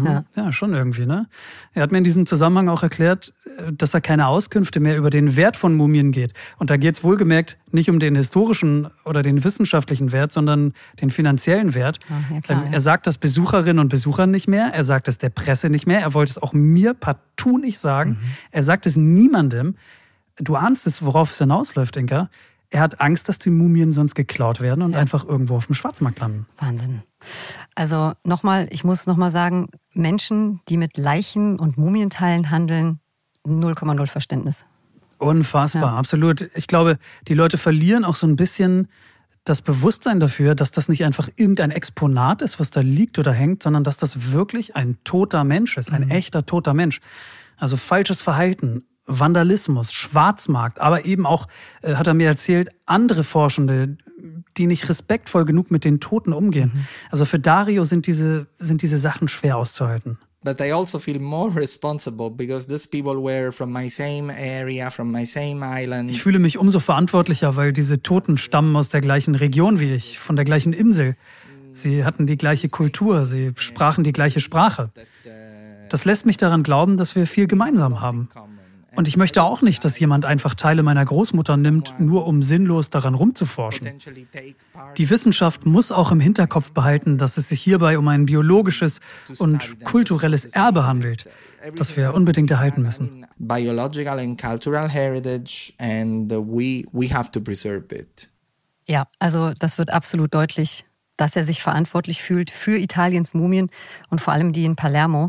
Ja. 0.04 0.24
Ja, 0.34 0.52
schon 0.52 0.74
irgendwie, 0.74 1.06
ne? 1.06 1.26
Er 1.72 1.82
hat 1.82 1.92
mir 1.92 1.98
in 1.98 2.04
diesem 2.04 2.26
Zusammenhang 2.26 2.68
auch 2.68 2.82
erklärt, 2.82 3.32
dass 3.72 3.94
er 3.94 4.00
keine 4.00 4.26
Auskünfte 4.26 4.80
mehr 4.80 4.96
über 4.96 5.10
den 5.10 5.36
Wert 5.36 5.56
von 5.56 5.74
Mumien 5.74 6.12
geht. 6.12 6.32
Und 6.58 6.70
da 6.70 6.76
geht 6.76 6.94
es 6.94 7.04
wohlgemerkt 7.04 7.56
nicht 7.72 7.88
um 7.90 7.98
den 7.98 8.14
historischen 8.16 8.88
oder 9.04 9.22
den 9.22 9.44
wissenschaftlichen 9.44 10.12
Wert, 10.12 10.32
sondern 10.32 10.72
den 11.00 11.10
finanziellen 11.10 11.74
Wert. 11.74 12.00
Ah, 12.10 12.34
ja, 12.34 12.40
klar, 12.40 12.58
Ähm, 12.58 12.66
ja. 12.68 12.72
Er 12.74 12.80
sagt 12.80 13.06
das 13.06 13.18
Besucherinnen 13.18 13.78
und 13.78 13.88
Besuchern 13.88 14.30
nicht 14.30 14.48
mehr, 14.48 14.72
er 14.74 14.84
sagt 14.84 15.08
es 15.08 15.18
der 15.18 15.30
Presse 15.30 15.70
nicht 15.70 15.86
mehr, 15.86 16.00
er 16.00 16.14
wollte 16.14 16.30
es 16.30 16.38
auch 16.38 16.52
mir 16.52 16.94
partout 16.94 17.58
nicht 17.58 17.78
sagen, 17.78 18.10
Mhm. 18.10 18.18
er 18.52 18.62
sagt 18.62 18.86
es 18.86 18.96
niemandem. 18.96 19.76
Du 20.38 20.54
ahnst 20.56 20.86
es, 20.86 21.02
worauf 21.02 21.30
es 21.30 21.38
hinausläuft, 21.38 21.96
Inka. 21.96 22.28
Er 22.70 22.80
hat 22.80 23.00
Angst, 23.00 23.28
dass 23.28 23.38
die 23.38 23.50
Mumien 23.50 23.92
sonst 23.92 24.14
geklaut 24.14 24.60
werden 24.60 24.82
und 24.82 24.94
einfach 24.94 25.24
irgendwo 25.24 25.56
auf 25.56 25.66
dem 25.66 25.74
Schwarzmarkt 25.74 26.18
landen. 26.18 26.46
Wahnsinn. 26.58 27.02
Also 27.74 28.12
nochmal, 28.24 28.66
ich 28.70 28.82
muss 28.82 29.06
nochmal 29.06 29.30
sagen, 29.30 29.68
Menschen, 29.94 30.60
die 30.68 30.76
mit 30.76 30.96
Leichen 30.96 31.58
und 31.58 31.78
Mumienteilen 31.78 32.50
handeln, 32.50 32.98
0,0 33.46 34.06
Verständnis. 34.06 34.64
Unfassbar, 35.18 35.82
Ja. 35.92 35.96
absolut. 35.96 36.50
Ich 36.54 36.66
glaube, 36.66 36.98
die 37.28 37.34
Leute 37.34 37.56
verlieren 37.56 38.04
auch 38.04 38.16
so 38.16 38.26
ein 38.26 38.36
bisschen 38.36 38.88
das 39.44 39.62
Bewusstsein 39.62 40.18
dafür, 40.18 40.56
dass 40.56 40.72
das 40.72 40.88
nicht 40.88 41.04
einfach 41.04 41.28
irgendein 41.36 41.70
Exponat 41.70 42.42
ist, 42.42 42.58
was 42.58 42.72
da 42.72 42.80
liegt 42.80 43.18
oder 43.18 43.32
hängt, 43.32 43.62
sondern 43.62 43.84
dass 43.84 43.96
das 43.96 44.32
wirklich 44.32 44.74
ein 44.74 44.98
toter 45.04 45.44
Mensch 45.44 45.76
ist, 45.76 45.92
ein 45.92 46.10
echter 46.10 46.44
toter 46.44 46.74
Mensch. 46.74 47.00
Also 47.56 47.76
falsches 47.76 48.22
Verhalten, 48.22 48.82
Vandalismus, 49.06 49.92
Schwarzmarkt, 49.92 50.80
aber 50.80 51.04
eben 51.04 51.26
auch, 51.26 51.48
äh, 51.82 51.94
hat 51.94 52.06
er 52.06 52.14
mir 52.14 52.28
erzählt, 52.28 52.70
andere 52.86 53.24
Forschende, 53.24 53.96
die 54.56 54.66
nicht 54.66 54.88
respektvoll 54.88 55.44
genug 55.44 55.70
mit 55.70 55.84
den 55.84 56.00
Toten 56.00 56.32
umgehen. 56.32 56.86
Also 57.10 57.24
für 57.24 57.38
Dario 57.38 57.84
sind 57.84 58.06
diese, 58.06 58.46
sind 58.58 58.82
diese 58.82 58.98
Sachen 58.98 59.28
schwer 59.28 59.56
auszuhalten. 59.56 60.18
But 60.42 60.60
I 60.60 60.72
also 60.72 61.00
feel 61.00 61.18
more 61.18 61.54
responsible 61.56 62.30
because 62.30 62.68
these 62.68 62.86
people 62.86 63.20
were 63.20 63.50
from 63.50 63.72
my 63.72 63.90
same 63.90 64.32
area, 64.32 64.90
from 64.90 65.10
my 65.10 65.26
same 65.26 65.60
island. 65.64 66.08
Ich 66.10 66.22
fühle 66.22 66.38
mich 66.38 66.56
umso 66.56 66.78
verantwortlicher, 66.78 67.56
weil 67.56 67.72
diese 67.72 68.00
Toten 68.00 68.38
stammen 68.38 68.76
aus 68.76 68.88
der 68.88 69.00
gleichen 69.00 69.34
Region 69.34 69.80
wie 69.80 69.92
ich, 69.92 70.20
von 70.20 70.36
der 70.36 70.44
gleichen 70.44 70.72
Insel. 70.72 71.16
Sie 71.72 72.04
hatten 72.04 72.26
die 72.26 72.38
gleiche 72.38 72.68
Kultur, 72.68 73.26
sie 73.26 73.52
sprachen 73.56 74.04
die 74.04 74.12
gleiche 74.12 74.40
Sprache. 74.40 74.90
Das 75.88 76.04
lässt 76.04 76.26
mich 76.26 76.36
daran 76.36 76.62
glauben, 76.62 76.96
dass 76.96 77.16
wir 77.16 77.26
viel 77.26 77.48
gemeinsam 77.48 78.00
haben. 78.00 78.28
Und 78.96 79.06
ich 79.08 79.16
möchte 79.16 79.42
auch 79.42 79.62
nicht, 79.62 79.84
dass 79.84 79.98
jemand 79.98 80.24
einfach 80.24 80.54
Teile 80.54 80.82
meiner 80.82 81.04
Großmutter 81.04 81.56
nimmt, 81.56 81.94
nur 82.00 82.26
um 82.26 82.42
sinnlos 82.42 82.90
daran 82.90 83.14
rumzuforschen. 83.14 83.88
Die 84.96 85.10
Wissenschaft 85.10 85.66
muss 85.66 85.92
auch 85.92 86.10
im 86.10 86.20
Hinterkopf 86.20 86.72
behalten, 86.72 87.18
dass 87.18 87.36
es 87.36 87.48
sich 87.48 87.60
hierbei 87.60 87.98
um 87.98 88.08
ein 88.08 88.26
biologisches 88.26 89.00
und 89.38 89.84
kulturelles 89.84 90.46
Erbe 90.46 90.86
handelt, 90.86 91.28
das 91.76 91.96
wir 91.96 92.14
unbedingt 92.14 92.50
erhalten 92.50 92.82
müssen. 92.82 93.26
biological 93.38 94.18
and 94.18 94.40
cultural 94.40 94.88
heritage, 94.88 95.72
and 95.78 96.30
we 96.30 96.84
we 96.92 97.12
have 97.12 97.30
to 97.30 97.40
preserve 97.40 97.94
it. 97.94 98.30
Ja, 98.86 99.08
also 99.18 99.52
das 99.58 99.78
wird 99.78 99.92
absolut 99.92 100.32
deutlich, 100.32 100.86
dass 101.16 101.36
er 101.36 101.44
sich 101.44 101.62
verantwortlich 101.62 102.22
fühlt 102.22 102.50
für 102.50 102.78
Italiens 102.78 103.34
Mumien 103.34 103.70
und 104.10 104.20
vor 104.20 104.32
allem 104.32 104.52
die 104.52 104.64
in 104.64 104.76
Palermo. 104.76 105.28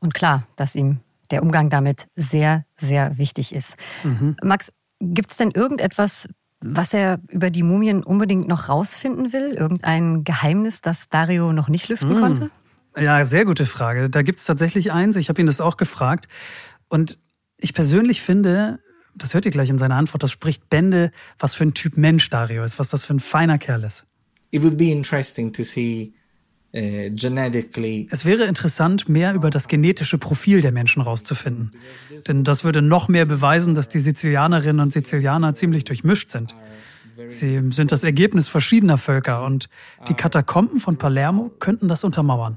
Und 0.00 0.14
klar, 0.14 0.46
dass 0.56 0.74
ihm 0.74 1.00
der 1.30 1.42
Umgang 1.42 1.70
damit 1.70 2.08
sehr, 2.16 2.64
sehr 2.76 3.18
wichtig 3.18 3.54
ist. 3.54 3.76
Max, 4.42 4.72
gibt 5.00 5.30
es 5.30 5.36
denn 5.36 5.50
irgendetwas, 5.50 6.28
was 6.60 6.92
er 6.92 7.20
über 7.28 7.50
die 7.50 7.62
Mumien 7.62 8.02
unbedingt 8.02 8.48
noch 8.48 8.68
rausfinden 8.68 9.32
will? 9.32 9.54
Irgendein 9.54 10.24
Geheimnis, 10.24 10.80
das 10.80 11.08
Dario 11.08 11.52
noch 11.52 11.68
nicht 11.68 11.88
lüften 11.88 12.18
konnte? 12.18 12.50
Ja, 12.96 13.24
sehr 13.24 13.44
gute 13.44 13.64
Frage. 13.64 14.10
Da 14.10 14.22
gibt 14.22 14.40
es 14.40 14.44
tatsächlich 14.44 14.90
eins. 14.90 15.16
Ich 15.16 15.28
habe 15.28 15.40
ihn 15.40 15.46
das 15.46 15.60
auch 15.60 15.76
gefragt. 15.76 16.26
Und 16.88 17.18
ich 17.58 17.74
persönlich 17.74 18.22
finde, 18.22 18.80
das 19.14 19.34
hört 19.34 19.44
ihr 19.44 19.52
gleich 19.52 19.68
in 19.68 19.78
seiner 19.78 19.96
Antwort, 19.96 20.22
das 20.22 20.32
spricht 20.32 20.68
Bände, 20.68 21.12
was 21.38 21.54
für 21.54 21.64
ein 21.64 21.74
Typ 21.74 21.96
Mensch 21.96 22.28
Dario 22.30 22.64
ist, 22.64 22.78
was 22.78 22.88
das 22.88 23.04
für 23.04 23.14
ein 23.14 23.20
feiner 23.20 23.58
Kerl 23.58 23.84
ist. 23.84 24.04
It 24.50 24.62
would 24.62 24.78
be 24.78 24.90
interesting 24.90 25.52
to 25.52 25.62
see 25.62 26.14
genetically 27.10 28.08
Es 28.10 28.24
wäre 28.24 28.44
interessant, 28.44 29.08
mehr 29.08 29.34
über 29.34 29.50
das 29.50 29.68
genetische 29.68 30.18
Profil 30.18 30.60
der 30.60 30.72
Menschen 30.72 31.02
rauszufinden. 31.02 31.72
Denn 32.26 32.44
das 32.44 32.64
würde 32.64 32.82
noch 32.82 33.08
mehr 33.08 33.24
beweisen, 33.24 33.74
dass 33.74 33.88
die 33.88 34.00
Sizilianerinnen 34.00 34.80
und 34.80 34.92
Sizilianer 34.92 35.54
ziemlich 35.54 35.84
durchmischt 35.84 36.30
sind. 36.30 36.54
Sie 37.28 37.60
sind 37.72 37.90
das 37.90 38.04
Ergebnis 38.04 38.48
verschiedener 38.48 38.96
Völker 38.96 39.44
und 39.44 39.68
die 40.08 40.14
Katakomben 40.14 40.78
von 40.78 40.98
Palermo 40.98 41.50
könnten 41.58 41.88
das 41.88 42.04
untermauern. 42.04 42.56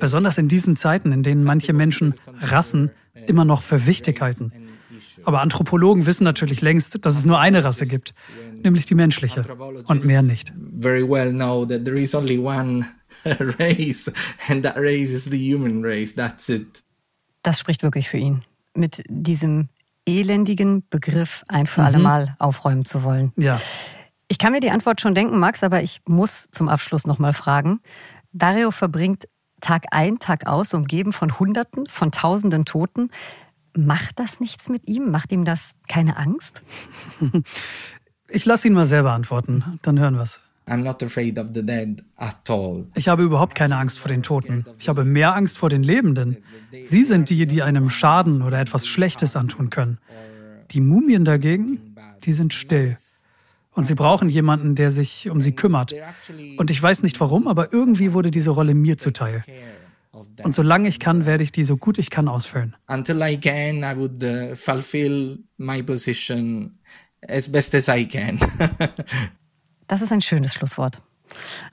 Besonders 0.00 0.38
in 0.38 0.48
diesen 0.48 0.76
Zeiten, 0.76 1.12
in 1.12 1.22
denen 1.22 1.44
manche 1.44 1.74
Menschen 1.74 2.14
Rassen 2.40 2.90
immer 3.26 3.44
noch 3.44 3.62
für 3.62 3.86
wichtig 3.86 4.22
halten. 4.22 4.50
Aber 5.24 5.42
Anthropologen 5.42 6.06
wissen 6.06 6.24
natürlich 6.24 6.62
längst, 6.62 7.04
dass 7.04 7.18
es 7.18 7.26
nur 7.26 7.38
eine 7.38 7.64
Rasse 7.64 7.86
gibt, 7.86 8.14
nämlich 8.62 8.86
die 8.86 8.94
menschliche 8.94 9.42
und 9.86 10.04
mehr 10.04 10.22
nicht. 10.22 10.52
very 10.80 11.02
well 11.02 11.30
know 11.30 11.64
that 11.66 11.84
there 11.84 11.98
is 11.98 12.14
only 12.14 12.38
one 12.38 12.84
race, 13.58 14.10
and 14.48 14.64
that 14.64 14.76
race 14.76 15.10
is 15.10 15.24
the 15.24 15.38
human 15.38 15.82
race. 15.82 16.14
That's 16.14 16.48
it. 16.48 16.82
Das 17.42 17.58
spricht 17.58 17.82
wirklich 17.82 18.08
für 18.08 18.18
ihn. 18.18 18.44
Mit 18.74 19.02
diesem 19.08 19.68
elendigen 20.06 20.84
Begriff 20.88 21.44
ein 21.48 21.66
für 21.66 21.82
alle 21.82 21.98
Mal 21.98 22.36
aufräumen 22.38 22.84
zu 22.84 23.02
wollen. 23.02 23.32
Ja, 23.36 23.60
Ich 24.32 24.38
kann 24.38 24.52
mir 24.52 24.60
die 24.60 24.70
Antwort 24.70 25.02
schon 25.02 25.14
denken, 25.14 25.38
Max, 25.38 25.62
aber 25.62 25.82
ich 25.82 26.00
muss 26.08 26.48
zum 26.50 26.70
Abschluss 26.70 27.06
nochmal 27.06 27.34
fragen. 27.34 27.80
Dario 28.32 28.70
verbringt 28.70 29.28
Tag 29.60 29.84
ein, 29.90 30.20
Tag 30.20 30.46
aus, 30.46 30.72
umgeben 30.72 31.12
von 31.12 31.38
Hunderten, 31.38 31.86
von 31.86 32.10
Tausenden 32.12 32.64
Toten. 32.64 33.10
Macht 33.76 34.18
das 34.18 34.40
nichts 34.40 34.70
mit 34.70 34.88
ihm? 34.88 35.10
Macht 35.10 35.32
ihm 35.32 35.44
das 35.44 35.72
keine 35.86 36.16
Angst? 36.16 36.62
ich 38.28 38.46
lasse 38.46 38.68
ihn 38.68 38.72
mal 38.72 38.86
selber 38.86 39.12
antworten, 39.12 39.78
dann 39.82 40.00
hören 40.00 40.16
wir's. 40.16 40.40
I'm 40.66 40.82
not 40.82 41.02
afraid 41.02 41.38
of 41.38 41.48
the 41.54 41.64
dead 41.64 42.02
at 42.16 42.48
all. 42.48 42.86
Ich 42.94 43.08
habe 43.08 43.22
überhaupt 43.22 43.54
keine 43.54 43.76
Angst 43.76 43.98
vor 43.98 44.08
den 44.08 44.22
Toten. 44.22 44.64
Ich 44.78 44.88
habe 44.88 45.04
mehr 45.04 45.34
Angst 45.34 45.58
vor 45.58 45.70
den 45.70 45.82
Lebenden. 45.82 46.36
Sie 46.84 47.04
sind 47.04 47.30
die, 47.30 47.46
die 47.46 47.62
einem 47.62 47.90
Schaden 47.90 48.42
oder 48.42 48.60
etwas 48.60 48.86
Schlechtes 48.86 49.36
antun 49.36 49.70
können. 49.70 49.98
Die 50.70 50.80
Mumien 50.80 51.24
dagegen, 51.24 51.80
die 52.24 52.32
sind 52.32 52.54
still. 52.54 52.96
Und 53.74 53.86
sie 53.86 53.94
brauchen 53.94 54.28
jemanden, 54.28 54.74
der 54.74 54.90
sich 54.90 55.30
um 55.30 55.40
sie 55.40 55.52
kümmert. 55.52 55.94
Und 56.58 56.70
ich 56.70 56.82
weiß 56.82 57.02
nicht 57.02 57.18
warum, 57.20 57.48
aber 57.48 57.72
irgendwie 57.72 58.12
wurde 58.12 58.30
diese 58.30 58.50
Rolle 58.50 58.74
mir 58.74 58.98
zuteil. 58.98 59.42
Und 60.42 60.54
solange 60.54 60.88
ich 60.88 61.00
kann, 61.00 61.26
werde 61.26 61.42
ich 61.42 61.52
die 61.52 61.64
so 61.64 61.76
gut 61.76 61.98
ich 61.98 62.10
kann 62.10 62.28
ausfüllen. 62.28 62.76
Until 62.86 63.20
I 63.22 63.36
can, 63.38 63.78
I 63.78 63.96
would 63.96 64.22
uh, 64.22 64.54
fulfill 64.54 65.38
my 65.56 65.82
position 65.82 66.78
as 67.26 67.50
best 67.50 67.74
as 67.74 67.88
I 67.88 68.06
can. 68.06 68.38
das 69.92 70.00
ist 70.00 70.10
ein 70.10 70.22
schönes 70.22 70.54
Schlusswort. 70.54 71.02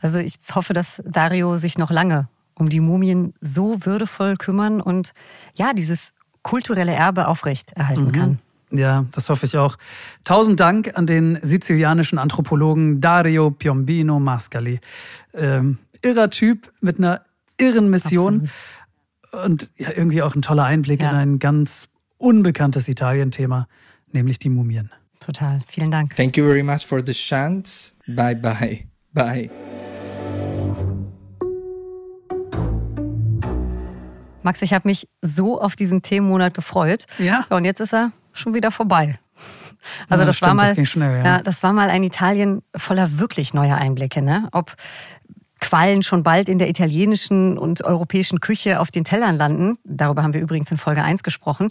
Also 0.02 0.20
ich 0.20 0.40
hoffe, 0.54 0.74
dass 0.74 1.02
Dario 1.06 1.56
sich 1.56 1.78
noch 1.78 1.90
lange 1.90 2.28
um 2.54 2.68
die 2.68 2.82
Mumien 2.82 3.34
so 3.40 3.86
würdevoll 3.86 4.36
kümmern 4.36 4.82
und 4.82 5.14
ja, 5.56 5.72
dieses 5.72 6.14
kulturelle 6.42 6.92
Erbe 6.92 7.30
aufrecht 7.30 7.72
erhalten 7.78 8.08
mhm. 8.08 8.12
kann. 8.12 8.40
Ja, 8.72 9.06
das 9.14 9.30
hoffe 9.30 9.46
ich 9.46 9.58
auch. 9.58 9.78
Tausend 10.26 10.60
Dank 10.60 10.98
an 10.98 11.08
den 11.08 11.40
sizilianischen 11.42 12.20
Anthropologen 12.20 13.00
Dario 13.00 13.52
Piombino 13.52 14.20
Mascali. 14.20 14.82
Ähm, 15.34 15.78
irrer 16.02 16.30
Typ 16.30 16.74
mit 16.82 16.98
einer 16.98 17.22
irren 17.58 17.90
Mission 17.90 18.50
Absolut. 19.32 19.46
und 19.46 19.70
ja, 19.78 19.92
irgendwie 19.96 20.22
auch 20.24 20.36
ein 20.36 20.42
toller 20.42 20.66
Einblick 20.66 21.02
ja. 21.02 21.12
in 21.12 21.16
ein 21.16 21.40
ganz 21.40 21.88
unbekanntes 22.18 22.90
Italien-Thema, 22.90 23.70
nämlich 24.12 24.40
die 24.40 24.50
Mumien. 24.50 24.92
Total. 25.20 25.60
Vielen 25.68 25.92
Dank. 25.92 26.16
Thank 26.16 26.38
you 26.38 26.46
very 26.46 26.64
much 26.64 26.86
for 26.86 27.02
the 27.06 27.14
chance. 27.14 27.94
Bye 28.08 28.36
bye. 28.36 28.86
Bye. 29.14 29.50
Max, 34.44 34.62
ich 34.62 34.74
habe 34.74 34.88
mich 34.88 35.08
so 35.22 35.62
auf 35.62 35.76
diesen 35.76 36.02
Themenmonat 36.02 36.54
gefreut. 36.54 37.06
Ja. 37.18 37.46
Und 37.50 37.66
jetzt 37.66 37.82
ist 37.82 37.94
er 37.94 38.12
schon 38.34 38.54
wieder 38.54 38.72
vorbei. 38.72 39.20
Also 40.10 40.22
ja, 40.22 40.26
das, 40.26 40.38
stimmt, 40.38 40.48
war 40.48 40.56
mal, 40.56 40.76
das 40.76 40.88
schnell, 40.88 41.18
ja. 41.20 41.24
ja. 41.24 41.42
das 41.42 41.64
war 41.64 41.74
mal 41.74 41.90
ein 41.90 42.04
Italien 42.04 42.62
voller 42.76 43.20
wirklich 43.20 43.54
neuer 43.54 43.76
Einblicke. 43.76 44.22
Ne? 44.22 44.48
Ob 44.52 44.76
Quallen 45.62 46.04
schon 46.04 46.24
bald 46.24 46.48
in 46.48 46.58
der 46.58 46.70
italienischen 46.70 47.58
und 47.58 47.84
europäischen 47.84 48.40
Küche 48.40 48.80
auf 48.80 48.92
den 48.92 49.04
Tellern 49.04 49.36
landen, 49.36 49.78
darüber 49.84 50.24
haben 50.24 50.34
wir 50.34 50.42
übrigens 50.42 50.72
in 50.72 50.78
Folge 50.78 51.04
1 51.04 51.22
gesprochen. 51.22 51.70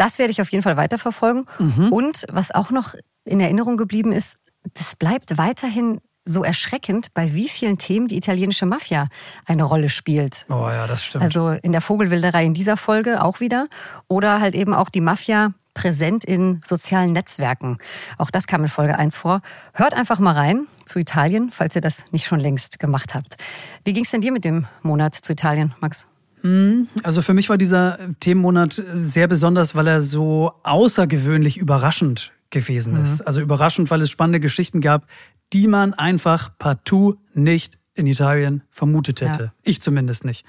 Das 0.00 0.18
werde 0.18 0.30
ich 0.30 0.40
auf 0.40 0.48
jeden 0.48 0.62
Fall 0.62 0.78
weiterverfolgen. 0.78 1.44
Mhm. 1.58 1.92
Und 1.92 2.24
was 2.30 2.50
auch 2.50 2.70
noch 2.70 2.94
in 3.24 3.38
Erinnerung 3.38 3.76
geblieben 3.76 4.12
ist, 4.12 4.38
das 4.72 4.96
bleibt 4.96 5.36
weiterhin 5.36 6.00
so 6.24 6.42
erschreckend, 6.42 7.12
bei 7.12 7.34
wie 7.34 7.48
vielen 7.48 7.76
Themen 7.76 8.06
die 8.06 8.16
italienische 8.16 8.64
Mafia 8.64 9.08
eine 9.44 9.64
Rolle 9.64 9.90
spielt. 9.90 10.46
Oh 10.48 10.68
ja, 10.70 10.86
das 10.86 11.04
stimmt. 11.04 11.22
Also 11.22 11.50
in 11.50 11.72
der 11.72 11.82
Vogelwilderei 11.82 12.46
in 12.46 12.54
dieser 12.54 12.78
Folge 12.78 13.22
auch 13.22 13.40
wieder. 13.40 13.68
Oder 14.08 14.40
halt 14.40 14.54
eben 14.54 14.72
auch 14.72 14.88
die 14.88 15.02
Mafia 15.02 15.52
präsent 15.74 16.24
in 16.24 16.60
sozialen 16.64 17.12
Netzwerken. 17.12 17.76
Auch 18.16 18.30
das 18.30 18.46
kam 18.46 18.62
in 18.62 18.68
Folge 18.68 18.98
1 18.98 19.18
vor. 19.18 19.42
Hört 19.74 19.92
einfach 19.92 20.18
mal 20.18 20.32
rein 20.32 20.66
zu 20.86 20.98
Italien, 20.98 21.50
falls 21.52 21.74
ihr 21.74 21.82
das 21.82 22.04
nicht 22.10 22.26
schon 22.26 22.40
längst 22.40 22.78
gemacht 22.78 23.14
habt. 23.14 23.36
Wie 23.84 23.92
ging 23.92 24.04
es 24.04 24.10
denn 24.10 24.22
dir 24.22 24.32
mit 24.32 24.44
dem 24.44 24.66
Monat 24.82 25.14
zu 25.14 25.32
Italien, 25.32 25.74
Max? 25.80 26.06
Hm, 26.42 26.88
also 27.02 27.22
für 27.22 27.34
mich 27.34 27.48
war 27.48 27.58
dieser 27.58 27.98
Themenmonat 28.20 28.82
sehr 28.94 29.28
besonders, 29.28 29.74
weil 29.74 29.86
er 29.86 30.00
so 30.00 30.52
außergewöhnlich 30.62 31.58
überraschend 31.58 32.32
gewesen 32.50 33.00
ist. 33.00 33.20
Mhm. 33.20 33.26
Also 33.26 33.40
überraschend, 33.40 33.90
weil 33.90 34.00
es 34.00 34.10
spannende 34.10 34.40
Geschichten 34.40 34.80
gab, 34.80 35.06
die 35.52 35.66
man 35.66 35.94
einfach 35.94 36.50
partout 36.58 37.16
nicht 37.34 37.78
in 37.94 38.06
Italien 38.06 38.62
vermutet 38.70 39.20
hätte. 39.20 39.42
Ja. 39.42 39.52
Ich 39.62 39.80
zumindest 39.80 40.24
nicht. 40.24 40.44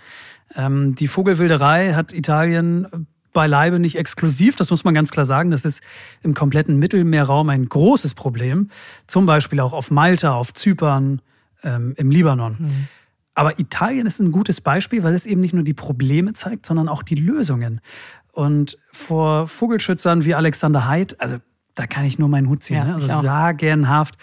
Ähm, 0.56 0.96
die 0.96 1.08
Vogelwilderei 1.08 1.94
hat 1.94 2.14
Italien 2.14 3.08
beileibe 3.34 3.80
nicht 3.80 3.98
exklusiv, 3.98 4.58
das 4.58 4.70
muss 4.72 4.84
man 4.84 4.94
ganz 4.94 5.12
klar 5.12 5.26
sagen. 5.26 5.52
Das 5.52 5.66
ist 5.66 5.82
im 6.22 6.34
kompletten 6.34 6.78
Mittelmeerraum 6.78 7.50
ein 7.50 7.68
großes 7.68 8.14
Problem. 8.14 8.70
Zum 9.08 9.26
Beispiel 9.26 9.60
auch 9.60 9.74
auf 9.74 9.90
Malta, 9.90 10.34
auf 10.34 10.54
Zypern, 10.54 11.22
ähm, 11.64 11.94
im 11.98 12.12
Libanon. 12.12 12.58
Mhm. 12.60 12.88
Aber 13.42 13.58
Italien 13.58 14.06
ist 14.06 14.20
ein 14.20 14.32
gutes 14.32 14.62
Beispiel, 14.62 15.02
weil 15.02 15.16
es 15.16 15.26
eben 15.26 15.42
nicht 15.42 15.56
nur 15.56 15.64
die 15.64 15.74
Probleme 15.74 16.34
zeigt, 16.34 16.68
sondern 16.68 16.88
auch 16.88 17.02
die 17.02 17.16
Lösungen. 17.16 17.82
Und 18.32 18.78
vor 18.92 19.48
Vogelschützern 19.48 20.26
wie 20.26 20.36
Alexander 20.36 20.88
Haidt, 20.88 21.20
also 21.20 21.38
da 21.74 21.88
kann 21.88 22.06
ich 22.06 22.20
nur 22.20 22.30
meinen 22.30 22.50
Hut 22.50 22.62
ziehen. 22.62 22.78
Ja, 22.78 22.84
ne? 22.84 22.94
Also 22.94 23.24
sagenhaft, 23.24 24.16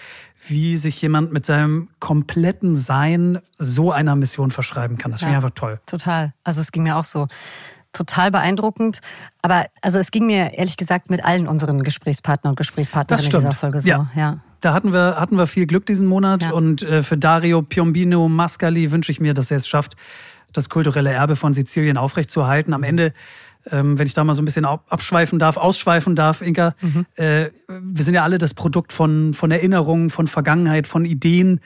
wie 0.47 0.77
sich 0.77 1.03
jemand 1.03 1.33
mit 1.33 1.47
seinem 1.47 1.89
kompletten 1.99 2.77
Sein 2.77 3.41
so 3.59 3.91
einer 3.91 4.15
Mission 4.15 4.53
verschreiben 4.53 4.99
kann. 4.99 5.11
Das 5.11 5.19
finde 5.19 5.33
ich 5.33 5.37
einfach 5.39 5.51
toll. 5.51 5.81
Total. 5.87 6.33
Also 6.45 6.61
es 6.61 6.71
ging 6.71 6.85
mir 6.85 6.97
auch 6.97 7.03
so 7.03 7.27
total 7.93 8.31
beeindruckend. 8.31 9.01
Aber 9.43 9.67
also 9.83 9.99
es 9.99 10.13
ging 10.13 10.27
mir 10.27 10.55
ehrlich 10.55 10.77
gesagt 10.77 11.11
mit 11.11 11.25
allen 11.25 11.49
unseren 11.49 11.83
Gesprächspartnern 11.83 12.53
und 12.53 12.57
Gesprächspartnerinnen 12.57 13.33
in 13.33 13.41
dieser 13.41 13.53
Folge 13.53 13.81
so. 13.81 13.89
Ja. 13.89 14.11
ja. 14.15 14.39
Da 14.61 14.73
hatten 14.73 14.93
wir, 14.93 15.17
hatten 15.19 15.37
wir 15.37 15.47
viel 15.47 15.67
Glück 15.67 15.87
diesen 15.87 16.07
Monat 16.07 16.43
ja. 16.43 16.51
und 16.51 16.83
äh, 16.83 17.03
für 17.03 17.17
Dario 17.17 17.63
Piombino 17.63 18.29
Mascali 18.29 18.91
wünsche 18.91 19.13
ich 19.13 19.21
mir, 19.21 19.35
dass 19.35 19.51
er 19.51 19.59
es 19.59 19.69
schafft, 19.69 19.95
das 20.53 20.69
kulturelle 20.69 21.13
Erbe 21.13 21.37
von 21.37 21.55
Sizilien 21.55 21.97
aufrechtzuerhalten. 21.97 22.73
Am 22.73 22.83
Ende 22.83 23.13
ähm, 23.71 23.99
wenn 23.99 24.07
ich 24.07 24.15
da 24.15 24.25
mal 24.25 24.35
so 24.35 24.43
ein 24.43 24.45
bisschen 24.45 24.65
abschweifen 24.65 25.39
darf, 25.39 25.57
ausschweifen 25.57 26.17
darf, 26.17 26.43
Inka, 26.43 26.75
mhm. 26.81 27.07
äh, 27.17 27.51
wir 27.69 28.05
sind 28.05 28.15
ja 28.15 28.23
alle 28.23 28.39
das 28.39 28.55
Produkt 28.55 28.93
von, 28.93 29.35
von 29.35 29.51
Erinnerungen, 29.51 30.11
von 30.11 30.27
Vergangenheit, 30.27 30.87
von 30.87 31.05
Ideen, 31.05 31.61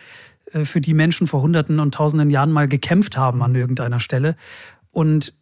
äh, 0.53 0.65
für 0.65 0.81
die 0.81 0.95
Menschen 0.95 1.27
vor 1.27 1.43
Hunderten 1.43 1.81
und 1.81 1.95
Tausenden 1.95 2.31
Jahren 2.31 2.51
mal 2.51 2.69
gekämpft 2.69 3.17
haben 3.17 3.43
an 3.43 3.55
irgendeiner 3.55 4.01
Stelle. 4.01 4.37
Und 4.91 5.35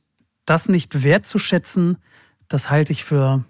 das 0.45 0.69
nicht 0.69 1.03
wertzuschätzen, 1.03 1.99
das 2.49 2.71
halte 2.71 2.93
ich 2.93 3.05
für, 3.05 3.45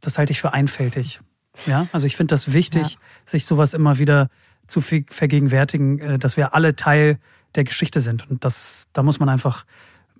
das 0.00 0.18
halte 0.18 0.32
ich 0.32 0.40
für 0.40 0.52
einfältig. 0.52 1.20
Ja, 1.66 1.86
also 1.92 2.06
ich 2.06 2.16
finde 2.16 2.32
das 2.32 2.52
wichtig, 2.52 2.92
ja. 2.92 2.98
sich 3.24 3.46
sowas 3.46 3.74
immer 3.74 3.98
wieder 3.98 4.28
zu 4.66 4.80
vergegenwärtigen, 4.80 5.98
äh, 5.98 6.18
dass 6.18 6.36
wir 6.36 6.54
alle 6.54 6.76
Teil 6.76 7.18
der 7.54 7.64
Geschichte 7.64 8.00
sind. 8.00 8.30
Und 8.30 8.44
das, 8.44 8.86
da 8.92 9.02
muss 9.02 9.18
man 9.18 9.28
einfach 9.28 9.64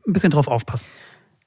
ein 0.06 0.12
bisschen 0.12 0.30
drauf 0.30 0.48
aufpassen. 0.48 0.86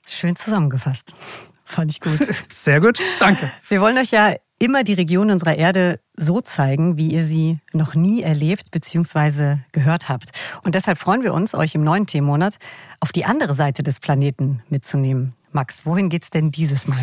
Schön 0.08 0.36
zusammengefasst. 0.36 1.14
Fand 1.66 1.92
ich 1.92 2.02
gut. 2.02 2.20
Sehr 2.52 2.82
gut, 2.82 3.00
danke. 3.20 3.52
Wir 3.70 3.82
wollen 3.82 3.98
euch 3.98 4.12
ja 4.12 4.36
immer 4.60 4.84
die 4.84 4.94
Region 4.94 5.32
unserer 5.32 5.56
Erde 5.56 6.00
so 6.16 6.40
zeigen, 6.40 6.98
wie 6.98 7.10
ihr 7.10 7.26
sie 7.26 7.60
noch 7.74 7.96
nie 7.96 8.22
erlebt 8.22 8.72
bzw. 8.72 9.58
gehört 9.72 10.10
habt. 10.10 10.32
Und 10.64 10.76
deshalb 10.76 10.98
freuen 10.98 11.24
wir 11.24 11.34
uns, 11.34 11.56
euch 11.56 11.76
im 11.76 11.84
neuen 11.84 12.06
Themenmonat 12.06 12.58
auf 13.00 13.12
die 13.12 13.26
andere 13.26 13.56
Seite 13.56 13.84
des 13.84 14.00
Planeten 14.00 14.62
mitzunehmen. 14.70 15.34
Max, 15.54 15.86
wohin 15.86 16.10
geht's 16.10 16.30
denn 16.30 16.52
dieses 16.52 16.88
Mal? 16.88 17.00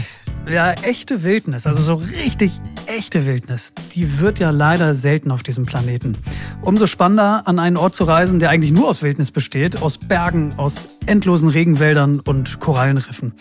Ja, 0.50 0.72
echte 0.72 1.22
Wildnis, 1.22 1.66
also 1.66 1.82
so 1.82 1.94
richtig 1.94 2.60
echte 2.86 3.26
Wildnis, 3.26 3.72
die 3.94 4.20
wird 4.20 4.38
ja 4.38 4.50
leider 4.50 4.94
selten 4.94 5.30
auf 5.30 5.42
diesem 5.42 5.66
Planeten. 5.66 6.16
Umso 6.62 6.86
spannender, 6.86 7.46
an 7.46 7.58
einen 7.58 7.76
Ort 7.76 7.94
zu 7.94 8.04
reisen, 8.04 8.40
der 8.40 8.50
eigentlich 8.50 8.72
nur 8.72 8.88
aus 8.88 9.02
Wildnis 9.02 9.30
besteht, 9.30 9.82
aus 9.82 9.98
Bergen, 9.98 10.54
aus 10.56 10.88
endlosen 11.06 11.50
Regenwäldern 11.50 12.20
und 12.20 12.58
Korallenriffen. 12.58 13.34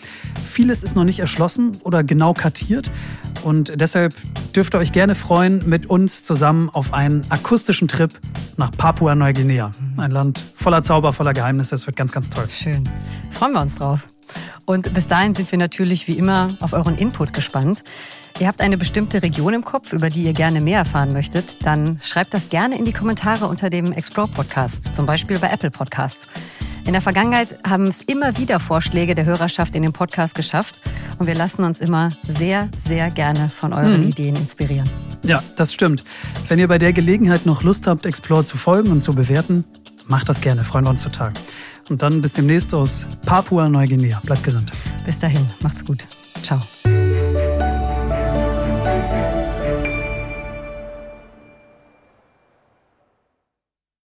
Vieles 0.46 0.82
ist 0.82 0.94
noch 0.94 1.04
nicht 1.04 1.18
erschlossen 1.18 1.78
oder 1.82 2.04
genau 2.04 2.32
kartiert 2.32 2.90
und 3.42 3.72
deshalb 3.80 4.14
dürft 4.54 4.74
ihr 4.74 4.78
euch 4.78 4.92
gerne 4.92 5.14
freuen, 5.14 5.68
mit 5.68 5.86
uns 5.86 6.24
zusammen 6.24 6.68
auf 6.70 6.92
einen 6.92 7.22
akustischen 7.30 7.88
Trip 7.88 8.10
nach 8.56 8.70
Papua-Neuguinea. 8.72 9.70
Ein 9.96 10.10
Land 10.10 10.38
voller 10.54 10.82
Zauber, 10.82 11.12
voller 11.12 11.32
Geheimnisse. 11.32 11.74
Es 11.74 11.86
wird 11.86 11.96
ganz, 11.96 12.12
ganz 12.12 12.30
toll. 12.30 12.46
Schön. 12.50 12.88
Freuen 13.30 13.52
wir 13.52 13.62
uns 13.62 13.76
drauf. 13.76 14.06
Und 14.64 14.92
bis 14.94 15.06
dahin 15.06 15.34
sind 15.34 15.50
wir 15.50 15.58
natürlich 15.58 16.08
wie 16.08 16.18
immer 16.18 16.56
auf 16.60 16.72
euren 16.72 16.96
Input 16.96 17.32
gespannt. 17.32 17.82
Ihr 18.38 18.46
habt 18.46 18.60
eine 18.60 18.78
bestimmte 18.78 19.22
Region 19.22 19.52
im 19.52 19.64
Kopf, 19.64 19.92
über 19.92 20.08
die 20.08 20.22
ihr 20.22 20.32
gerne 20.32 20.60
mehr 20.60 20.78
erfahren 20.78 21.12
möchtet, 21.12 21.64
dann 21.66 22.00
schreibt 22.02 22.32
das 22.32 22.48
gerne 22.48 22.78
in 22.78 22.84
die 22.84 22.92
Kommentare 22.92 23.46
unter 23.46 23.68
dem 23.68 23.92
Explore 23.92 24.28
Podcast, 24.28 24.94
zum 24.94 25.04
Beispiel 25.04 25.38
bei 25.38 25.48
Apple 25.48 25.70
Podcasts. 25.70 26.26
In 26.86 26.92
der 26.92 27.02
Vergangenheit 27.02 27.58
haben 27.68 27.88
es 27.88 28.00
immer 28.00 28.38
wieder 28.38 28.58
Vorschläge 28.58 29.14
der 29.14 29.26
Hörerschaft 29.26 29.76
in 29.76 29.82
den 29.82 29.92
Podcast 29.92 30.34
geschafft 30.34 30.76
und 31.18 31.26
wir 31.26 31.34
lassen 31.34 31.62
uns 31.62 31.80
immer 31.80 32.08
sehr, 32.26 32.70
sehr 32.82 33.10
gerne 33.10 33.48
von 33.48 33.74
euren 33.74 34.00
mhm. 34.00 34.08
Ideen 34.08 34.36
inspirieren. 34.36 34.88
Ja, 35.22 35.42
das 35.56 35.74
stimmt. 35.74 36.02
Wenn 36.48 36.58
ihr 36.58 36.68
bei 36.68 36.78
der 36.78 36.94
Gelegenheit 36.94 37.44
noch 37.44 37.62
Lust 37.62 37.86
habt, 37.86 38.06
Explore 38.06 38.44
zu 38.44 38.56
folgen 38.56 38.90
und 38.90 39.02
zu 39.02 39.14
bewerten, 39.14 39.64
macht 40.06 40.28
das 40.30 40.40
gerne, 40.40 40.64
freuen 40.64 40.86
wir 40.86 40.90
uns 40.90 41.02
total. 41.02 41.32
Und 41.90 42.02
dann 42.02 42.20
bis 42.20 42.32
demnächst 42.32 42.72
aus 42.72 43.04
Papua-Neuguinea. 43.26 44.20
Bleibt 44.24 44.44
gesund. 44.44 44.70
Bis 45.04 45.18
dahin, 45.18 45.44
macht's 45.60 45.84
gut. 45.84 46.06
Ciao. 46.42 46.62